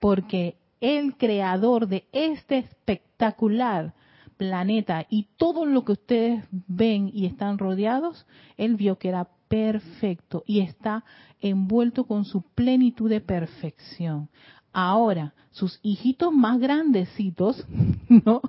Porque 0.00 0.56
el 0.80 1.18
creador 1.18 1.86
de 1.86 2.06
este 2.12 2.56
espectacular 2.56 3.92
planeta 4.36 5.06
y 5.08 5.28
todo 5.36 5.64
lo 5.64 5.84
que 5.84 5.92
ustedes 5.92 6.44
ven 6.50 7.10
y 7.12 7.26
están 7.26 7.58
rodeados, 7.58 8.26
él 8.56 8.76
vio 8.76 8.98
que 8.98 9.08
era 9.08 9.28
perfecto 9.48 10.44
y 10.46 10.60
está 10.60 11.04
envuelto 11.40 12.04
con 12.04 12.24
su 12.24 12.42
plenitud 12.42 13.10
de 13.10 13.20
perfección. 13.20 14.28
Ahora, 14.72 15.34
sus 15.50 15.78
hijitos 15.82 16.32
más 16.32 16.58
grandecitos, 16.58 17.66
¿no? 18.08 18.40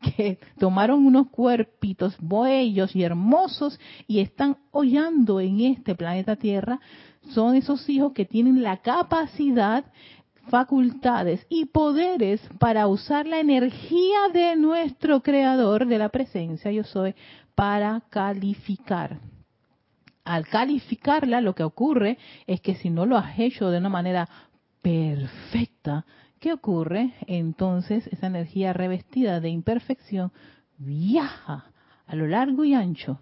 Que 0.00 0.38
tomaron 0.58 1.04
unos 1.04 1.28
cuerpitos 1.28 2.16
bellos 2.20 2.94
y 2.94 3.02
hermosos 3.02 3.80
y 4.06 4.20
están 4.20 4.56
hollando 4.70 5.40
en 5.40 5.60
este 5.60 5.94
planeta 5.94 6.36
Tierra, 6.36 6.80
son 7.30 7.56
esos 7.56 7.88
hijos 7.88 8.12
que 8.12 8.24
tienen 8.24 8.62
la 8.62 8.78
capacidad 8.78 9.84
facultades 10.48 11.46
y 11.48 11.66
poderes 11.66 12.40
para 12.58 12.86
usar 12.86 13.26
la 13.26 13.40
energía 13.40 14.28
de 14.32 14.56
nuestro 14.56 15.22
creador 15.22 15.86
de 15.86 15.98
la 15.98 16.08
presencia 16.08 16.70
yo 16.72 16.84
soy 16.84 17.14
para 17.54 18.02
calificar. 18.10 19.18
Al 20.24 20.46
calificarla 20.46 21.40
lo 21.40 21.54
que 21.54 21.64
ocurre 21.64 22.18
es 22.46 22.60
que 22.60 22.74
si 22.76 22.90
no 22.90 23.06
lo 23.06 23.16
has 23.16 23.38
hecho 23.38 23.70
de 23.70 23.78
una 23.78 23.88
manera 23.88 24.28
perfecta, 24.80 26.04
¿qué 26.38 26.52
ocurre? 26.52 27.14
Entonces 27.26 28.06
esa 28.08 28.26
energía 28.26 28.72
revestida 28.72 29.40
de 29.40 29.48
imperfección 29.48 30.32
viaja 30.78 31.66
a 32.06 32.16
lo 32.16 32.26
largo 32.26 32.64
y 32.64 32.74
ancho 32.74 33.20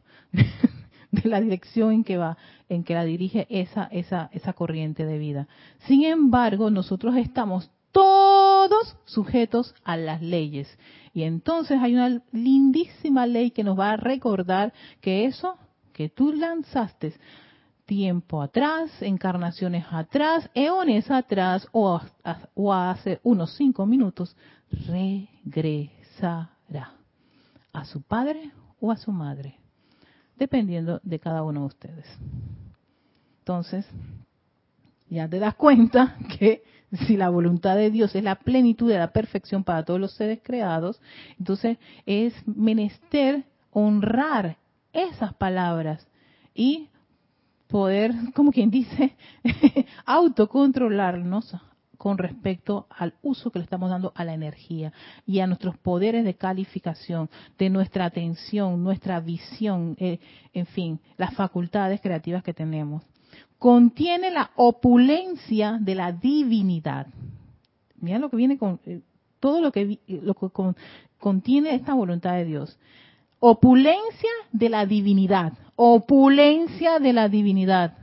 de 1.11 1.29
la 1.29 1.41
dirección 1.41 1.93
en 1.93 2.05
que 2.05 2.17
va, 2.17 2.37
en 2.69 2.85
que 2.85 2.95
la 2.95 3.05
dirige 3.05 3.47
esa, 3.51 3.85
esa, 3.85 4.31
esa 4.33 4.53
corriente 4.53 5.05
de 5.05 5.19
vida. 5.19 5.49
Sin 5.87 6.05
embargo, 6.05 6.71
nosotros 6.71 7.17
estamos 7.17 7.71
todos 7.93 8.97
sujetos 9.05 9.75
a 9.85 9.97
las 9.97 10.23
leyes. 10.23 10.79
Y 11.13 11.25
entonces 11.25 11.79
hay 11.81 11.95
una 11.95 12.23
lindísima 12.33 13.27
ley 13.27 13.51
que 13.51 13.65
nos 13.65 13.79
va 13.79 13.93
a 13.93 13.97
recordar 13.97 14.73
que 15.01 15.27
eso 15.27 15.57
que 15.93 16.09
tú 16.09 16.33
lanzaste 16.33 17.15
tiempo 17.85 18.41
atrás, 18.41 18.91
encarnaciones 19.03 19.85
atrás, 19.91 20.49
eones 20.55 21.11
atrás 21.11 21.67
o, 21.73 22.01
o 22.55 22.73
hace 22.73 23.19
unos 23.25 23.57
cinco 23.57 23.85
minutos, 23.85 24.37
regresará 24.87 26.49
a 27.73 27.85
su 27.85 28.01
padre 28.03 28.53
o 28.81 28.93
a 28.93 28.97
su 28.97 29.11
madre 29.11 29.60
dependiendo 30.41 31.01
de 31.05 31.21
cada 31.21 31.45
uno 31.45 31.61
de 31.61 31.67
ustedes. 31.67 32.07
Entonces, 33.41 33.87
ya 35.09 35.29
te 35.29 35.39
das 35.39 35.55
cuenta 35.55 36.17
que 36.39 36.65
si 37.07 37.17
la 37.17 37.29
voluntad 37.29 37.77
de 37.77 37.91
Dios 37.91 38.17
es 38.17 38.25
la 38.25 38.37
plenitud 38.37 38.91
de 38.91 38.99
la 38.99 39.13
perfección 39.13 39.63
para 39.63 39.85
todos 39.85 40.01
los 40.01 40.13
seres 40.15 40.41
creados, 40.43 41.01
entonces 41.39 41.79
es 42.07 42.35
menester 42.47 43.45
honrar 43.71 44.57
esas 44.93 45.35
palabras 45.35 46.09
y 46.53 46.89
poder, 47.69 48.13
como 48.35 48.51
quien 48.51 48.71
dice, 48.71 49.15
autocontrolarnos 50.05 51.55
con 52.01 52.17
respecto 52.17 52.87
al 52.89 53.13
uso 53.21 53.51
que 53.51 53.59
le 53.59 53.65
estamos 53.65 53.91
dando 53.91 54.11
a 54.15 54.25
la 54.25 54.33
energía 54.33 54.91
y 55.27 55.41
a 55.41 55.47
nuestros 55.47 55.77
poderes 55.77 56.25
de 56.25 56.33
calificación, 56.33 57.29
de 57.59 57.69
nuestra 57.69 58.07
atención, 58.07 58.83
nuestra 58.83 59.21
visión, 59.21 59.97
eh, 59.99 60.19
en 60.55 60.65
fin, 60.65 60.99
las 61.19 61.35
facultades 61.35 62.01
creativas 62.01 62.43
que 62.43 62.55
tenemos. 62.55 63.05
Contiene 63.59 64.31
la 64.31 64.51
opulencia 64.57 65.77
de 65.79 65.95
la 65.95 66.11
divinidad. 66.11 67.07
Mira 68.01 68.19
lo 68.19 68.31
que 68.31 68.39
viene 68.39 68.57
con 68.57 68.81
eh, 68.87 69.03
todo 69.39 69.61
lo 69.61 69.71
que, 69.71 69.99
lo 70.09 70.33
que 70.33 70.47
contiene 71.19 71.75
esta 71.75 71.93
voluntad 71.93 72.33
de 72.33 72.47
Dios. 72.47 72.79
Opulencia 73.41 74.31
de 74.53 74.71
la 74.71 74.87
divinidad, 74.87 75.53
opulencia 75.77 76.99
de 76.99 77.13
la 77.13 77.29
divinidad. 77.29 77.99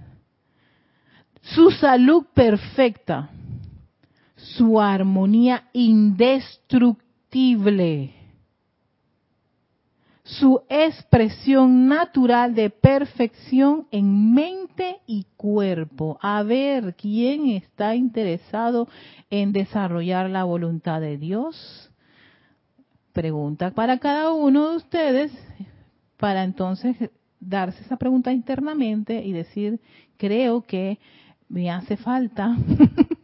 Su 1.42 1.72
salud 1.72 2.28
perfecta, 2.36 3.32
su 4.56 4.80
armonía 4.80 5.66
indestructible, 5.74 8.14
su 10.24 10.62
expresión 10.70 11.88
natural 11.88 12.56
de 12.56 12.70
perfección 12.70 13.88
en 13.92 14.34
mente 14.34 15.00
y 15.06 15.26
cuerpo. 15.36 16.18
A 16.22 16.44
ver, 16.44 16.96
¿quién 16.96 17.50
está 17.50 17.96
interesado 17.96 18.88
en 19.30 19.52
desarrollar 19.54 20.30
la 20.30 20.44
voluntad 20.44 21.02
de 21.02 21.18
Dios? 21.18 21.92
Pregunta 23.14 23.72
para 23.72 24.00
cada 24.00 24.32
uno 24.32 24.72
de 24.72 24.78
ustedes, 24.78 25.32
para 26.18 26.44
entonces 26.44 26.96
darse 27.40 27.84
esa 27.84 27.98
pregunta 27.98 28.32
internamente 28.32 29.24
y 29.24 29.32
decir, 29.32 29.80
creo 30.18 30.62
que 30.62 31.00
me 31.50 31.72
hace 31.72 31.98
falta 31.98 32.56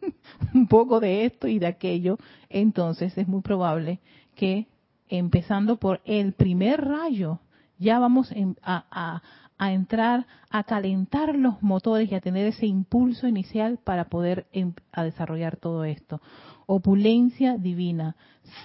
un 0.64 0.68
poco 0.68 1.00
de 1.00 1.26
esto 1.26 1.48
y 1.48 1.60
de 1.60 1.68
aquello, 1.68 2.18
entonces 2.50 3.18
es 3.18 3.28
muy 3.28 3.42
probable 3.42 4.00
que 4.36 4.68
empezando 5.10 5.78
por 5.78 6.02
el 6.06 6.34
primer 6.34 6.84
rayo, 6.86 7.40
ya 7.78 8.00
vamos 8.00 8.34
a, 8.62 9.22
entrar 9.60 10.26
a 10.50 10.64
calentar 10.64 11.36
los 11.36 11.62
motores 11.62 12.12
y 12.12 12.16
a 12.16 12.22
tener 12.22 12.48
ese 12.48 12.66
impulso 12.66 13.28
inicial 13.28 13.80
para 13.84 14.06
poder 14.06 14.46
a 14.92 15.04
desarrollar 15.04 15.58
todo 15.58 15.84
esto. 15.86 16.22
Opulencia 16.66 17.58
divina, 17.58 18.16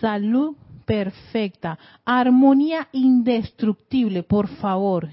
salud 0.00 0.56
perfecta, 0.86 1.78
armonía 2.04 2.88
indestructible, 2.92 4.22
por 4.22 4.48
favor. 4.48 5.08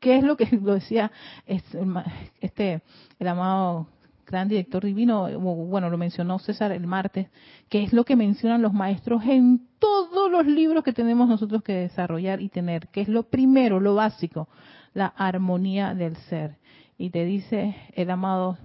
¿Qué 0.00 0.16
es 0.16 0.24
lo 0.24 0.36
que 0.36 0.46
lo 0.62 0.74
decía 0.74 1.12
este 1.46 2.82
el 3.18 3.28
amado 3.28 3.88
gran 4.28 4.48
director 4.48 4.84
divino, 4.84 5.28
bueno, 5.40 5.90
lo 5.90 5.98
mencionó 5.98 6.38
César 6.38 6.70
el 6.72 6.86
martes, 6.86 7.28
que 7.68 7.82
es 7.82 7.92
lo 7.92 8.04
que 8.04 8.14
mencionan 8.14 8.62
los 8.62 8.72
maestros 8.72 9.24
en 9.24 9.66
todos 9.78 10.30
los 10.30 10.46
libros 10.46 10.84
que 10.84 10.92
tenemos 10.92 11.28
nosotros 11.28 11.62
que 11.62 11.72
desarrollar 11.72 12.40
y 12.40 12.48
tener, 12.48 12.88
que 12.88 13.00
es 13.00 13.08
lo 13.08 13.24
primero, 13.24 13.80
lo 13.80 13.94
básico, 13.94 14.48
la 14.92 15.06
armonía 15.06 15.94
del 15.94 16.16
ser. 16.16 16.58
Y 16.98 17.10
te 17.10 17.24
dice 17.24 17.76
el 17.94 18.10
amado 18.10 18.58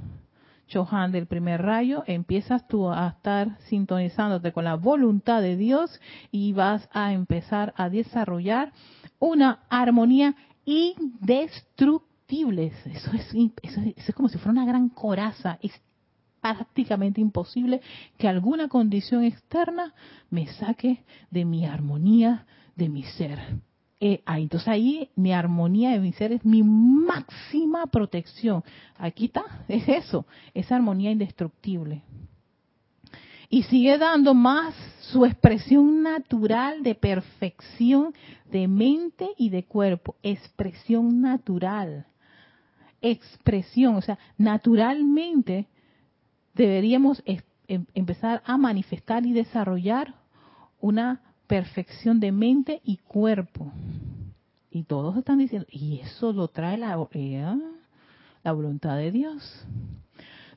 Chohan 0.67 1.11
del 1.11 1.27
primer 1.27 1.61
rayo, 1.61 2.03
empiezas 2.07 2.67
tú 2.67 2.89
a 2.89 3.07
estar 3.07 3.57
sintonizándote 3.69 4.51
con 4.51 4.63
la 4.65 4.75
voluntad 4.75 5.41
de 5.41 5.55
Dios 5.55 5.99
y 6.31 6.53
vas 6.53 6.89
a 6.91 7.13
empezar 7.13 7.73
a 7.77 7.89
desarrollar 7.89 8.73
una 9.19 9.59
armonía 9.69 10.35
indestructible 10.65 12.12
eso 13.61 13.81
es, 13.95 14.15
como 14.15 14.29
si 14.29 14.37
fuera 14.37 14.51
una 14.51 14.65
gran 14.65 14.89
coraza. 14.89 15.59
Es 15.61 15.71
prácticamente 16.41 17.21
imposible 17.21 17.81
que 18.17 18.27
alguna 18.27 18.67
condición 18.67 19.23
externa 19.23 19.93
me 20.29 20.47
saque 20.47 21.03
de 21.31 21.45
mi 21.45 21.65
armonía, 21.65 22.45
de 22.75 22.89
mi 22.89 23.03
ser. 23.03 23.39
Eh, 23.99 24.21
entonces 24.27 24.67
ahí 24.67 25.09
mi 25.15 25.31
armonía 25.31 25.91
de 25.91 25.99
mi 25.99 26.11
ser 26.11 26.33
es 26.33 26.43
mi 26.43 26.63
máxima 26.63 27.85
protección. 27.87 28.63
Aquí 28.97 29.25
está, 29.25 29.63
es 29.67 29.87
eso, 29.87 30.25
esa 30.53 30.75
armonía 30.75 31.11
indestructible. 31.11 32.01
Y 33.49 33.63
sigue 33.63 33.97
dando 33.99 34.33
más 34.33 34.73
su 35.11 35.25
expresión 35.25 36.01
natural 36.01 36.81
de 36.81 36.95
perfección 36.95 38.13
de 38.51 38.67
mente 38.67 39.29
y 39.37 39.49
de 39.49 39.63
cuerpo, 39.63 40.15
expresión 40.23 41.21
natural 41.21 42.07
expresión, 43.03 43.95
o 43.95 44.01
sea, 44.01 44.17
naturalmente 44.37 45.67
deberíamos 46.55 47.21
em, 47.25 47.85
empezar 47.93 48.41
a 48.45 48.57
manifestar 48.57 49.25
y 49.25 49.33
desarrollar 49.33 50.15
una 50.79 51.21
perfección 51.45 52.19
de 52.19 52.31
mente 52.31 52.81
y 52.83 52.97
cuerpo. 52.97 53.71
Y 54.71 54.83
todos 54.83 55.15
están 55.17 55.37
diciendo, 55.37 55.67
y 55.69 55.99
eso 55.99 56.33
lo 56.33 56.47
trae 56.47 56.77
la, 56.77 56.97
eh, 57.11 57.45
la 58.43 58.51
voluntad 58.51 58.97
de 58.97 59.11
Dios. 59.11 59.65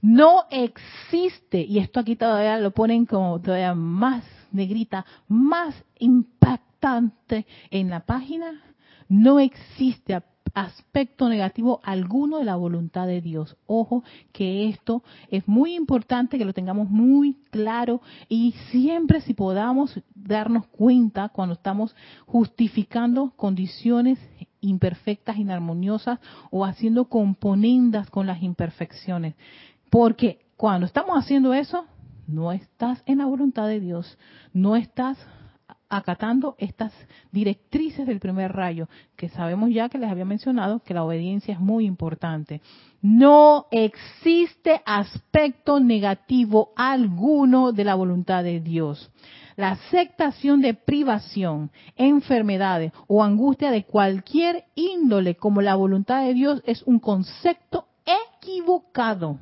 No 0.00 0.44
existe, 0.50 1.60
y 1.62 1.78
esto 1.78 2.00
aquí 2.00 2.16
todavía 2.16 2.58
lo 2.58 2.70
ponen 2.70 3.06
como 3.06 3.40
todavía 3.40 3.74
más 3.74 4.24
negrita, 4.52 5.04
más 5.28 5.74
impactante 5.98 7.44
en 7.70 7.90
la 7.90 8.00
página, 8.00 8.62
no 9.08 9.40
existe 9.40 10.14
aspecto 10.56 11.28
negativo 11.28 11.80
alguno 11.84 12.38
de 12.38 12.46
la 12.46 12.56
voluntad 12.56 13.06
de 13.06 13.20
Dios. 13.20 13.58
Ojo 13.66 14.02
que 14.32 14.70
esto 14.70 15.02
es 15.30 15.46
muy 15.46 15.74
importante 15.74 16.38
que 16.38 16.46
lo 16.46 16.54
tengamos 16.54 16.88
muy 16.88 17.34
claro 17.50 18.00
y 18.26 18.52
siempre 18.70 19.20
si 19.20 19.34
podamos 19.34 20.00
darnos 20.14 20.66
cuenta 20.68 21.28
cuando 21.28 21.52
estamos 21.52 21.94
justificando 22.24 23.32
condiciones 23.36 24.18
imperfectas, 24.62 25.36
inarmoniosas 25.36 26.20
o 26.50 26.64
haciendo 26.64 27.04
componendas 27.04 28.08
con 28.08 28.26
las 28.26 28.42
imperfecciones. 28.42 29.34
Porque 29.90 30.46
cuando 30.56 30.86
estamos 30.86 31.18
haciendo 31.18 31.52
eso, 31.52 31.84
no 32.26 32.50
estás 32.50 33.02
en 33.04 33.18
la 33.18 33.26
voluntad 33.26 33.68
de 33.68 33.78
Dios, 33.78 34.16
no 34.54 34.74
estás 34.74 35.18
acatando 35.88 36.56
estas 36.58 36.92
directrices 37.30 38.06
del 38.06 38.20
primer 38.20 38.52
rayo, 38.52 38.88
que 39.16 39.28
sabemos 39.28 39.70
ya 39.70 39.88
que 39.88 39.98
les 39.98 40.10
había 40.10 40.24
mencionado 40.24 40.80
que 40.80 40.94
la 40.94 41.04
obediencia 41.04 41.54
es 41.54 41.60
muy 41.60 41.86
importante. 41.86 42.60
No 43.02 43.66
existe 43.70 44.82
aspecto 44.84 45.78
negativo 45.78 46.70
alguno 46.76 47.72
de 47.72 47.84
la 47.84 47.94
voluntad 47.94 48.42
de 48.42 48.60
Dios. 48.60 49.10
La 49.56 49.70
aceptación 49.70 50.60
de 50.60 50.74
privación, 50.74 51.70
enfermedades 51.96 52.92
o 53.06 53.22
angustia 53.22 53.70
de 53.70 53.84
cualquier 53.84 54.64
índole 54.74 55.36
como 55.36 55.62
la 55.62 55.76
voluntad 55.76 56.24
de 56.24 56.34
Dios 56.34 56.62
es 56.66 56.82
un 56.82 56.98
concepto 56.98 57.86
equivocado, 58.04 59.38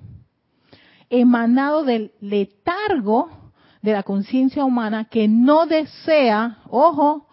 emanado 1.11 1.85
del 1.85 2.13
letargo 2.21 3.44
de 3.85 3.93
la 3.93 4.03
conciencia 4.03 4.65
humana 4.65 5.05
que 5.05 5.29
no 5.29 5.67
desea, 5.67 6.57
ojo, 6.71 7.27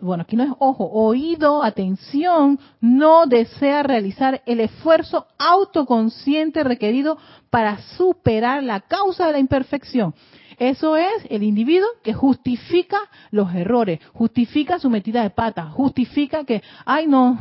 bueno, 0.00 0.24
aquí 0.24 0.34
no 0.34 0.42
es 0.42 0.50
ojo, 0.58 0.90
oído, 0.90 1.62
atención, 1.62 2.58
no 2.80 3.26
desea 3.26 3.84
realizar 3.84 4.42
el 4.44 4.58
esfuerzo 4.58 5.28
autoconsciente 5.38 6.64
requerido 6.64 7.16
para 7.48 7.78
superar 7.96 8.64
la 8.64 8.80
causa 8.80 9.28
de 9.28 9.34
la 9.34 9.38
imperfección. 9.38 10.16
Eso 10.58 10.96
es 10.96 11.24
el 11.30 11.44
individuo 11.44 11.86
que 12.02 12.12
justifica 12.12 12.98
los 13.30 13.54
errores, 13.54 14.00
justifica 14.12 14.80
su 14.80 14.90
metida 14.90 15.22
de 15.22 15.30
pata, 15.30 15.70
justifica 15.70 16.42
que, 16.42 16.60
ay 16.86 17.06
no, 17.06 17.38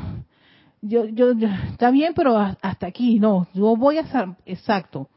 yo, 0.81 1.05
yo, 1.05 1.31
está 1.71 1.89
bien, 1.89 2.13
pero 2.15 2.38
hasta 2.38 2.85
aquí, 2.85 3.19
no, 3.19 3.47
yo 3.55 3.75
voy 3.75 3.97
a 3.97 4.05
ser 4.05 4.27
exacto. 4.45 5.09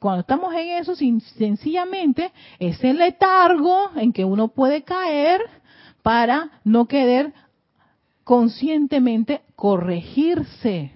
Cuando 0.00 0.22
estamos 0.22 0.54
en 0.54 0.70
eso, 0.70 0.94
sencillamente 0.96 2.32
es 2.58 2.82
el 2.82 2.96
letargo 2.96 3.90
en 3.96 4.14
que 4.14 4.24
uno 4.24 4.48
puede 4.48 4.82
caer 4.82 5.42
para 6.02 6.50
no 6.64 6.86
querer 6.86 7.34
conscientemente 8.24 9.42
corregirse. 9.56 10.90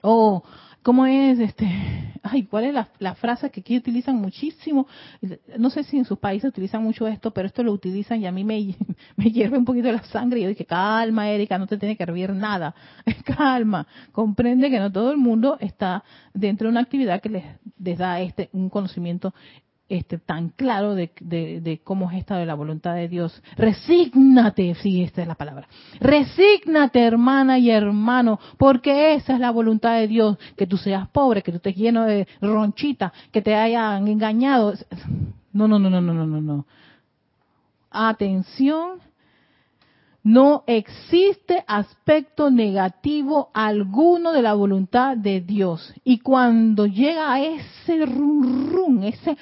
O, 0.00 0.42
¿cómo 0.82 1.04
es 1.04 1.38
este? 1.38 2.11
Ay, 2.22 2.44
¿cuál 2.44 2.64
es 2.64 2.74
la, 2.98 3.14
frase 3.14 3.50
que 3.50 3.60
aquí 3.60 3.76
utilizan 3.76 4.16
muchísimo? 4.16 4.86
No 5.58 5.70
sé 5.70 5.84
si 5.84 5.98
en 5.98 6.04
sus 6.04 6.18
países 6.18 6.50
utilizan 6.50 6.82
mucho 6.82 7.06
esto, 7.06 7.32
pero 7.32 7.46
esto 7.46 7.62
lo 7.62 7.72
utilizan 7.72 8.20
y 8.20 8.26
a 8.26 8.32
mí 8.32 8.44
me, 8.44 8.76
me 9.16 9.24
hierve 9.30 9.58
un 9.58 9.64
poquito 9.64 9.90
la 9.90 10.02
sangre 10.04 10.40
y 10.40 10.42
yo 10.44 10.48
dije, 10.48 10.64
calma, 10.64 11.28
Erika, 11.30 11.58
no 11.58 11.66
te 11.66 11.76
tiene 11.76 11.96
que 11.96 12.02
hervir 12.02 12.30
nada. 12.30 12.74
calma, 13.36 13.86
comprende 14.12 14.70
que 14.70 14.78
no 14.78 14.90
todo 14.90 15.10
el 15.10 15.18
mundo 15.18 15.56
está 15.60 16.04
dentro 16.32 16.66
de 16.66 16.72
una 16.72 16.80
actividad 16.80 17.20
que 17.20 17.28
les, 17.28 17.44
les 17.78 17.98
da 17.98 18.20
este 18.20 18.48
un 18.52 18.70
conocimiento 18.70 19.34
este, 19.88 20.18
tan 20.18 20.48
claro 20.50 20.94
de, 20.94 21.10
de, 21.20 21.80
cómo 21.84 22.10
es 22.10 22.18
esta 22.18 22.36
de 22.36 22.46
la 22.46 22.54
voluntad 22.54 22.94
de 22.94 23.08
Dios. 23.08 23.42
Resígnate, 23.56 24.74
sí, 24.76 25.02
esta 25.02 25.22
es 25.22 25.28
la 25.28 25.34
palabra. 25.34 25.68
Resígnate, 26.00 27.00
hermana 27.00 27.58
y 27.58 27.70
hermano, 27.70 28.40
porque 28.56 29.14
esa 29.14 29.34
es 29.34 29.40
la 29.40 29.50
voluntad 29.50 29.96
de 29.96 30.08
Dios. 30.08 30.38
Que 30.56 30.66
tú 30.66 30.76
seas 30.76 31.08
pobre, 31.08 31.42
que 31.42 31.52
tú 31.52 31.56
estés 31.56 31.76
lleno 31.76 32.04
de 32.04 32.26
ronchita, 32.40 33.12
que 33.30 33.42
te 33.42 33.54
hayan 33.54 34.08
engañado. 34.08 34.72
No, 35.52 35.68
no, 35.68 35.78
no, 35.78 35.90
no, 35.90 36.00
no, 36.00 36.14
no, 36.14 36.40
no. 36.40 36.66
Atención 37.90 39.00
no 40.24 40.62
existe 40.66 41.64
aspecto 41.66 42.50
negativo 42.50 43.50
alguno 43.52 44.32
de 44.32 44.42
la 44.42 44.54
voluntad 44.54 45.16
de 45.16 45.40
Dios. 45.40 45.92
Y 46.04 46.18
cuando 46.18 46.86
llega 46.86 47.32
a 47.32 47.40
ese 47.40 48.06
rum, 48.06 48.70
rum, 48.70 49.02
ese 49.02 49.36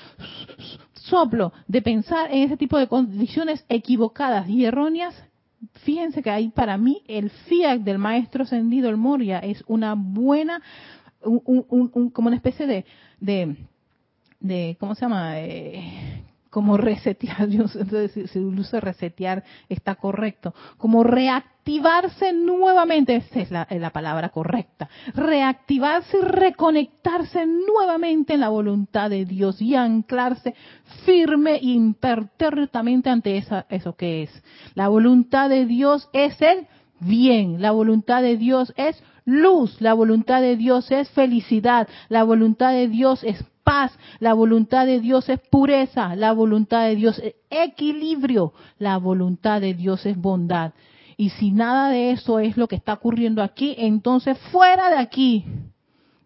soplo 0.95 1.53
de 1.67 1.83
pensar 1.83 2.33
en 2.33 2.45
ese 2.45 2.57
tipo 2.57 2.79
de 2.79 2.89
condiciones 2.89 3.65
equivocadas 3.69 4.49
y 4.49 4.65
erróneas, 4.65 5.15
fíjense 5.85 6.23
que 6.23 6.31
ahí 6.31 6.49
para 6.49 6.79
mí 6.79 7.03
el 7.07 7.31
fiat 7.31 7.81
del 7.81 7.99
maestro 7.99 8.45
ascendido, 8.45 8.89
el 8.89 8.97
Moria, 8.97 9.41
es 9.41 9.63
una 9.67 9.95
buena, 9.95 10.63
como 11.21 12.29
una 12.29 12.37
especie 12.37 12.67
de, 12.67 12.87
de, 13.21 13.57
de 14.41 14.77
¿cómo 14.81 14.95
se 14.95 15.03
llama? 15.03 15.41
Eh, 15.41 16.20
como 16.51 16.77
resetear, 16.77 17.49
yo 17.49 17.69
si 17.69 18.39
el 18.39 18.59
uso 18.59 18.81
resetear 18.81 19.45
está 19.69 19.95
correcto, 19.95 20.53
como 20.77 21.05
reactivarse 21.05 22.33
nuevamente, 22.33 23.17
esa 23.17 23.41
es 23.41 23.51
la, 23.51 23.67
la, 23.71 23.91
palabra 23.91 24.31
correcta, 24.31 24.89
reactivarse 25.15 26.19
y 26.19 26.25
reconectarse 26.25 27.47
nuevamente 27.47 28.35
en 28.35 28.41
la 28.41 28.49
voluntad 28.49 29.09
de 29.09 29.25
Dios 29.25 29.63
y 29.63 29.77
anclarse 29.77 30.55
firme 31.05 31.57
e 31.57 31.67
impertérritamente 31.67 33.09
ante 33.09 33.37
esa, 33.37 33.67
eso 33.69 33.95
que 33.95 34.25
es. 34.25 34.43
La 34.75 34.89
voluntad 34.89 35.49
de 35.49 35.67
Dios 35.67 36.09
es 36.13 36.41
el 36.43 36.67
bien, 36.99 37.63
la 37.63 37.71
voluntad 37.71 38.23
de 38.23 38.37
Dios 38.37 38.73
es 38.77 39.03
luz, 39.25 39.81
la 39.81 39.95
voluntad 39.95 40.41
de 40.41 40.57
Dios 40.57 40.91
es 40.91 41.09
felicidad, 41.11 41.89
la 42.09 42.25
voluntad 42.25 42.73
de 42.73 42.89
Dios 42.89 43.23
es 43.23 43.45
paz, 43.71 43.97
la 44.19 44.35
voluntad 44.35 44.85
de 44.85 44.99
Dios 44.99 45.29
es 45.29 45.39
pureza, 45.49 46.17
la 46.17 46.33
voluntad 46.33 46.87
de 46.87 46.97
Dios 46.97 47.21
es 47.21 47.37
equilibrio, 47.51 48.53
la 48.81 48.97
voluntad 48.97 49.61
de 49.61 49.75
Dios 49.75 50.07
es 50.07 50.17
bondad. 50.17 50.73
Y 51.17 51.31
si 51.31 51.53
nada 51.53 51.89
de 51.89 52.11
eso 52.11 52.41
es 52.41 52.57
lo 52.57 52.67
que 52.67 52.75
está 52.75 52.95
ocurriendo 52.95 53.45
aquí, 53.45 53.77
entonces 53.79 54.37
fuera 54.51 54.91
de 54.91 54.99
aquí. 54.99 55.45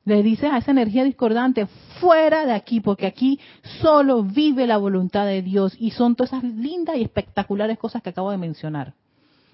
Le 0.06 0.22
dices 0.22 0.50
a 0.50 0.56
esa 0.56 0.70
energía 0.70 1.04
discordante, 1.04 1.66
fuera 2.00 2.46
de 2.46 2.52
aquí, 2.52 2.80
porque 2.80 3.06
aquí 3.06 3.38
solo 3.82 4.22
vive 4.22 4.66
la 4.66 4.78
voluntad 4.78 5.26
de 5.26 5.42
Dios. 5.42 5.76
Y 5.78 5.90
son 5.90 6.16
todas 6.16 6.32
esas 6.32 6.44
lindas 6.44 6.96
y 6.96 7.02
espectaculares 7.02 7.76
cosas 7.76 8.02
que 8.02 8.08
acabo 8.08 8.30
de 8.30 8.38
mencionar. 8.38 8.94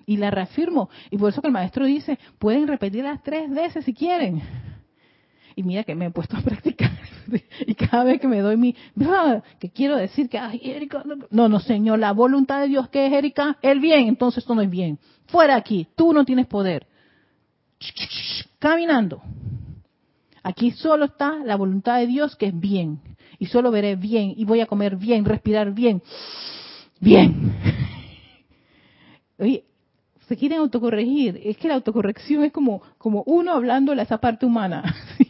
Y 0.07 0.17
la 0.17 0.31
reafirmo. 0.31 0.91
Y 1.11 1.19
por 1.19 1.31
eso 1.31 1.41
que 1.41 1.49
el 1.49 1.53
maestro 1.53 1.87
dice, 1.87 2.21
pueden 2.39 2.69
repetirlas 2.69 3.21
tres 3.25 3.51
veces 3.51 3.85
si 3.85 3.95
quieren. 3.95 4.70
Y 5.57 5.63
mira 5.63 5.85
que 5.85 5.95
me 5.95 6.07
he 6.07 6.11
puesto 6.11 6.37
a 6.37 6.41
practicar. 6.45 6.91
y 7.67 7.75
cada 7.75 8.05
vez 8.05 8.21
que 8.21 8.29
me 8.29 8.41
doy 8.41 8.57
mi, 8.57 8.75
que 9.59 9.71
quiero 9.71 9.97
decir 9.97 10.29
que, 10.29 10.39
ay, 10.39 10.61
Erika, 10.65 11.05
no, 11.31 11.49
no, 11.49 11.61
señor, 11.61 11.99
la 11.99 12.13
voluntad 12.13 12.61
de 12.61 12.69
Dios 12.69 12.89
que 12.89 13.07
es, 13.07 13.13
Erika, 13.13 13.59
el 13.63 13.81
bien, 13.81 14.09
entonces 14.09 14.39
esto 14.39 14.55
no 14.55 14.63
es 14.63 14.71
bien. 14.71 14.99
Fuera 15.27 15.57
aquí, 15.57 15.87
tú 15.95 16.13
no 16.13 16.25
tienes 16.25 16.47
poder. 16.47 16.87
Caminando. 18.59 19.23
Aquí 20.43 20.71
solo 20.71 21.07
está 21.07 21.37
la 21.45 21.57
voluntad 21.57 21.99
de 21.99 22.07
Dios 22.07 22.37
que 22.37 22.47
es 22.47 22.59
bien. 22.59 23.01
Y 23.39 23.47
solo 23.47 23.71
veré 23.71 23.97
bien, 23.97 24.35
y 24.37 24.45
voy 24.45 24.61
a 24.61 24.67
comer 24.67 24.97
bien, 24.97 25.25
respirar 25.25 25.73
bien. 25.73 26.03
Bien. 27.01 27.55
Oye, 29.39 29.65
se 30.29 30.37
quieren 30.37 30.59
autocorregir. 30.59 31.41
Es 31.43 31.57
que 31.57 31.69
la 31.69 31.75
autocorrección 31.75 32.45
es 32.45 32.53
como, 32.53 32.83
como 32.99 33.23
uno 33.25 33.53
hablando 33.53 33.93
a 33.93 34.03
esa 34.03 34.19
parte 34.19 34.47
humana. 34.47 34.95
como, 35.19 35.30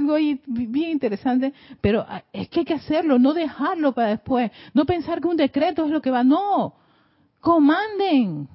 algo 0.00 0.14
ahí 0.14 0.40
bien 0.46 0.90
interesante, 0.90 1.52
pero 1.80 2.04
ah, 2.06 2.22
es 2.32 2.48
que 2.48 2.60
hay 2.60 2.66
que 2.66 2.74
hacerlo, 2.74 3.18
no 3.18 3.32
dejarlo 3.32 3.92
para 3.92 4.08
después, 4.08 4.50
no 4.74 4.84
pensar 4.84 5.20
que 5.20 5.28
un 5.28 5.36
decreto 5.36 5.84
es 5.84 5.90
lo 5.90 6.02
que 6.02 6.10
va, 6.10 6.24
no, 6.24 6.74
comanden, 7.40 8.48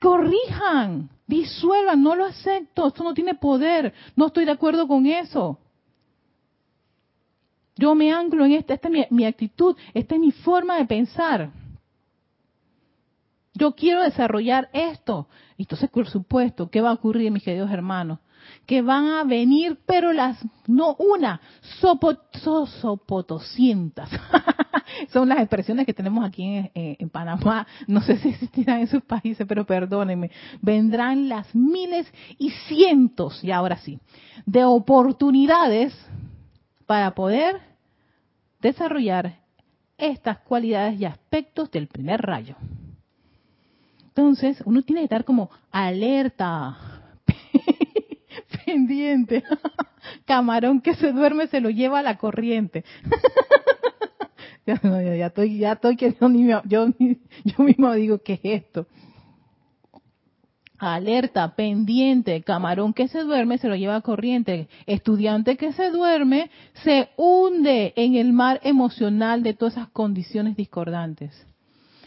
corrijan, 0.00 1.10
disuelvan, 1.26 2.02
no 2.02 2.16
lo 2.16 2.24
acepto, 2.26 2.88
esto 2.88 3.04
no 3.04 3.14
tiene 3.14 3.34
poder, 3.34 3.94
no 4.16 4.26
estoy 4.26 4.44
de 4.44 4.52
acuerdo 4.52 4.86
con 4.88 5.06
eso. 5.06 5.58
Yo 7.76 7.94
me 7.94 8.12
anclo 8.12 8.44
en 8.44 8.52
esta, 8.52 8.74
esta 8.74 8.88
es 8.88 8.92
mi, 8.92 9.06
mi 9.10 9.24
actitud, 9.24 9.76
esta 9.94 10.14
es 10.14 10.20
mi 10.20 10.30
forma 10.30 10.76
de 10.76 10.84
pensar. 10.84 11.50
Yo 13.54 13.72
quiero 13.72 14.02
desarrollar 14.02 14.68
esto. 14.72 15.26
Entonces, 15.58 15.90
por 15.90 16.08
supuesto, 16.08 16.70
¿qué 16.70 16.80
va 16.80 16.90
a 16.90 16.94
ocurrir, 16.94 17.30
mis 17.30 17.42
queridos 17.42 17.70
hermanos? 17.70 18.18
Que 18.66 18.82
van 18.82 19.08
a 19.08 19.24
venir, 19.24 19.78
pero 19.86 20.12
las, 20.12 20.38
no 20.66 20.94
una, 20.96 21.40
sopotoscientas. 21.80 24.10
Son 25.12 25.28
las 25.28 25.38
expresiones 25.38 25.86
que 25.86 25.94
tenemos 25.94 26.24
aquí 26.24 26.44
en, 26.44 26.70
en, 26.74 27.10
Panamá. 27.10 27.66
No 27.86 28.00
sé 28.02 28.18
si 28.18 28.30
existirán 28.30 28.80
en 28.80 28.88
sus 28.88 29.02
países, 29.02 29.46
pero 29.48 29.64
perdónenme. 29.64 30.30
Vendrán 30.60 31.28
las 31.28 31.54
miles 31.54 32.12
y 32.38 32.50
cientos, 32.50 33.42
y 33.42 33.50
ahora 33.50 33.78
sí, 33.78 33.98
de 34.46 34.64
oportunidades 34.64 35.94
para 36.86 37.14
poder 37.14 37.60
desarrollar 38.60 39.38
estas 39.98 40.38
cualidades 40.38 41.00
y 41.00 41.04
aspectos 41.04 41.70
del 41.70 41.88
primer 41.88 42.20
rayo. 42.20 42.56
Entonces, 44.14 44.62
uno 44.66 44.82
tiene 44.82 45.00
que 45.00 45.06
estar 45.06 45.24
como 45.24 45.50
alerta, 45.70 47.01
pendiente. 48.72 49.44
Camarón 50.24 50.80
que 50.80 50.94
se 50.94 51.12
duerme 51.12 51.46
se 51.48 51.60
lo 51.60 51.70
lleva 51.70 52.00
a 52.00 52.02
la 52.02 52.16
corriente. 52.16 52.84
ya, 54.66 54.74
estoy, 55.26 55.58
ya 55.58 55.72
estoy 55.72 55.96
que 55.96 56.14
yo, 56.20 56.62
yo, 56.64 56.86
yo 57.44 57.64
mismo 57.64 57.92
digo, 57.94 58.18
¿qué 58.18 58.34
es 58.34 58.62
esto? 58.62 58.86
Alerta, 60.78 61.54
pendiente, 61.54 62.42
camarón 62.42 62.92
que 62.92 63.06
se 63.06 63.20
duerme 63.20 63.58
se 63.58 63.68
lo 63.68 63.76
lleva 63.76 63.94
a 63.94 64.00
corriente, 64.00 64.68
estudiante 64.86 65.56
que 65.56 65.72
se 65.72 65.90
duerme 65.90 66.50
se 66.82 67.10
hunde 67.16 67.92
en 67.94 68.16
el 68.16 68.32
mar 68.32 68.58
emocional 68.64 69.44
de 69.44 69.54
todas 69.54 69.74
esas 69.74 69.90
condiciones 69.90 70.56
discordantes. 70.56 71.46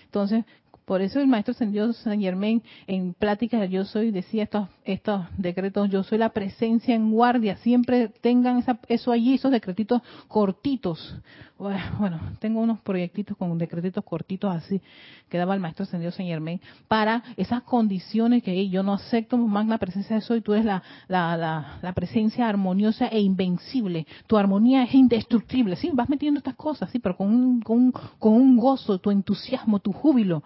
Entonces, 0.03 0.43
por 0.85 1.01
eso 1.01 1.19
el 1.19 1.27
maestro 1.27 1.53
Dios 1.71 1.97
San 1.97 2.19
Germain 2.19 2.61
en 2.85 3.13
pláticas 3.13 3.69
yo 3.69 3.85
soy 3.85 4.11
decía 4.11 4.43
estos 4.43 4.69
estos 4.83 5.25
decretos 5.37 5.89
yo 5.89 6.03
soy 6.03 6.19
la 6.19 6.29
presencia 6.29 6.93
en 6.93 7.11
guardia, 7.11 7.57
siempre 7.57 8.09
tengan 8.21 8.63
eso 8.87 9.11
allí, 9.11 9.33
esos 9.33 9.51
decretitos 9.51 10.01
cortitos. 10.27 11.17
Bueno, 11.57 12.19
tengo 12.39 12.59
unos 12.59 12.81
proyectitos 12.81 13.37
con 13.37 13.57
decretitos 13.57 14.03
cortitos 14.03 14.53
así 14.53 14.81
que 15.29 15.37
daba 15.37 15.53
el 15.53 15.61
maestro 15.61 15.85
Dios 15.99 16.15
San 16.15 16.25
Germain 16.25 16.59
para 16.87 17.23
esas 17.37 17.63
condiciones 17.63 18.43
que 18.43 18.69
yo 18.69 18.83
no 18.83 18.93
acepto 18.93 19.37
la 19.37 19.77
presencia 19.77 20.17
de 20.17 20.21
soy, 20.21 20.41
tú 20.41 20.53
eres 20.53 20.65
la, 20.65 20.83
la, 21.07 21.79
la, 21.81 21.93
presencia 21.93 22.47
armoniosa 22.47 23.07
e 23.07 23.21
invencible, 23.21 24.05
tu 24.27 24.37
armonía 24.37 24.83
es 24.83 24.93
indestructible, 24.93 25.77
sí, 25.77 25.89
vas 25.93 26.09
metiendo 26.09 26.37
estas 26.37 26.55
cosas, 26.55 26.91
sí, 26.91 26.99
pero 26.99 27.15
con 27.15 27.33
un, 27.33 27.61
con 27.61 27.91
con 28.19 28.33
un 28.33 28.57
gozo, 28.57 28.99
tu 28.99 29.09
entusiasmo, 29.09 29.79
tu 29.79 29.91
júbilo 29.91 30.43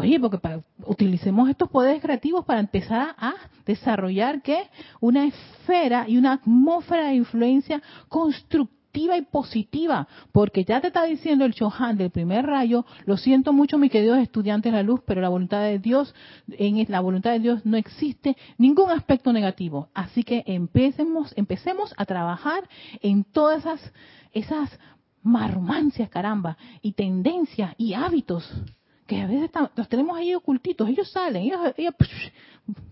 Oye, 0.00 0.18
porque 0.18 0.38
utilicemos 0.86 1.50
estos 1.50 1.68
poderes 1.68 2.00
creativos 2.00 2.46
para 2.46 2.60
empezar 2.60 3.14
a 3.18 3.34
desarrollar 3.66 4.40
¿qué? 4.40 4.62
Una 4.98 5.26
esfera 5.26 6.08
y 6.08 6.16
una 6.16 6.32
atmósfera 6.32 7.08
de 7.08 7.16
influencia 7.16 7.82
constructiva 8.08 9.18
y 9.18 9.22
positiva, 9.22 10.08
porque 10.32 10.64
ya 10.64 10.80
te 10.80 10.86
está 10.86 11.04
diciendo 11.04 11.44
el 11.44 11.52
Chohan 11.52 11.98
del 11.98 12.10
primer 12.10 12.46
rayo, 12.46 12.86
lo 13.04 13.18
siento 13.18 13.52
mucho 13.52 13.76
mis 13.76 13.92
queridos 13.92 14.18
estudiantes 14.18 14.72
de 14.72 14.78
la 14.78 14.82
luz, 14.82 15.00
pero 15.06 15.20
la 15.20 15.28
voluntad 15.28 15.60
de 15.62 15.78
Dios, 15.78 16.14
en 16.48 16.84
la 16.88 17.00
voluntad 17.00 17.32
de 17.32 17.40
Dios 17.40 17.66
no 17.66 17.76
existe 17.76 18.38
ningún 18.56 18.90
aspecto 18.90 19.34
negativo. 19.34 19.90
Así 19.92 20.24
que 20.24 20.42
empecemos, 20.46 21.32
empecemos 21.36 21.92
a 21.98 22.06
trabajar 22.06 22.68
en 23.02 23.24
todas 23.24 23.60
esas, 23.60 23.92
esas 24.32 24.78
marrumancias, 25.22 26.08
caramba, 26.08 26.56
y 26.80 26.92
tendencias 26.92 27.74
y 27.76 27.92
hábitos 27.92 28.50
que 29.10 29.20
a 29.20 29.26
veces 29.26 29.50
los 29.74 29.88
tenemos 29.88 30.16
ahí 30.16 30.36
ocultitos, 30.36 30.88
ellos 30.88 31.10
salen, 31.10 31.42
ellos, 31.76 31.94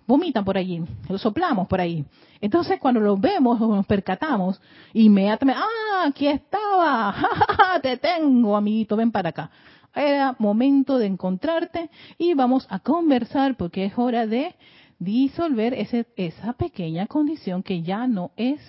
vomitan 0.05 0.45
por 0.45 0.59
allí, 0.59 0.83
los 1.09 1.23
soplamos 1.23 1.69
por 1.69 1.81
ahí. 1.81 2.05
Entonces 2.41 2.81
cuando 2.81 2.99
los 2.99 3.21
vemos 3.21 3.61
o 3.61 3.77
nos 3.77 3.87
percatamos, 3.87 4.61
inmediatamente, 4.95 5.63
ah, 5.65 6.07
aquí 6.09 6.27
estaba, 6.27 7.15
te 7.83 7.99
tengo, 7.99 8.57
amiguito, 8.57 8.97
ven 8.97 9.13
para 9.13 9.29
acá. 9.29 9.51
Era 9.95 10.35
momento 10.41 10.99
de 10.99 11.07
encontrarte 11.07 11.89
y 12.19 12.35
vamos 12.35 12.67
a 12.69 12.81
conversar 12.81 13.57
porque 13.57 13.85
es 13.85 13.97
hora 13.97 14.27
de 14.27 14.57
disolver 14.99 15.73
ese, 15.73 16.09
esa 16.17 16.53
pequeña 16.55 17.07
condición 17.07 17.63
que 17.63 17.83
ya 17.83 18.09
no 18.09 18.33
es 18.37 18.61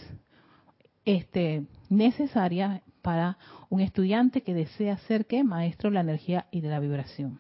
este, 1.03 1.65
necesaria 1.89 2.83
para 3.09 3.39
un 3.69 3.81
estudiante 3.81 4.41
que 4.41 4.53
desea 4.53 4.95
ser 5.07 5.25
que 5.25 5.43
maestro 5.43 5.89
de 5.89 5.95
la 5.95 6.01
energía 6.01 6.45
y 6.51 6.61
de 6.61 6.69
la 6.69 6.79
vibración. 6.79 7.39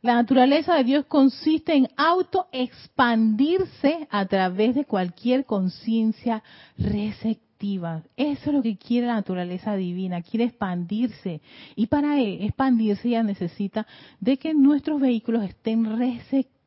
La 0.00 0.14
naturaleza 0.14 0.76
de 0.76 0.84
Dios 0.84 1.06
consiste 1.06 1.74
en 1.74 1.88
autoexpandirse 1.96 4.06
a 4.08 4.26
través 4.26 4.76
de 4.76 4.84
cualquier 4.84 5.46
conciencia 5.46 6.44
receptiva. 6.78 8.04
Eso 8.16 8.50
es 8.50 8.54
lo 8.54 8.62
que 8.62 8.78
quiere 8.78 9.08
la 9.08 9.14
naturaleza 9.14 9.74
divina, 9.74 10.22
quiere 10.22 10.44
expandirse. 10.44 11.40
Y 11.74 11.88
para 11.88 12.20
expandirse 12.20 13.10
ya 13.10 13.24
necesita 13.24 13.88
de 14.20 14.36
que 14.36 14.54
nuestros 14.54 15.00
vehículos 15.00 15.42
estén 15.42 15.98
receptivos 15.98 16.59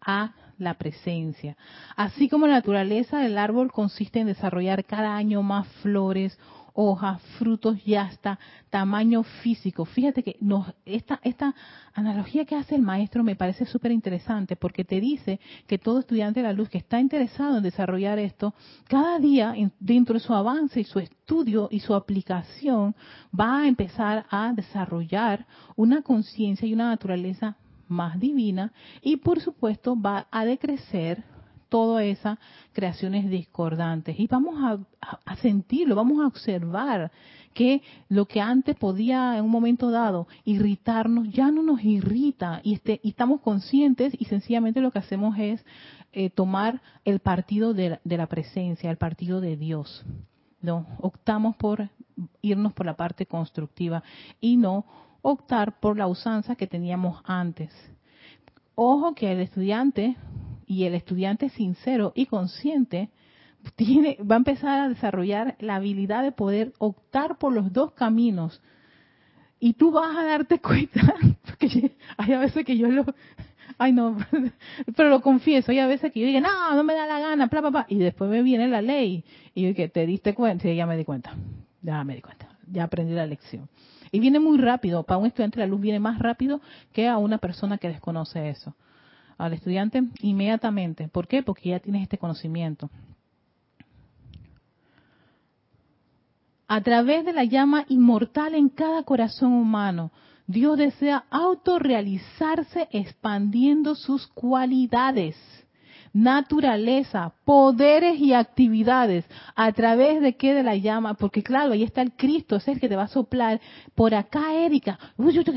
a 0.00 0.32
la 0.58 0.74
presencia. 0.74 1.56
Así 1.96 2.28
como 2.28 2.46
la 2.46 2.54
naturaleza 2.54 3.18
del 3.18 3.38
árbol 3.38 3.70
consiste 3.70 4.20
en 4.20 4.26
desarrollar 4.26 4.84
cada 4.84 5.16
año 5.16 5.42
más 5.42 5.68
flores, 5.82 6.38
hojas, 6.80 7.20
frutos 7.38 7.76
y 7.84 7.96
hasta 7.96 8.38
tamaño 8.70 9.24
físico. 9.24 9.84
Fíjate 9.84 10.22
que 10.22 10.36
esta, 10.84 11.18
esta 11.24 11.52
analogía 11.92 12.44
que 12.44 12.54
hace 12.54 12.76
el 12.76 12.82
maestro 12.82 13.24
me 13.24 13.34
parece 13.34 13.66
súper 13.66 13.90
interesante 13.90 14.54
porque 14.54 14.84
te 14.84 15.00
dice 15.00 15.40
que 15.66 15.78
todo 15.78 15.98
estudiante 15.98 16.40
de 16.40 16.46
la 16.46 16.52
luz 16.52 16.68
que 16.68 16.78
está 16.78 17.00
interesado 17.00 17.56
en 17.56 17.64
desarrollar 17.64 18.20
esto, 18.20 18.54
cada 18.88 19.18
día 19.18 19.54
dentro 19.80 20.14
de 20.14 20.20
su 20.20 20.32
avance 20.32 20.80
y 20.80 20.84
su 20.84 21.00
estudio 21.00 21.68
y 21.70 21.80
su 21.80 21.94
aplicación 21.94 22.94
va 23.38 23.62
a 23.62 23.66
empezar 23.66 24.26
a 24.30 24.52
desarrollar 24.52 25.46
una 25.74 26.02
conciencia 26.02 26.68
y 26.68 26.74
una 26.74 26.90
naturaleza 26.90 27.56
más 27.88 28.18
divina 28.18 28.72
y 29.02 29.16
por 29.16 29.40
supuesto 29.40 30.00
va 30.00 30.26
a 30.30 30.44
decrecer 30.44 31.24
todas 31.68 32.04
esas 32.04 32.38
creaciones 32.72 33.28
discordantes. 33.28 34.18
Y 34.18 34.26
vamos 34.26 34.56
a, 34.60 35.36
sentirlo, 35.36 35.94
vamos 35.94 36.22
a 36.22 36.26
observar 36.26 37.10
que 37.54 37.82
lo 38.08 38.26
que 38.26 38.40
antes 38.40 38.76
podía 38.76 39.36
en 39.36 39.44
un 39.44 39.50
momento 39.50 39.90
dado 39.90 40.28
irritarnos, 40.44 41.30
ya 41.30 41.50
no 41.50 41.62
nos 41.62 41.82
irrita 41.82 42.60
y, 42.62 42.74
este, 42.74 43.00
y 43.02 43.10
estamos 43.10 43.40
conscientes 43.40 44.14
y 44.18 44.24
sencillamente 44.26 44.80
lo 44.80 44.90
que 44.90 45.00
hacemos 45.00 45.38
es 45.38 45.64
eh, 46.12 46.30
tomar 46.30 46.80
el 47.04 47.20
partido 47.20 47.74
de, 47.74 47.98
de 48.04 48.16
la 48.16 48.26
presencia, 48.26 48.90
el 48.90 48.96
partido 48.96 49.40
de 49.40 49.56
Dios. 49.56 50.04
No, 50.60 50.86
optamos 51.00 51.56
por 51.56 51.88
irnos 52.42 52.72
por 52.72 52.86
la 52.86 52.96
parte 52.96 53.26
constructiva 53.26 54.02
y 54.40 54.56
no 54.56 54.84
optar 55.30 55.78
por 55.80 55.96
la 55.96 56.06
usanza 56.06 56.56
que 56.56 56.66
teníamos 56.66 57.20
antes. 57.24 57.70
Ojo 58.74 59.14
que 59.14 59.32
el 59.32 59.40
estudiante 59.40 60.16
y 60.66 60.84
el 60.84 60.94
estudiante 60.94 61.48
sincero 61.50 62.12
y 62.14 62.26
consciente 62.26 63.10
tiene, 63.76 64.18
va 64.22 64.36
a 64.36 64.38
empezar 64.38 64.80
a 64.80 64.88
desarrollar 64.88 65.56
la 65.58 65.76
habilidad 65.76 66.22
de 66.22 66.32
poder 66.32 66.72
optar 66.78 67.38
por 67.38 67.52
los 67.52 67.72
dos 67.72 67.92
caminos. 67.92 68.62
Y 69.60 69.72
tú 69.74 69.90
vas 69.90 70.16
a 70.16 70.24
darte 70.24 70.58
cuenta, 70.60 71.14
porque 71.44 71.96
hay 72.16 72.32
a 72.32 72.38
veces 72.38 72.64
que 72.64 72.76
yo 72.76 72.88
lo, 72.88 73.04
ay 73.78 73.92
no, 73.92 74.16
pero 74.96 75.08
lo 75.08 75.20
confieso, 75.20 75.72
hay 75.72 75.80
a 75.80 75.86
veces 75.86 76.12
que 76.12 76.20
yo 76.20 76.26
digo, 76.26 76.40
no, 76.40 76.74
no 76.74 76.84
me 76.84 76.94
da 76.94 77.06
la 77.06 77.18
gana, 77.18 77.46
bla, 77.46 77.60
bla, 77.60 77.70
bla, 77.70 77.86
y 77.88 77.98
después 77.98 78.30
me 78.30 78.42
viene 78.42 78.68
la 78.68 78.82
ley, 78.82 79.24
y 79.54 79.74
que 79.74 79.88
te 79.88 80.06
diste 80.06 80.34
cuenta, 80.34 80.68
y 80.68 80.76
ya 80.76 80.86
me 80.86 80.96
di 80.96 81.04
cuenta, 81.04 81.34
ya 81.82 82.04
me 82.04 82.14
di 82.14 82.22
cuenta, 82.22 82.48
ya 82.70 82.84
aprendí 82.84 83.14
la 83.14 83.26
lección. 83.26 83.68
Y 84.10 84.20
viene 84.20 84.40
muy 84.40 84.58
rápido, 84.58 85.02
para 85.02 85.18
un 85.18 85.26
estudiante 85.26 85.58
la 85.58 85.66
luz 85.66 85.80
viene 85.80 86.00
más 86.00 86.18
rápido 86.18 86.60
que 86.92 87.08
a 87.08 87.18
una 87.18 87.38
persona 87.38 87.78
que 87.78 87.88
desconoce 87.88 88.48
eso 88.48 88.74
al 89.38 89.52
estudiante 89.52 90.02
inmediatamente. 90.20 91.08
¿Por 91.08 91.28
qué? 91.28 91.42
Porque 91.42 91.70
ya 91.70 91.78
tienes 91.78 92.02
este 92.02 92.18
conocimiento. 92.18 92.90
A 96.66 96.82
través 96.82 97.24
de 97.24 97.32
la 97.32 97.44
llama 97.44 97.86
inmortal 97.88 98.54
en 98.54 98.68
cada 98.68 99.04
corazón 99.04 99.52
humano, 99.52 100.10
Dios 100.46 100.76
desea 100.76 101.24
autorrealizarse 101.30 102.88
expandiendo 102.90 103.94
sus 103.94 104.26
cualidades 104.26 105.36
naturaleza, 106.12 107.32
poderes 107.44 108.18
y 108.20 108.32
actividades. 108.32 109.24
¿A 109.54 109.72
través 109.72 110.20
de 110.20 110.36
qué? 110.36 110.54
De 110.54 110.62
la 110.62 110.76
llama. 110.76 111.14
Porque 111.14 111.42
claro, 111.42 111.72
ahí 111.72 111.82
está 111.82 112.02
el 112.02 112.12
Cristo, 112.12 112.56
es 112.56 112.68
el 112.68 112.80
que 112.80 112.88
te 112.88 112.96
va 112.96 113.04
a 113.04 113.08
soplar. 113.08 113.60
Por 113.94 114.14
acá, 114.14 114.54
Erika, 114.54 114.98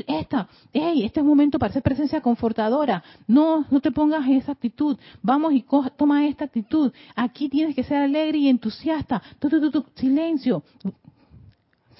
esta, 0.06 0.48
hey, 0.72 1.04
este 1.04 1.20
es 1.20 1.26
momento 1.26 1.58
para 1.58 1.72
ser 1.72 1.82
presencia 1.82 2.20
confortadora. 2.20 3.02
No, 3.26 3.66
no 3.70 3.80
te 3.80 3.90
pongas 3.90 4.26
en 4.26 4.34
esa 4.34 4.52
actitud. 4.52 4.98
Vamos 5.22 5.52
y 5.52 5.64
toma 5.96 6.26
esta 6.26 6.44
actitud. 6.44 6.92
Aquí 7.14 7.48
tienes 7.48 7.74
que 7.74 7.84
ser 7.84 7.98
alegre 7.98 8.38
y 8.38 8.48
entusiasta. 8.48 9.22
Tu, 9.38 9.48
tu, 9.70 9.84
silencio 9.94 10.62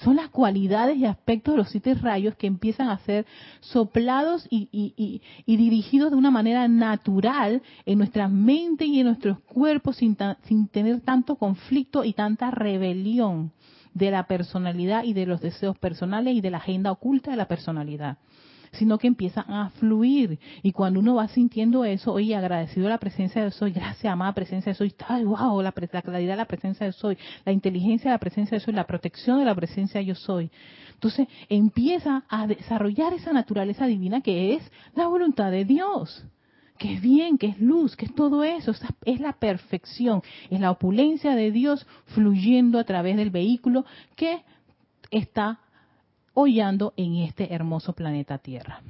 son 0.03 0.17
las 0.17 0.29
cualidades 0.29 0.97
y 0.97 1.05
aspectos 1.05 1.53
de 1.53 1.57
los 1.57 1.69
siete 1.69 1.93
rayos 1.95 2.35
que 2.35 2.47
empiezan 2.47 2.89
a 2.89 2.99
ser 2.99 3.25
soplados 3.61 4.45
y, 4.49 5.21
dirigidos 5.45 6.11
de 6.11 6.17
una 6.17 6.31
manera 6.31 6.67
natural 6.67 7.61
en 7.85 7.97
nuestra 7.97 8.27
mente 8.27 8.85
y 8.85 8.99
en 8.99 9.07
nuestros 9.07 9.39
cuerpos 9.39 9.97
sin, 9.97 10.17
sin 10.43 10.67
tener 10.67 11.01
tanto 11.01 11.35
conflicto 11.35 12.03
y 12.03 12.13
tanta 12.13 12.51
rebelión 12.51 13.51
de 13.93 14.11
la 14.11 14.27
personalidad 14.27 15.03
y 15.03 15.13
de 15.13 15.25
los 15.25 15.41
deseos 15.41 15.77
personales 15.77 16.35
y 16.35 16.41
de 16.41 16.51
la 16.51 16.57
agenda 16.57 16.91
oculta 16.91 17.31
de 17.31 17.37
la 17.37 17.47
personalidad 17.47 18.17
sino 18.73 18.97
que 18.97 19.07
empiezan 19.07 19.49
a 19.51 19.69
fluir. 19.71 20.39
Y 20.61 20.71
cuando 20.71 20.99
uno 20.99 21.15
va 21.15 21.27
sintiendo 21.27 21.85
eso, 21.85 22.13
oye, 22.13 22.35
agradecido 22.35 22.87
a 22.87 22.91
la 22.91 22.97
presencia 22.97 23.43
de 23.43 23.51
Soy, 23.51 23.71
gracias, 23.71 24.11
amada 24.11 24.33
presencia 24.33 24.71
de 24.71 24.77
Soy, 24.77 24.93
ay, 25.07 25.23
wow, 25.23 25.61
la, 25.61 25.73
la 25.91 26.01
claridad 26.01 26.33
de 26.33 26.37
la 26.37 26.45
presencia 26.45 26.85
de 26.85 26.93
Soy, 26.93 27.17
la 27.45 27.51
inteligencia 27.51 28.11
de 28.11 28.15
la 28.15 28.19
presencia 28.19 28.57
de 28.57 28.63
Soy, 28.63 28.73
la 28.73 28.87
protección 28.87 29.39
de 29.39 29.45
la 29.45 29.55
presencia 29.55 29.99
de 29.99 30.05
Yo 30.07 30.15
Soy. 30.15 30.51
Entonces 30.93 31.27
empieza 31.49 32.23
a 32.29 32.47
desarrollar 32.47 33.13
esa 33.13 33.33
naturaleza 33.33 33.85
divina 33.85 34.21
que 34.21 34.55
es 34.55 34.71
la 34.95 35.07
voluntad 35.07 35.51
de 35.51 35.65
Dios 35.65 36.25
que 36.77 36.95
es 36.95 37.01
bien, 37.01 37.37
que 37.37 37.47
es 37.47 37.59
luz, 37.61 37.95
que 37.95 38.05
es 38.05 38.15
todo 38.15 38.43
eso, 38.43 38.73
es 39.05 39.19
la 39.19 39.33
perfección, 39.33 40.21
es 40.49 40.59
la 40.59 40.71
opulencia 40.71 41.35
de 41.35 41.51
Dios 41.51 41.85
fluyendo 42.07 42.79
a 42.79 42.83
través 42.83 43.15
del 43.15 43.29
vehículo 43.29 43.85
que 44.15 44.43
está 45.11 45.59
hollando 46.33 46.93
en 46.97 47.15
este 47.17 47.53
hermoso 47.53 47.93
planeta 47.93 48.37
Tierra. 48.37 48.81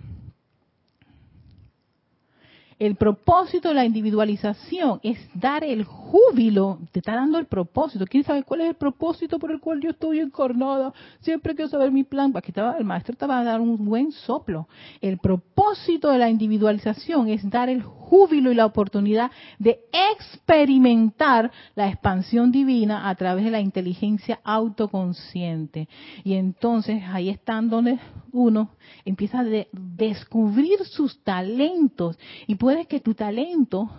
El 2.83 2.95
propósito 2.95 3.69
de 3.69 3.75
la 3.75 3.85
individualización 3.85 4.99
es 5.03 5.17
dar 5.33 5.63
el 5.63 5.85
júbilo, 5.85 6.79
te 6.91 6.99
está 6.99 7.15
dando 7.15 7.39
el 7.39 7.45
propósito. 7.45 8.05
¿Quieres 8.05 8.27
saber 8.27 8.43
cuál 8.43 8.59
es 8.59 8.67
el 8.67 8.75
propósito 8.75 9.39
por 9.39 9.51
el 9.51 9.61
cual 9.61 9.79
yo 9.79 9.91
estoy 9.91 10.19
encarnada? 10.19 10.93
Siempre 11.21 11.55
quiero 11.55 11.71
saber 11.71 11.93
mi 11.93 12.03
plan. 12.03 12.33
Aquí 12.35 12.49
estaba, 12.49 12.77
el 12.77 12.83
maestro 12.83 13.15
te 13.15 13.25
va 13.25 13.39
a 13.39 13.43
dar 13.45 13.61
un 13.61 13.85
buen 13.85 14.11
soplo. 14.11 14.67
El 14.99 15.17
propósito 15.17 16.11
de 16.11 16.17
la 16.17 16.29
individualización 16.29 17.29
es 17.29 17.49
dar 17.49 17.69
el 17.69 17.83
júbilo 17.83 18.51
y 18.51 18.55
la 18.55 18.65
oportunidad 18.65 19.31
de 19.59 19.79
experimentar 20.11 21.51
la 21.75 21.87
expansión 21.87 22.51
divina 22.51 23.07
a 23.07 23.15
través 23.15 23.45
de 23.45 23.51
la 23.51 23.61
inteligencia 23.61 24.41
autoconsciente. 24.43 25.87
Y 26.25 26.33
entonces 26.33 27.01
ahí 27.07 27.29
están 27.29 27.69
donde 27.69 27.97
uno 28.33 28.71
empieza 29.05 29.39
a 29.39 29.45
descubrir 29.71 30.83
sus 30.85 31.23
talentos 31.23 32.19
y 32.45 32.55
puede 32.55 32.72
que 32.87 32.99
tu 32.99 33.13
talento 33.13 33.89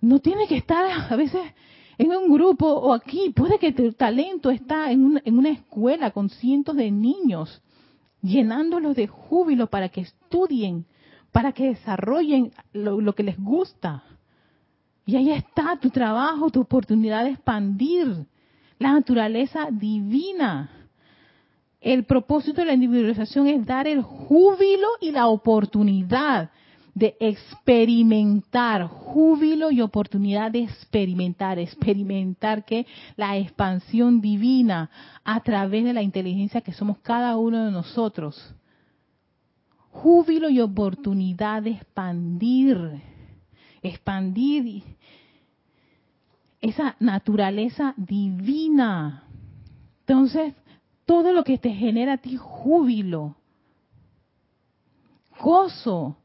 no 0.00 0.20
tiene 0.20 0.46
que 0.46 0.56
estar 0.56 0.84
a 1.10 1.16
veces 1.16 1.42
en 1.98 2.10
un 2.10 2.32
grupo 2.32 2.66
o 2.66 2.92
aquí, 2.92 3.30
puede 3.34 3.58
que 3.58 3.72
tu 3.72 3.92
talento 3.92 4.50
está 4.50 4.90
en, 4.90 5.20
en 5.24 5.38
una 5.38 5.50
escuela 5.50 6.10
con 6.10 6.28
cientos 6.28 6.76
de 6.76 6.90
niños, 6.90 7.62
llenándolos 8.20 8.96
de 8.96 9.06
júbilo 9.06 9.68
para 9.68 9.88
que 9.88 10.02
estudien, 10.02 10.86
para 11.32 11.52
que 11.52 11.66
desarrollen 11.66 12.52
lo, 12.72 13.00
lo 13.00 13.14
que 13.14 13.22
les 13.22 13.38
gusta. 13.38 14.04
Y 15.06 15.16
ahí 15.16 15.30
está 15.30 15.78
tu 15.80 15.90
trabajo, 15.90 16.50
tu 16.50 16.60
oportunidad 16.60 17.24
de 17.24 17.30
expandir 17.30 18.26
la 18.78 18.92
naturaleza 18.92 19.68
divina. 19.70 20.70
El 21.80 22.04
propósito 22.04 22.62
de 22.62 22.66
la 22.66 22.74
individualización 22.74 23.46
es 23.46 23.66
dar 23.66 23.86
el 23.86 24.02
júbilo 24.02 24.88
y 25.00 25.10
la 25.10 25.26
oportunidad 25.26 26.50
de 26.94 27.16
experimentar, 27.18 28.86
júbilo 28.86 29.70
y 29.72 29.80
oportunidad 29.80 30.52
de 30.52 30.60
experimentar, 30.60 31.58
experimentar 31.58 32.64
que 32.64 32.86
la 33.16 33.36
expansión 33.36 34.20
divina 34.20 34.90
a 35.24 35.40
través 35.40 35.84
de 35.84 35.92
la 35.92 36.02
inteligencia 36.02 36.60
que 36.60 36.72
somos 36.72 36.98
cada 36.98 37.36
uno 37.36 37.64
de 37.64 37.72
nosotros. 37.72 38.54
Júbilo 39.90 40.48
y 40.48 40.60
oportunidad 40.60 41.62
de 41.62 41.70
expandir, 41.70 43.02
expandir 43.82 44.84
esa 46.60 46.96
naturaleza 47.00 47.94
divina. 47.96 49.24
Entonces, 50.00 50.54
todo 51.06 51.32
lo 51.32 51.44
que 51.44 51.58
te 51.58 51.70
genera 51.70 52.14
a 52.14 52.18
ti 52.18 52.36
júbilo, 52.36 53.36
gozo, 55.40 56.16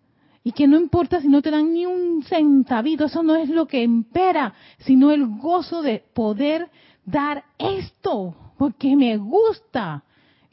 y 0.49 0.51
que 0.51 0.67
no 0.67 0.79
importa 0.79 1.21
si 1.21 1.27
no 1.27 1.43
te 1.43 1.51
dan 1.51 1.71
ni 1.71 1.85
un 1.85 2.23
centavito, 2.23 3.05
eso 3.05 3.21
no 3.21 3.35
es 3.35 3.49
lo 3.49 3.67
que 3.67 3.83
impera, 3.83 4.55
sino 4.79 5.11
el 5.11 5.27
gozo 5.27 5.83
de 5.83 6.03
poder 6.11 6.71
dar 7.05 7.43
esto, 7.59 8.35
porque 8.57 8.95
me 8.95 9.15
gusta. 9.17 10.03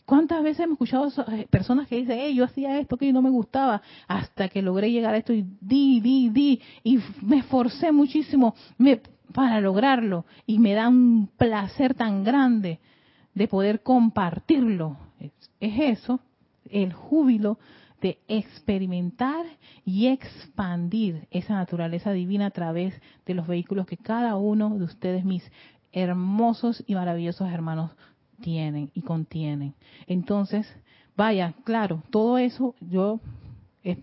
¿Cuántas 0.05 0.43
veces 0.43 0.65
hemos 0.65 0.75
escuchado 0.75 1.09
eh, 1.33 1.47
personas 1.49 1.89
que 1.89 1.97
dicen, 1.97 2.35
yo 2.35 2.45
hacía 2.45 2.79
esto 2.79 2.99
que 2.99 3.11
no 3.11 3.23
me 3.23 3.31
gustaba, 3.31 3.81
hasta 4.07 4.51
que 4.51 4.61
logré 4.61 4.93
llegar 4.93 5.15
a 5.15 5.17
esto 5.17 5.33
y 5.33 5.47
di, 5.63 6.01
di, 6.01 6.29
di, 6.29 6.61
y 6.85 6.99
me 7.23 7.39
esforcé 7.39 7.91
muchísimo 7.91 8.55
para 9.33 9.63
lograrlo, 9.63 10.27
y 10.45 10.59
me 10.59 10.75
da 10.75 10.91
un 10.91 11.31
placer 11.39 11.95
tan 11.95 12.23
grande 12.23 12.81
de 13.33 13.49
poder 13.49 13.83
compartirlo. 13.83 14.99
es 15.59 15.99
eso, 15.99 16.21
el 16.69 16.93
júbilo 16.93 17.59
de 18.07 18.21
experimentar 18.29 19.45
y 19.85 20.07
expandir 20.07 21.27
esa 21.33 21.55
naturaleza 21.55 22.13
divina 22.13 22.47
a 22.47 22.51
través 22.51 22.95
de 23.27 23.35
los 23.35 23.49
vehículos 23.49 23.85
que 23.85 23.97
cada 23.97 24.37
uno 24.37 24.79
de 24.79 24.85
ustedes, 24.85 25.25
mis 25.25 25.43
hermosos 25.91 26.85
y 26.87 26.95
maravillosos 26.95 27.51
hermanos, 27.51 27.91
tienen 28.41 28.93
y 28.95 29.03
contienen. 29.03 29.75
Entonces, 30.07 30.73
vaya, 31.17 31.55
claro, 31.65 32.05
todo 32.11 32.39
eso 32.39 32.77
yo 32.81 33.19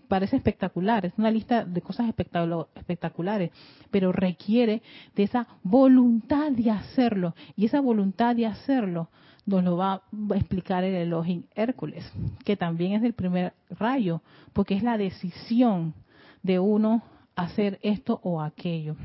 parece 0.08 0.36
espectacular, 0.36 1.06
es 1.06 1.14
una 1.16 1.30
lista 1.30 1.64
de 1.64 1.80
cosas 1.80 2.06
espectaculares, 2.08 3.52
pero 3.90 4.12
requiere 4.12 4.82
de 5.16 5.22
esa 5.22 5.46
voluntad 5.62 6.52
de 6.52 6.70
hacerlo. 6.70 7.34
Y 7.56 7.64
esa 7.64 7.80
voluntad 7.80 8.36
de 8.36 8.44
hacerlo 8.44 9.08
nos 9.46 9.62
lo 9.62 9.76
va 9.76 9.94
a 9.94 10.36
explicar 10.36 10.84
el 10.84 10.94
Elohim 10.94 11.44
Hércules, 11.54 12.10
que 12.44 12.56
también 12.56 12.92
es 12.92 13.02
el 13.02 13.12
primer 13.12 13.52
rayo, 13.70 14.22
porque 14.52 14.74
es 14.74 14.82
la 14.82 14.96
decisión 14.96 15.94
de 16.42 16.58
uno 16.58 17.02
hacer 17.36 17.78
esto 17.82 18.20
o 18.22 18.40
aquello. 18.40 18.96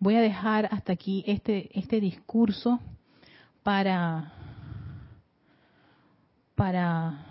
Voy 0.00 0.14
a 0.14 0.20
dejar 0.20 0.68
hasta 0.70 0.92
aquí 0.92 1.24
este, 1.26 1.76
este 1.78 2.00
discurso 2.00 2.80
para, 3.62 4.32
para 6.54 7.26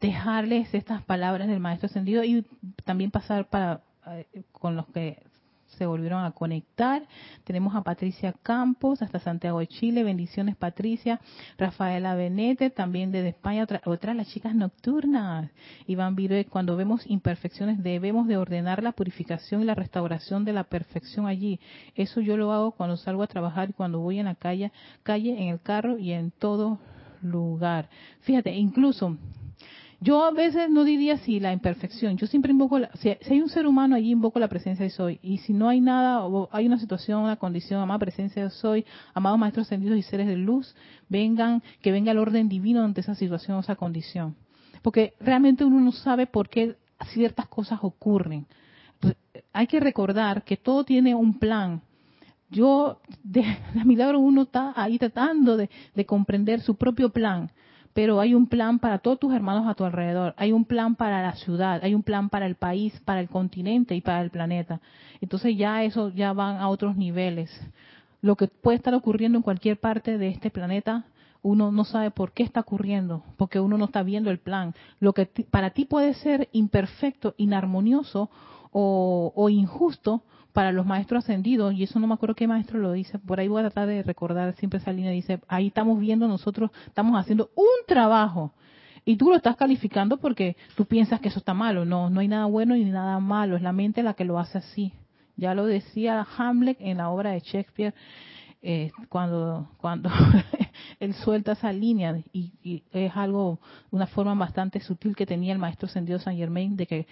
dejarles 0.00 0.72
estas 0.72 1.02
palabras 1.02 1.48
del 1.48 1.60
Maestro 1.60 1.86
Ascendido 1.86 2.22
y 2.24 2.46
también 2.84 3.10
pasar 3.10 3.48
para 3.48 3.82
eh, 4.06 4.44
con 4.52 4.76
los 4.76 4.86
que 4.86 5.22
se 5.68 5.86
volvieron 5.86 6.24
a 6.24 6.32
conectar. 6.32 7.06
Tenemos 7.44 7.74
a 7.74 7.82
Patricia 7.82 8.32
Campos, 8.42 9.02
hasta 9.02 9.18
Santiago 9.20 9.60
de 9.60 9.66
Chile. 9.66 10.02
Bendiciones, 10.02 10.56
Patricia. 10.56 11.20
Rafaela 11.56 12.14
Benete, 12.14 12.70
también 12.70 13.12
desde 13.12 13.28
España. 13.28 13.62
Otra, 13.62 13.80
otras 13.84 14.16
las 14.16 14.28
chicas 14.28 14.54
nocturnas. 14.54 15.50
Iván 15.86 16.16
Virué, 16.16 16.46
cuando 16.46 16.76
vemos 16.76 17.06
imperfecciones 17.06 17.82
debemos 17.82 18.26
de 18.26 18.36
ordenar 18.36 18.82
la 18.82 18.92
purificación 18.92 19.62
y 19.62 19.64
la 19.64 19.74
restauración 19.74 20.44
de 20.44 20.52
la 20.52 20.64
perfección 20.64 21.26
allí. 21.26 21.60
Eso 21.94 22.20
yo 22.20 22.36
lo 22.36 22.52
hago 22.52 22.72
cuando 22.72 22.96
salgo 22.96 23.22
a 23.22 23.26
trabajar 23.26 23.70
y 23.70 23.72
cuando 23.72 24.00
voy 24.00 24.18
en 24.18 24.26
la 24.26 24.34
calle, 24.34 24.72
calle 25.02 25.40
en 25.40 25.48
el 25.48 25.60
carro 25.60 25.98
y 25.98 26.12
en 26.12 26.30
todo 26.30 26.78
lugar. 27.22 27.88
Fíjate, 28.20 28.54
incluso 28.54 29.16
yo 30.00 30.24
a 30.24 30.30
veces 30.30 30.70
no 30.70 30.84
diría 30.84 31.18
si 31.18 31.40
la 31.40 31.52
imperfección, 31.52 32.16
yo 32.16 32.28
siempre 32.28 32.52
invoco, 32.52 32.78
si, 33.00 33.08
hay 33.08 33.40
un 33.40 33.48
ser 33.48 33.66
humano 33.66 33.96
allí, 33.96 34.12
invoco 34.12 34.38
la 34.38 34.46
presencia 34.46 34.84
de 34.84 34.90
soy. 34.90 35.18
Y 35.22 35.38
si 35.38 35.52
no 35.52 35.68
hay 35.68 35.80
nada, 35.80 36.24
o 36.24 36.48
hay 36.52 36.66
una 36.66 36.78
situación, 36.78 37.22
una 37.22 37.36
condición, 37.36 37.80
amada 37.80 37.98
presencia 37.98 38.44
de 38.44 38.50
soy, 38.50 38.84
amados 39.12 39.40
maestros 39.40 39.66
ascendidos 39.66 39.98
y 39.98 40.02
seres 40.02 40.28
de 40.28 40.36
luz, 40.36 40.76
vengan, 41.08 41.62
que 41.82 41.90
venga 41.90 42.12
el 42.12 42.18
orden 42.18 42.48
divino 42.48 42.84
ante 42.84 43.00
esa 43.00 43.16
situación 43.16 43.56
o 43.56 43.60
esa 43.60 43.74
condición. 43.74 44.36
Porque 44.82 45.14
realmente 45.18 45.64
uno 45.64 45.80
no 45.80 45.90
sabe 45.90 46.28
por 46.28 46.48
qué 46.48 46.76
ciertas 47.12 47.48
cosas 47.48 47.80
ocurren. 47.82 48.46
hay 49.52 49.66
que 49.66 49.80
recordar 49.80 50.44
que 50.44 50.56
todo 50.56 50.84
tiene 50.84 51.16
un 51.16 51.40
plan. 51.40 51.82
Yo, 52.50 53.00
de, 53.24 53.42
de 53.74 53.84
milagro, 53.84 54.20
uno 54.20 54.42
está 54.42 54.72
ahí 54.76 54.96
tratando 54.96 55.56
de 55.56 56.06
comprender 56.06 56.60
su 56.60 56.76
propio 56.76 57.10
plan 57.10 57.50
pero 57.98 58.20
hay 58.20 58.32
un 58.32 58.46
plan 58.46 58.78
para 58.78 59.00
todos 59.00 59.18
tus 59.18 59.34
hermanos 59.34 59.66
a 59.66 59.74
tu 59.74 59.84
alrededor, 59.84 60.32
hay 60.36 60.52
un 60.52 60.64
plan 60.64 60.94
para 60.94 61.20
la 61.20 61.32
ciudad, 61.32 61.80
hay 61.82 61.96
un 61.96 62.04
plan 62.04 62.28
para 62.28 62.46
el 62.46 62.54
país, 62.54 62.92
para 63.04 63.18
el 63.18 63.28
continente 63.28 63.96
y 63.96 64.00
para 64.00 64.20
el 64.20 64.30
planeta. 64.30 64.80
Entonces 65.20 65.56
ya 65.56 65.82
eso 65.82 66.10
ya 66.10 66.32
van 66.32 66.58
a 66.58 66.68
otros 66.68 66.94
niveles. 66.94 67.50
Lo 68.22 68.36
que 68.36 68.46
puede 68.46 68.76
estar 68.76 68.94
ocurriendo 68.94 69.36
en 69.36 69.42
cualquier 69.42 69.80
parte 69.80 70.16
de 70.16 70.28
este 70.28 70.48
planeta, 70.48 71.06
uno 71.42 71.72
no 71.72 71.82
sabe 71.82 72.12
por 72.12 72.30
qué 72.30 72.44
está 72.44 72.60
ocurriendo, 72.60 73.24
porque 73.36 73.58
uno 73.58 73.76
no 73.76 73.86
está 73.86 74.04
viendo 74.04 74.30
el 74.30 74.38
plan. 74.38 74.76
Lo 75.00 75.12
que 75.12 75.26
para 75.50 75.70
ti 75.70 75.84
puede 75.84 76.14
ser 76.14 76.48
imperfecto, 76.52 77.34
inarmonioso 77.36 78.30
o, 78.70 79.32
o 79.34 79.48
injusto, 79.48 80.22
para 80.58 80.72
los 80.72 80.84
maestros 80.84 81.22
ascendidos, 81.22 81.72
y 81.72 81.84
eso 81.84 82.00
no 82.00 82.08
me 82.08 82.14
acuerdo 82.14 82.34
qué 82.34 82.48
maestro 82.48 82.80
lo 82.80 82.90
dice, 82.90 83.16
por 83.20 83.38
ahí 83.38 83.46
voy 83.46 83.60
a 83.60 83.70
tratar 83.70 83.86
de 83.86 84.02
recordar 84.02 84.56
siempre 84.56 84.80
esa 84.80 84.92
línea, 84.92 85.12
dice, 85.12 85.38
ahí 85.46 85.68
estamos 85.68 86.00
viendo 86.00 86.26
nosotros, 86.26 86.72
estamos 86.84 87.16
haciendo 87.16 87.52
un 87.54 87.86
trabajo, 87.86 88.52
y 89.04 89.14
tú 89.14 89.30
lo 89.30 89.36
estás 89.36 89.54
calificando 89.54 90.16
porque 90.16 90.56
tú 90.74 90.84
piensas 90.84 91.20
que 91.20 91.28
eso 91.28 91.38
está 91.38 91.54
malo, 91.54 91.84
no, 91.84 92.10
no 92.10 92.18
hay 92.18 92.26
nada 92.26 92.46
bueno 92.46 92.74
ni 92.74 92.86
nada 92.86 93.20
malo, 93.20 93.54
es 93.54 93.62
la 93.62 93.70
mente 93.70 94.02
la 94.02 94.14
que 94.14 94.24
lo 94.24 94.36
hace 94.40 94.58
así. 94.58 94.92
Ya 95.36 95.54
lo 95.54 95.64
decía 95.64 96.26
Hamlet 96.36 96.78
en 96.80 96.96
la 96.96 97.10
obra 97.10 97.30
de 97.30 97.38
Shakespeare, 97.38 97.94
eh, 98.60 98.90
cuando, 99.08 99.70
cuando 99.76 100.10
él 100.98 101.14
suelta 101.14 101.52
esa 101.52 101.72
línea 101.72 102.20
y, 102.32 102.50
y, 102.64 102.82
es 102.90 103.12
algo, 103.14 103.60
una 103.92 104.08
forma 104.08 104.34
bastante 104.34 104.80
sutil 104.80 105.14
que 105.14 105.24
tenía 105.24 105.52
el 105.52 105.60
maestro 105.60 105.86
ascendido 105.86 106.18
San 106.18 106.36
Germain 106.36 106.76
de 106.76 106.86
que 106.88 107.06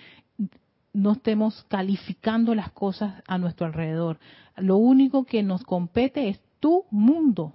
no 0.97 1.13
estemos 1.13 1.65
calificando 1.69 2.55
las 2.55 2.73
cosas 2.73 3.23
a 3.27 3.37
nuestro 3.37 3.67
alrededor. 3.67 4.19
Lo 4.57 4.79
único 4.79 5.25
que 5.25 5.43
nos 5.43 5.63
compete 5.63 6.31
es 6.31 6.41
tu 6.59 6.87
mundo. 6.91 7.53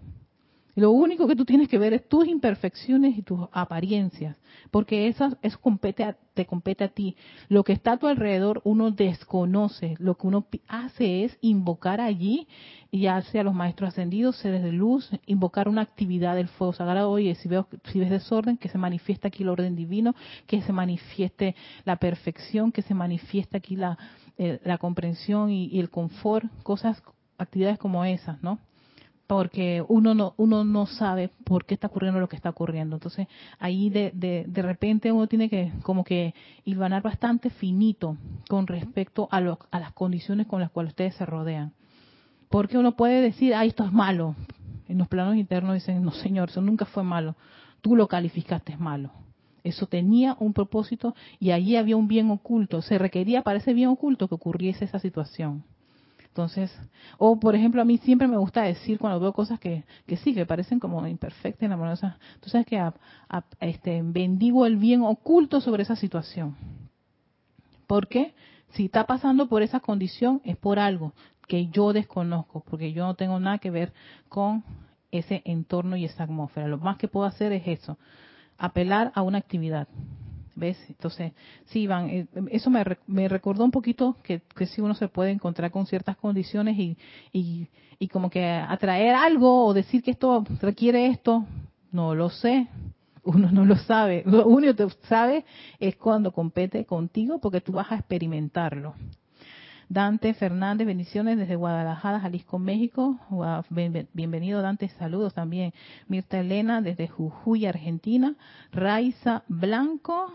Lo 0.76 0.92
único 0.92 1.28
que 1.28 1.36
tú 1.36 1.46
tienes 1.46 1.68
que 1.68 1.78
ver 1.78 1.94
es 1.94 2.08
tus 2.08 2.28
imperfecciones 2.28 3.18
y 3.18 3.24
tus 3.24 3.48
apariencias, 3.52 4.38
porque 4.72 5.08
eso, 5.08 5.38
eso 5.42 5.60
compete 5.60 6.16
te 6.34 6.46
compete 6.46 6.86
a 6.86 6.90
ti. 6.90 7.16
Lo 7.50 7.64
que 7.64 7.74
está 7.74 7.94
a 7.94 7.98
tu 7.98 8.08
alrededor 8.08 8.62
uno 8.64 8.92
desconoce. 8.92 9.96
Lo 10.00 10.16
que 10.16 10.28
uno 10.28 10.48
hace 10.68 11.26
es 11.26 11.38
invocar 11.42 12.00
allí 12.00 12.48
y 12.90 13.08
hace 13.08 13.40
a 13.40 13.44
los 13.44 13.54
maestros 13.54 13.90
ascendidos, 13.90 14.38
seres 14.38 14.64
de 14.64 14.72
luz, 14.72 15.10
invocar 15.26 15.68
una 15.68 15.82
actividad 15.82 16.36
del 16.36 16.48
fuego 16.48 16.74
sagrado. 16.74 17.10
Oye, 17.12 17.36
si, 17.36 17.50
veo, 17.50 17.68
si 17.92 18.00
ves 18.00 18.10
desorden, 18.10 18.58
que 18.58 18.70
se 18.70 18.78
manifieste 18.78 19.28
aquí 19.28 19.44
el 19.44 19.50
orden 19.50 19.76
divino, 19.76 20.16
que 20.48 20.62
se 20.62 20.72
manifieste 20.72 21.56
la 21.84 21.98
perfección, 21.98 22.72
que 22.72 22.82
se 22.82 22.94
manifieste 22.94 23.58
aquí 23.58 23.76
la, 23.76 23.98
eh, 24.38 24.60
la 24.64 24.78
comprensión 24.78 25.52
y 25.52 25.80
el 25.80 25.90
confort, 25.90 26.46
cosas, 26.64 27.04
actividades 27.38 27.78
como 27.78 28.06
esas, 28.06 28.42
¿no? 28.42 28.60
Porque 29.32 29.82
uno 29.88 30.14
no 30.14 30.34
uno 30.36 30.66
no 30.66 30.86
sabe 30.86 31.30
por 31.46 31.64
qué 31.64 31.76
está 31.76 31.88
ocurriendo 31.88 32.20
lo 32.20 32.28
que 32.28 32.36
está 32.36 32.50
ocurriendo. 32.50 32.98
Entonces, 32.98 33.30
ahí 33.60 33.90
de, 33.90 34.12
de, 34.14 34.44
de 34.46 34.62
repente 34.62 35.10
uno 35.14 35.28
tiene 35.28 35.50
que 35.50 35.72
como 35.84 36.04
que 36.04 36.34
hilvanar 36.66 37.02
bastante 37.02 37.50
finito 37.50 38.18
con 38.50 38.68
respecto 38.68 39.30
a, 39.32 39.40
lo, 39.40 39.58
a 39.72 39.80
las 39.80 39.94
condiciones 39.94 40.48
con 40.48 40.60
las 40.60 40.70
cuales 40.70 40.92
ustedes 40.92 41.16
se 41.16 41.26
rodean. 41.26 41.72
Porque 42.50 42.78
uno 42.78 42.98
puede 42.98 43.22
decir, 43.22 43.56
ah, 43.56 43.64
esto 43.64 43.86
es 43.86 43.94
malo. 43.94 44.36
En 44.90 44.98
los 44.98 45.08
planos 45.08 45.38
internos 45.38 45.76
dicen, 45.76 46.04
no 46.04 46.12
señor, 46.12 46.50
eso 46.50 46.60
nunca 46.60 46.84
fue 46.84 47.04
malo. 47.04 47.38
Tú 47.80 47.96
lo 47.96 48.10
calificaste 48.10 48.76
malo. 48.76 49.12
Eso 49.64 49.88
tenía 49.88 50.36
un 50.42 50.52
propósito 50.52 51.16
y 51.40 51.52
allí 51.52 51.78
había 51.78 51.96
un 51.96 52.10
bien 52.10 52.30
oculto. 52.32 52.82
Se 52.82 52.98
requería 52.98 53.44
para 53.44 53.60
ese 53.60 53.74
bien 53.74 53.88
oculto 53.88 54.28
que 54.28 54.36
ocurriese 54.36 54.84
esa 54.84 55.00
situación. 55.00 55.64
Entonces, 56.32 56.72
o 57.18 57.38
por 57.42 57.56
ejemplo, 57.56 57.82
a 57.82 57.86
mí 57.86 57.98
siempre 57.98 58.26
me 58.26 58.38
gusta 58.38 58.62
decir 58.62 59.00
cuando 59.00 59.20
veo 59.20 59.34
cosas 59.34 59.60
que, 59.60 59.84
que 60.08 60.16
sí, 60.16 60.34
que 60.34 60.46
parecen 60.46 60.80
como 60.80 61.06
imperfectas, 61.06 61.64
enamorosas, 61.64 62.16
tú 62.40 62.50
sabes 62.50 62.66
que 62.66 62.82
este, 63.60 64.02
bendigo 64.02 64.66
el 64.66 64.78
bien 64.78 65.02
oculto 65.02 65.60
sobre 65.60 65.84
esa 65.84 65.98
situación. 65.98 66.56
Porque 67.86 68.34
si 68.70 68.86
está 68.86 69.06
pasando 69.06 69.50
por 69.50 69.62
esa 69.62 69.82
condición 69.82 70.40
es 70.46 70.56
por 70.56 70.80
algo 70.80 71.12
que 71.50 71.68
yo 71.68 71.92
desconozco, 71.92 72.64
porque 72.66 72.94
yo 72.94 73.06
no 73.06 73.16
tengo 73.16 73.38
nada 73.38 73.58
que 73.58 73.70
ver 73.70 73.92
con 74.30 74.64
ese 75.12 75.42
entorno 75.44 75.98
y 75.98 76.06
esa 76.06 76.24
atmósfera. 76.24 76.70
Lo 76.70 76.78
más 76.78 76.96
que 76.96 77.10
puedo 77.10 77.26
hacer 77.26 77.52
es 77.52 77.68
eso, 77.68 77.98
apelar 78.58 79.12
a 79.16 79.22
una 79.22 79.40
actividad 79.40 79.90
¿Ves? 80.56 80.78
Entonces, 80.90 81.32
sí, 81.66 81.82
Iván, 81.82 82.10
eh, 82.10 82.28
eso 82.52 82.70
me, 82.70 82.84
me, 83.08 83.28
recordó 83.28 83.64
un 83.64 83.72
poquito 83.72 84.18
que, 84.24 84.42
que 84.56 84.66
sí 84.66 84.82
uno 84.82 84.94
se 84.96 85.08
puede 85.08 85.32
encontrar 85.32 85.72
con 85.72 85.86
ciertas 85.86 86.18
condiciones 86.18 86.78
y, 86.78 86.98
y, 87.32 87.68
y 88.00 88.08
como 88.10 88.30
que 88.30 88.46
atraer 88.46 89.16
algo 89.16 89.66
o 89.66 89.74
decir 89.74 90.04
que 90.04 90.12
esto 90.12 90.44
requiere 90.62 91.08
esto, 91.08 91.46
no 91.92 92.16
lo 92.16 92.30
sé, 92.30 92.68
uno 93.24 93.52
no 93.52 93.66
lo 93.66 93.78
sabe. 93.78 94.24
Lo 94.26 94.46
único 94.48 94.76
que 94.76 94.90
sabe 95.08 95.46
es 95.80 95.96
cuando 95.96 96.32
compete 96.32 96.86
contigo 96.86 97.40
porque 97.40 97.62
tú 97.62 97.74
vas 97.74 97.92
a 97.92 97.96
experimentarlo. 97.96 98.96
Dante 99.92 100.34
Fernández, 100.34 100.88
bendiciones 100.88 101.38
desde 101.38 101.58
Guadalajara, 101.58 102.22
Jalisco, 102.22 102.58
México. 102.58 103.20
Bienvenido 104.14 104.62
Dante, 104.62 104.88
saludos 104.88 105.34
también. 105.34 105.74
Mirta 106.08 106.40
Elena 106.40 106.82
desde 106.82 107.10
Jujuy, 107.10 107.66
Argentina. 107.66 108.36
Raiza 108.72 109.44
Blanco, 109.50 110.32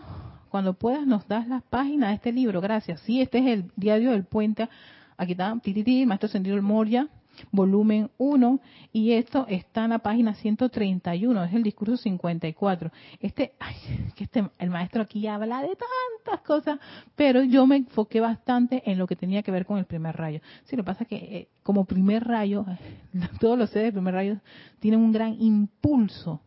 cuando 0.49 0.75
puedas 0.75 1.07
nos 1.07 1.27
das 1.27 1.47
las 1.47 1.63
páginas 1.63 2.09
de 2.09 2.15
este 2.17 2.31
libro, 2.33 2.61
gracias. 2.61 3.01
Sí, 3.01 3.19
este 3.19 3.39
es 3.39 3.47
el 3.47 3.71
diario 3.75 4.11
del 4.11 4.25
puente. 4.25 4.69
Aquí 5.17 5.31
está, 5.31 5.57
tititi, 5.59 6.05
Maestro 6.05 6.29
Sentido 6.29 6.61
Moria, 6.61 7.07
volumen 7.51 8.09
1, 8.17 8.59
y 8.91 9.13
esto 9.13 9.45
está 9.49 9.85
en 9.85 9.91
la 9.91 9.99
página 9.99 10.33
131, 10.35 11.43
es 11.43 11.53
el 11.53 11.63
discurso 11.63 11.97
54. 11.97 12.91
Este, 13.19 13.53
ay, 13.59 13.75
que 14.15 14.23
este, 14.25 14.49
el 14.59 14.69
maestro 14.69 15.01
aquí 15.01 15.27
habla 15.27 15.61
de 15.61 15.75
tantas 15.75 16.45
cosas, 16.45 16.79
pero 17.15 17.43
yo 17.43 17.67
me 17.67 17.77
enfoqué 17.77 18.19
bastante 18.19 18.83
en 18.89 18.97
lo 18.97 19.07
que 19.07 19.15
tenía 19.15 19.43
que 19.43 19.51
ver 19.51 19.65
con 19.65 19.77
el 19.77 19.85
primer 19.85 20.15
rayo. 20.15 20.41
Sí, 20.65 20.75
lo 20.75 20.83
que 20.83 20.87
pasa 20.87 21.03
es 21.03 21.09
que 21.09 21.15
eh, 21.15 21.49
como 21.63 21.85
primer 21.85 22.23
rayo, 22.23 22.65
todos 23.39 23.57
los 23.57 23.69
seres 23.69 23.87
del 23.87 23.93
primer 23.93 24.13
rayo 24.13 24.37
tienen 24.79 24.99
un 24.99 25.11
gran 25.11 25.35
impulso 25.39 26.41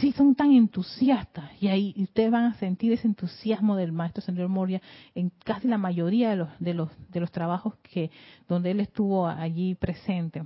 sí 0.00 0.12
son 0.12 0.34
tan 0.34 0.52
entusiastas 0.52 1.50
y 1.60 1.68
ahí 1.68 1.94
ustedes 1.96 2.30
van 2.30 2.44
a 2.44 2.54
sentir 2.54 2.92
ese 2.92 3.06
entusiasmo 3.06 3.76
del 3.76 3.92
maestro 3.92 4.22
señor 4.22 4.48
Moria 4.48 4.82
en 5.14 5.30
casi 5.44 5.68
la 5.68 5.78
mayoría 5.78 6.30
de 6.30 6.36
los 6.36 6.48
de 6.58 6.74
los 6.74 6.90
de 7.10 7.20
los 7.20 7.30
trabajos 7.30 7.74
que 7.82 8.10
donde 8.48 8.72
él 8.72 8.80
estuvo 8.80 9.26
allí 9.26 9.74
presente 9.74 10.42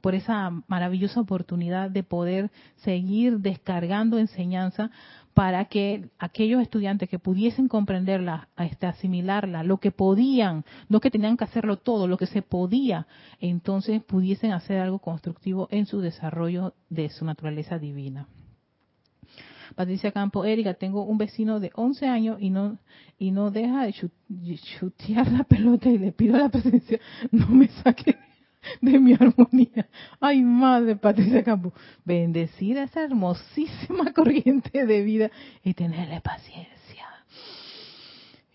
por 0.00 0.14
esa 0.14 0.50
maravillosa 0.66 1.20
oportunidad 1.20 1.90
de 1.90 2.02
poder 2.02 2.50
seguir 2.76 3.38
descargando 3.38 4.18
enseñanza 4.18 4.90
para 5.34 5.66
que 5.66 6.10
aquellos 6.18 6.60
estudiantes 6.60 7.08
que 7.08 7.20
pudiesen 7.20 7.68
comprenderla, 7.68 8.48
este, 8.58 8.86
asimilarla, 8.86 9.62
lo 9.62 9.78
que 9.78 9.92
podían, 9.92 10.64
no 10.88 10.98
que 10.98 11.12
tenían 11.12 11.36
que 11.36 11.44
hacerlo 11.44 11.76
todo, 11.76 12.08
lo 12.08 12.16
que 12.16 12.26
se 12.26 12.42
podía, 12.42 13.06
entonces 13.40 14.02
pudiesen 14.02 14.50
hacer 14.50 14.80
algo 14.80 14.98
constructivo 14.98 15.68
en 15.70 15.86
su 15.86 16.00
desarrollo 16.00 16.74
de 16.90 17.08
su 17.08 17.24
naturaleza 17.24 17.78
divina. 17.78 18.26
Patricia 19.78 20.10
Campo, 20.10 20.44
Erika, 20.44 20.74
tengo 20.74 21.04
un 21.04 21.18
vecino 21.18 21.60
de 21.60 21.70
11 21.72 22.08
años 22.08 22.38
y 22.40 22.50
no 22.50 22.80
y 23.16 23.30
no 23.30 23.52
deja 23.52 23.86
de 23.86 24.58
chutear 24.58 25.30
la 25.30 25.44
pelota 25.44 25.88
y 25.88 25.98
le 25.98 26.10
pido 26.10 26.36
la 26.36 26.48
presencia, 26.48 26.98
no 27.30 27.46
me 27.46 27.68
saque 27.68 28.16
de 28.80 28.98
mi 28.98 29.12
armonía. 29.12 29.88
Ay, 30.18 30.42
madre 30.42 30.96
Patricia 30.96 31.44
Campo, 31.44 31.72
bendecir 32.04 32.76
esa 32.76 33.04
hermosísima 33.04 34.12
corriente 34.16 34.84
de 34.84 35.02
vida 35.02 35.30
y 35.62 35.74
tenerle 35.74 36.20
paciencia. 36.22 37.06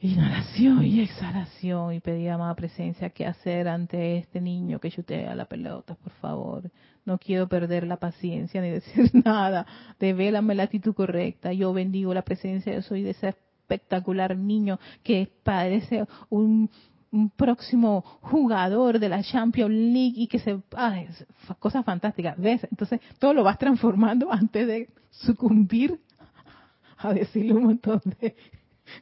Inhalación 0.01 0.84
y 0.84 0.99
exhalación 0.99 1.93
y 1.93 2.01
pedir 2.01 2.32
amada 2.32 2.53
presencia 2.53 3.11
qué 3.11 3.26
hacer 3.26 3.69
ante 3.69 4.17
este 4.17 4.41
niño 4.41 4.78
que 4.82 4.91
chutea 4.91 5.34
la 5.36 5.45
pelota, 5.45 5.95
por 5.95 6.11
favor. 6.15 6.69
No 7.06 7.18
quiero 7.18 7.47
perder 7.47 7.86
la 7.86 7.97
paciencia 7.97 8.62
ni 8.62 8.70
decir 8.72 9.12
nada. 9.26 9.66
Devélame 9.99 10.56
la 10.56 10.64
actitud 10.64 10.93
correcta. 10.93 11.54
Yo 11.54 11.74
bendigo 11.74 12.14
la 12.14 12.24
presencia. 12.24 12.74
Yo 12.74 12.82
soy 12.82 13.04
de 13.04 13.12
ese 13.12 13.30
espectacular 13.30 14.38
niño 14.38 14.80
que 15.04 15.32
parece 15.43 16.06
un, 16.30 16.70
próximo 17.36 18.01
jugador 18.22 18.97
de 18.97 19.08
la 19.08 19.22
Champions 19.22 19.70
League 19.70 20.16
y 20.16 20.26
que 20.26 20.39
se 20.39 20.60
ay, 20.76 21.08
cosas 21.60 21.86
fantásticas 21.86 22.36
ves 22.39 22.66
entonces 22.72 23.01
todo 23.20 23.36
lo 23.36 23.43
vas 23.43 23.60
transformando 23.60 24.32
antes 24.32 24.66
de 24.66 24.89
sucumbir 25.12 25.99
a 26.97 27.14
decirle 27.14 27.54
un 27.54 27.66
montón 27.66 28.01
de 28.20 28.36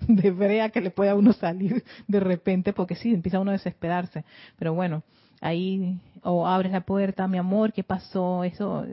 de 0.07 0.31
brea 0.31 0.69
que 0.69 0.81
le 0.81 0.91
pueda 0.91 1.15
uno 1.15 1.33
salir 1.33 1.83
de 2.07 2.19
repente, 2.19 2.73
porque 2.73 2.95
sí, 2.95 3.13
empieza 3.13 3.39
uno 3.39 3.51
a 3.51 3.53
desesperarse. 3.53 4.25
Pero 4.57 4.73
bueno, 4.73 5.03
ahí, 5.41 5.99
o 6.23 6.47
abres 6.47 6.71
la 6.71 6.81
puerta, 6.81 7.27
mi 7.27 7.37
amor, 7.37 7.73
¿qué 7.73 7.83
pasó? 7.83 8.43
Eso, 8.43 8.85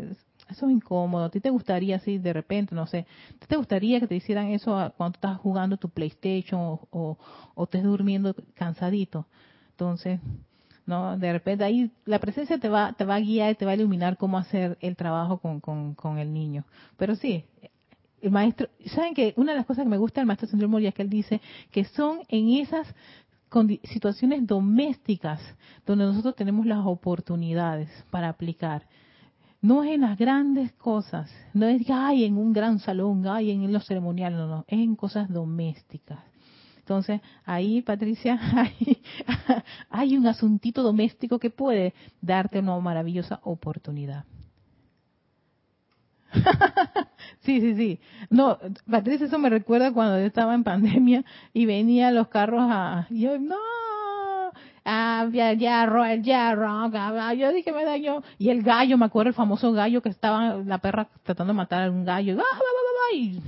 eso 0.48 0.66
es 0.66 0.72
incómodo. 0.72 1.26
¿A 1.26 1.30
ti 1.30 1.40
te 1.40 1.50
gustaría 1.50 1.96
así 1.96 2.18
de 2.18 2.32
repente, 2.32 2.74
no 2.74 2.86
sé, 2.86 3.06
te 3.46 3.56
gustaría 3.56 4.00
que 4.00 4.08
te 4.08 4.16
hicieran 4.16 4.48
eso 4.48 4.92
cuando 4.96 5.16
estás 5.16 5.38
jugando 5.38 5.76
tu 5.76 5.90
PlayStation 5.90 6.60
o, 6.60 7.18
o, 7.54 7.64
estés 7.64 7.84
durmiendo 7.84 8.34
cansadito? 8.54 9.26
Entonces, 9.70 10.18
no 10.86 11.18
de 11.18 11.32
repente 11.32 11.64
ahí 11.64 11.90
la 12.06 12.18
presencia 12.18 12.58
te 12.58 12.68
va 12.68 12.94
te 12.94 13.04
va 13.04 13.16
a 13.16 13.20
guiar 13.20 13.52
y 13.52 13.54
te 13.54 13.66
va 13.66 13.72
a 13.72 13.74
iluminar 13.74 14.16
cómo 14.16 14.38
hacer 14.38 14.78
el 14.80 14.96
trabajo 14.96 15.36
con, 15.38 15.60
con, 15.60 15.94
con 15.94 16.16
el 16.16 16.32
niño 16.32 16.64
pero 16.96 17.14
sí 17.14 17.44
el 18.20 18.30
maestro, 18.30 18.68
¿saben 18.86 19.14
que 19.14 19.34
una 19.36 19.52
de 19.52 19.58
las 19.58 19.66
cosas 19.66 19.84
que 19.84 19.90
me 19.90 19.98
gusta 19.98 20.20
del 20.20 20.26
maestro 20.26 20.48
Sandro 20.48 20.68
Moria 20.68 20.88
es 20.88 20.94
que 20.94 21.02
él 21.02 21.10
dice 21.10 21.40
que 21.70 21.84
son 21.84 22.20
en 22.28 22.48
esas 22.50 22.86
situaciones 23.84 24.46
domésticas 24.46 25.40
donde 25.86 26.04
nosotros 26.04 26.34
tenemos 26.34 26.66
las 26.66 26.84
oportunidades 26.84 27.88
para 28.10 28.28
aplicar. 28.28 28.86
No 29.60 29.82
es 29.82 29.90
en 29.90 30.02
las 30.02 30.16
grandes 30.16 30.72
cosas, 30.74 31.30
no 31.52 31.66
es 31.66 31.88
hay 31.90 32.24
en 32.24 32.36
un 32.36 32.52
gran 32.52 32.78
salón, 32.78 33.26
hay 33.26 33.50
en 33.50 33.72
los 33.72 33.86
ceremoniales, 33.86 34.38
no, 34.38 34.46
no, 34.46 34.64
es 34.68 34.78
en 34.78 34.94
cosas 34.94 35.28
domésticas. 35.28 36.20
Entonces, 36.78 37.20
ahí, 37.44 37.82
Patricia, 37.82 38.38
hay, 38.54 39.02
hay 39.90 40.16
un 40.16 40.26
asuntito 40.26 40.82
doméstico 40.82 41.38
que 41.38 41.50
puede 41.50 41.92
darte 42.22 42.60
una 42.60 42.78
maravillosa 42.78 43.40
oportunidad. 43.42 44.24
sí, 47.40 47.60
sí, 47.60 47.74
sí. 47.74 48.00
No, 48.30 48.58
Patricia, 48.90 49.26
eso 49.26 49.38
me 49.38 49.50
recuerda 49.50 49.92
cuando 49.92 50.18
yo 50.18 50.26
estaba 50.26 50.54
en 50.54 50.64
pandemia 50.64 51.24
y 51.52 51.66
venía 51.66 52.10
los 52.10 52.28
carros 52.28 52.62
a... 52.62 53.06
Yo, 53.10 53.38
no, 53.38 53.56
ah, 54.84 55.28
el 55.32 55.58
yarro, 55.58 56.04
el 56.04 56.22
yarro, 56.22 56.90
yo 57.34 57.52
dije 57.52 57.72
me 57.72 57.84
daño. 57.84 58.22
Y 58.38 58.50
el 58.50 58.62
gallo, 58.62 58.98
me 58.98 59.06
acuerdo 59.06 59.28
el 59.28 59.34
famoso 59.34 59.72
gallo 59.72 60.02
que 60.02 60.08
estaba 60.08 60.56
la 60.56 60.78
perra 60.78 61.08
tratando 61.22 61.52
de 61.52 61.56
matar 61.56 61.84
a 61.84 61.90
un 61.90 62.04
gallo. 62.04 62.38
Y, 63.14 63.40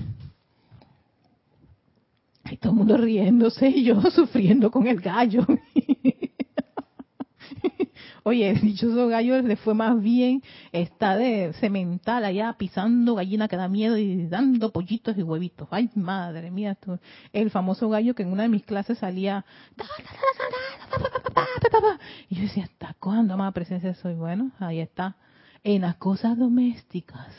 y 2.50 2.56
todo 2.56 2.72
el 2.72 2.78
mundo 2.78 2.96
riéndose 2.96 3.68
y 3.68 3.84
yo 3.84 4.00
sufriendo 4.10 4.70
con 4.70 4.86
el 4.86 5.00
gallo. 5.00 5.46
Oye, 8.22 8.54
dichoso 8.62 9.08
gallo 9.08 9.40
le 9.42 9.56
fue 9.56 9.74
más 9.74 10.00
bien, 10.00 10.42
está 10.72 11.16
de 11.16 11.52
cemental 11.54 12.24
allá 12.24 12.54
pisando 12.58 13.14
gallina 13.14 13.48
que 13.48 13.56
da 13.56 13.68
miedo 13.68 13.96
y 13.96 14.26
dando 14.26 14.72
pollitos 14.72 15.16
y 15.16 15.22
huevitos. 15.22 15.68
Ay, 15.70 15.90
madre 15.94 16.50
mía, 16.50 16.76
el 17.32 17.50
famoso 17.50 17.88
gallo 17.88 18.14
que 18.14 18.22
en 18.22 18.32
una 18.32 18.42
de 18.44 18.48
mis 18.48 18.64
clases 18.64 18.98
salía. 18.98 19.44
Y 22.28 22.36
yo 22.36 22.42
decía, 22.42 22.64
¿hasta 22.64 22.94
cuándo 22.98 23.36
más 23.36 23.52
presencia 23.52 23.94
soy? 23.94 24.14
Bueno, 24.14 24.50
ahí 24.58 24.80
está, 24.80 25.16
en 25.64 25.82
las 25.82 25.96
cosas 25.96 26.38
domésticas. 26.38 27.34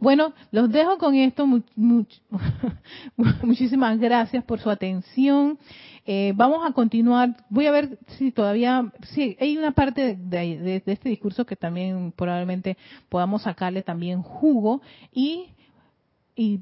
Bueno, 0.00 0.32
los 0.50 0.70
dejo 0.70 0.98
con 0.98 1.14
esto. 1.14 1.46
muchísimas 3.42 3.98
gracias 3.98 4.44
por 4.44 4.60
su 4.60 4.70
atención. 4.70 5.58
Eh, 6.06 6.32
vamos 6.34 6.68
a 6.68 6.72
continuar. 6.72 7.36
Voy 7.50 7.66
a 7.66 7.70
ver 7.70 7.98
si 8.18 8.32
todavía, 8.32 8.92
sí, 9.12 9.36
hay 9.40 9.56
una 9.56 9.72
parte 9.72 10.16
de, 10.16 10.82
este 10.86 11.08
discurso 11.08 11.44
que 11.44 11.56
también 11.56 12.12
probablemente 12.12 12.76
podamos 13.08 13.42
sacarle 13.42 13.82
también 13.82 14.22
jugo 14.22 14.80
y, 15.12 15.50
y 16.34 16.60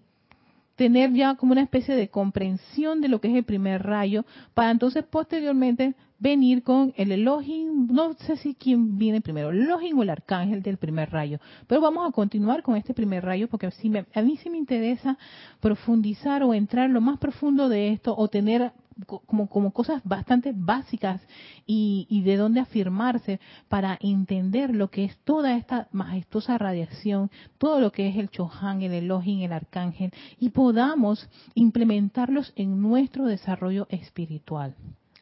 tener 0.79 1.13
ya 1.13 1.35
como 1.35 1.51
una 1.51 1.63
especie 1.63 1.97
de 1.97 2.09
comprensión 2.09 3.01
de 3.01 3.09
lo 3.09 3.21
que 3.21 3.27
es 3.27 3.35
el 3.35 3.43
primer 3.43 3.83
rayo, 3.83 4.25
para 4.55 4.71
entonces 4.71 5.05
posteriormente 5.05 5.97
venir 6.21 6.63
con 6.63 6.95
el 6.97 7.11
Elohim, 7.11 7.89
no 7.91 8.13
sé 8.13 8.37
si 8.37 8.55
quién 8.55 8.97
viene 8.97 9.21
primero, 9.21 9.51
el 9.51 9.63
Elohim 9.63 9.99
o 9.99 10.05
el 10.05 10.11
arcángel 10.11 10.63
del 10.63 10.77
primer 10.77 11.11
rayo, 11.11 11.41
pero 11.67 11.81
vamos 11.81 12.09
a 12.09 12.13
continuar 12.13 12.63
con 12.63 12.77
este 12.77 12.95
primer 12.95 13.25
rayo 13.25 13.49
porque 13.49 13.69
si 13.73 13.91
a 14.15 14.23
mí 14.23 14.37
sí 14.37 14.51
me 14.51 14.57
interesa 14.57 15.19
profundizar 15.59 16.45
o 16.45 16.55
entrar 16.55 16.89
lo 16.89 17.01
más 17.01 17.19
profundo 17.19 17.69
de 17.69 17.89
esto 17.89 18.15
o 18.17 18.29
tener 18.29 18.71
como, 19.07 19.49
como 19.49 19.73
cosas 19.73 20.03
bastante 20.05 20.53
básicas 20.55 21.21
y, 21.67 22.07
y 22.11 22.23
de 22.23 22.37
dónde 22.37 22.61
afirmarse 22.61 23.41
para 23.69 23.99
entender 24.01 24.75
lo 24.75 24.91
que 24.91 25.05
es 25.05 25.17
toda 25.19 25.57
esta 25.57 25.89
majestuosa 25.93 26.59
radiación, 26.59 27.31
todo 27.59 27.81
lo 27.81 27.93
que 27.93 28.09
es 28.09 28.17
el 28.17 28.31
Chohan, 28.31 28.83
el 28.83 28.93
Elohim, 28.93 29.43
el 29.43 29.53
Arcángel, 29.53 30.13
y 30.39 30.51
podamos 30.51 31.29
implementarlos 31.55 32.53
en 32.57 32.81
nuestro 32.81 33.27
desarrollo 33.27 33.87
espiritual. 33.91 34.75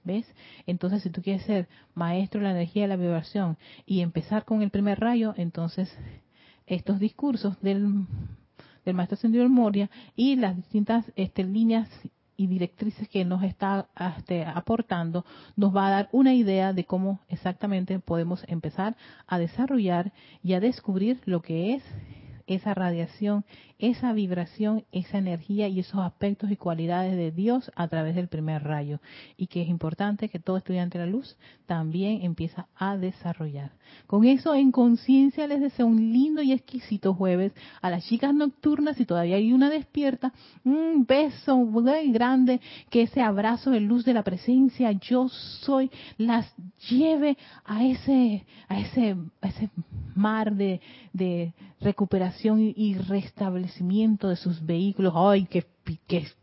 ¿Ves? 0.05 0.27
Entonces, 0.69 1.03
si 1.03 1.11
tú 1.11 1.21
quieres 1.21 1.43
ser 1.43 1.69
maestro 1.95 2.41
de 2.41 2.45
la 2.45 2.53
energía 2.53 2.83
de 2.83 2.89
la 2.89 2.97
vibración 2.97 3.59
y 3.87 4.03
empezar 4.03 4.45
con 4.45 4.63
el 4.63 4.71
primer 4.71 5.01
rayo, 5.01 5.35
entonces 5.37 5.93
estos 6.67 7.01
discursos 7.01 7.61
del 7.61 8.07
del 8.87 8.95
maestro 8.95 9.17
ascendido 9.17 9.47
Moria 9.49 9.91
y 10.15 10.37
las 10.37 10.57
distintas 10.57 11.05
este, 11.17 11.45
líneas 11.45 11.91
y 12.37 12.47
directrices 12.47 13.09
que 13.09 13.25
nos 13.25 13.43
está 13.43 13.89
este, 14.19 14.45
aportando, 14.45 15.25
nos 15.57 15.75
va 15.75 15.87
a 15.87 15.91
dar 15.91 16.09
una 16.13 16.35
idea 16.35 16.73
de 16.73 16.85
cómo 16.85 17.21
exactamente 17.29 17.99
podemos 17.99 18.45
empezar 18.49 18.97
a 19.27 19.39
desarrollar 19.39 20.13
y 20.43 20.55
a 20.55 20.61
descubrir 20.61 21.21
lo 21.25 21.41
que 21.41 21.75
es 21.75 21.83
esa 22.47 22.75
radiación, 22.75 23.45
esa 23.79 24.13
vibración, 24.13 24.85
esa 24.91 25.19
energía 25.19 25.69
y 25.69 25.81
esos 25.81 26.01
aspectos 26.01 26.51
y 26.51 26.57
cualidades 26.57 27.17
de 27.17 27.31
Dios 27.31 27.71
a 27.75 27.89
través 27.89 28.15
del 28.15 28.29
primer 28.29 28.65
rayo. 28.65 29.01
Y 29.37 29.49
que 29.49 29.63
es 29.63 29.69
importante 29.69 30.29
que 30.29 30.39
todo 30.39 30.57
estudiante 30.57 30.99
de 30.99 31.05
la 31.05 31.11
luz 31.11 31.37
también 31.67 32.23
empieza 32.23 32.69
a 32.75 32.97
desarrollar. 32.97 33.73
Con 34.07 34.25
eso 34.25 34.55
en 34.55 34.73
conciencia 34.73 35.47
les 35.47 35.61
deseo 35.61 35.87
un 35.87 36.13
lindo 36.13 36.43
y 36.43 36.53
exquisito 36.53 37.13
jueves. 37.15 37.53
A 37.83 37.91
las 37.91 38.07
chicas 38.07 38.35
nocturnas, 38.35 38.97
si 38.97 39.05
todavía 39.05 39.37
hay 39.37 39.53
una 39.53 39.69
despierta, 39.69 40.33
un 40.65 41.05
beso 41.07 41.57
muy 41.59 42.13
grande, 42.13 42.61
que 42.91 43.03
ese 43.03 43.21
abrazo 43.21 43.71
de 43.71 43.81
luz 43.81 44.05
de 44.05 44.15
la 44.15 44.23
presencia, 44.23 44.91
yo 44.93 45.29
soy, 45.29 45.91
las 46.17 46.53
lleve 46.89 47.37
a 47.65 47.85
ese, 47.85 48.47
a 48.69 48.81
ese, 48.81 49.17
ese 49.43 49.71
mar 50.15 50.55
de, 50.55 50.81
de 51.13 51.53
recuperación 51.81 52.73
y 52.75 52.95
restablecimiento 52.95 53.66
de 54.29 54.37
sus 54.37 54.65
vehículos. 54.65 55.13
¡Ay, 55.17 55.47
qué, 55.47 55.65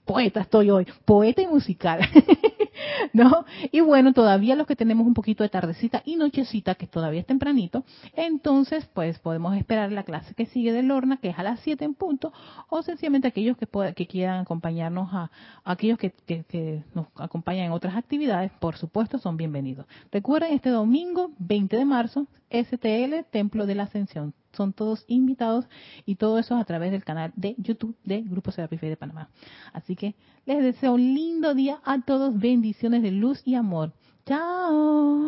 poeta 0.06 0.42
estoy 0.42 0.70
hoy! 0.70 0.88
Poeta 1.06 1.42
y 1.42 1.48
musical. 1.48 2.00
¿No? 3.14 3.46
Y 3.72 3.82
bueno, 3.82 4.14
todavía 4.14 4.56
los 4.56 4.68
que 4.68 4.76
tenemos 4.76 5.06
un 5.06 5.14
poquito 5.14 5.44
de 5.44 5.50
tardecita 5.50 6.02
y 6.06 6.16
nochecita, 6.16 6.76
que 6.76 6.88
todavía 6.88 7.22
es 7.22 7.26
tempranito, 7.26 7.86
entonces 8.14 8.90
pues 8.94 9.20
podemos 9.20 9.56
esperar 9.56 9.92
la 9.92 10.04
clase 10.04 10.34
que 10.34 10.48
sigue 10.48 10.74
de 10.74 10.84
Lorna, 10.84 11.18
que 11.18 11.30
es 11.30 11.38
a 11.38 11.44
las 11.44 11.60
7 11.62 11.86
en 11.86 11.94
punto, 11.94 12.34
o 12.70 12.82
sencillamente 12.82 13.28
aquellos 13.28 13.58
que, 13.58 13.68
que 13.96 14.08
quieran 14.08 14.42
acompañarnos, 14.42 15.10
a, 15.14 15.32
aquellos 15.64 15.98
que, 15.98 16.12
que, 16.26 16.84
nos 16.96 17.08
acompañan 17.16 17.68
en 17.68 17.72
otras 17.72 17.96
actividades, 17.96 18.52
por 18.60 18.76
supuesto, 18.78 19.20
son 19.20 19.38
bienvenidos. 19.38 19.86
Recuerden, 20.12 20.54
este 20.54 20.70
domingo 20.70 21.32
20 21.38 21.78
de 21.78 21.86
marzo, 21.86 22.28
STL, 22.54 23.26
Templo 23.32 23.66
de 23.66 23.76
la 23.76 23.84
Ascensión 23.84 24.34
son 24.54 24.74
todos 24.74 25.04
invitados 25.08 25.66
y 26.06 26.16
todo 26.16 26.40
eso 26.40 26.56
a 26.56 26.64
través 26.64 26.92
del 26.92 27.04
canal 27.04 27.34
de 27.36 27.56
YouTube 27.58 27.96
de 28.04 28.22
Grupo 28.22 28.52
Serapis 28.52 28.82
de 28.82 28.96
Panamá. 28.96 29.30
Así 29.74 29.96
que 29.96 30.16
les 30.46 30.64
deseo 30.64 30.94
un 30.94 31.02
lindo 31.02 31.54
día 31.54 31.82
a 31.84 32.02
todos, 32.02 32.38
bendiciones 32.40 33.02
de 33.02 33.12
luz 33.12 33.42
y 33.46 33.56
amor. 33.56 33.92
Chao. 34.26 35.20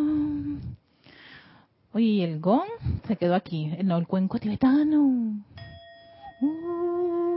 Oye, 1.93 2.23
el 2.23 2.39
gong 2.39 2.67
se 3.07 3.15
quedó 3.15 3.35
aquí, 3.35 3.67
no, 3.83 3.97
el 3.97 4.07
cuenco 4.07 4.37
tibetano. 4.37 5.43
Uh. 6.41 7.34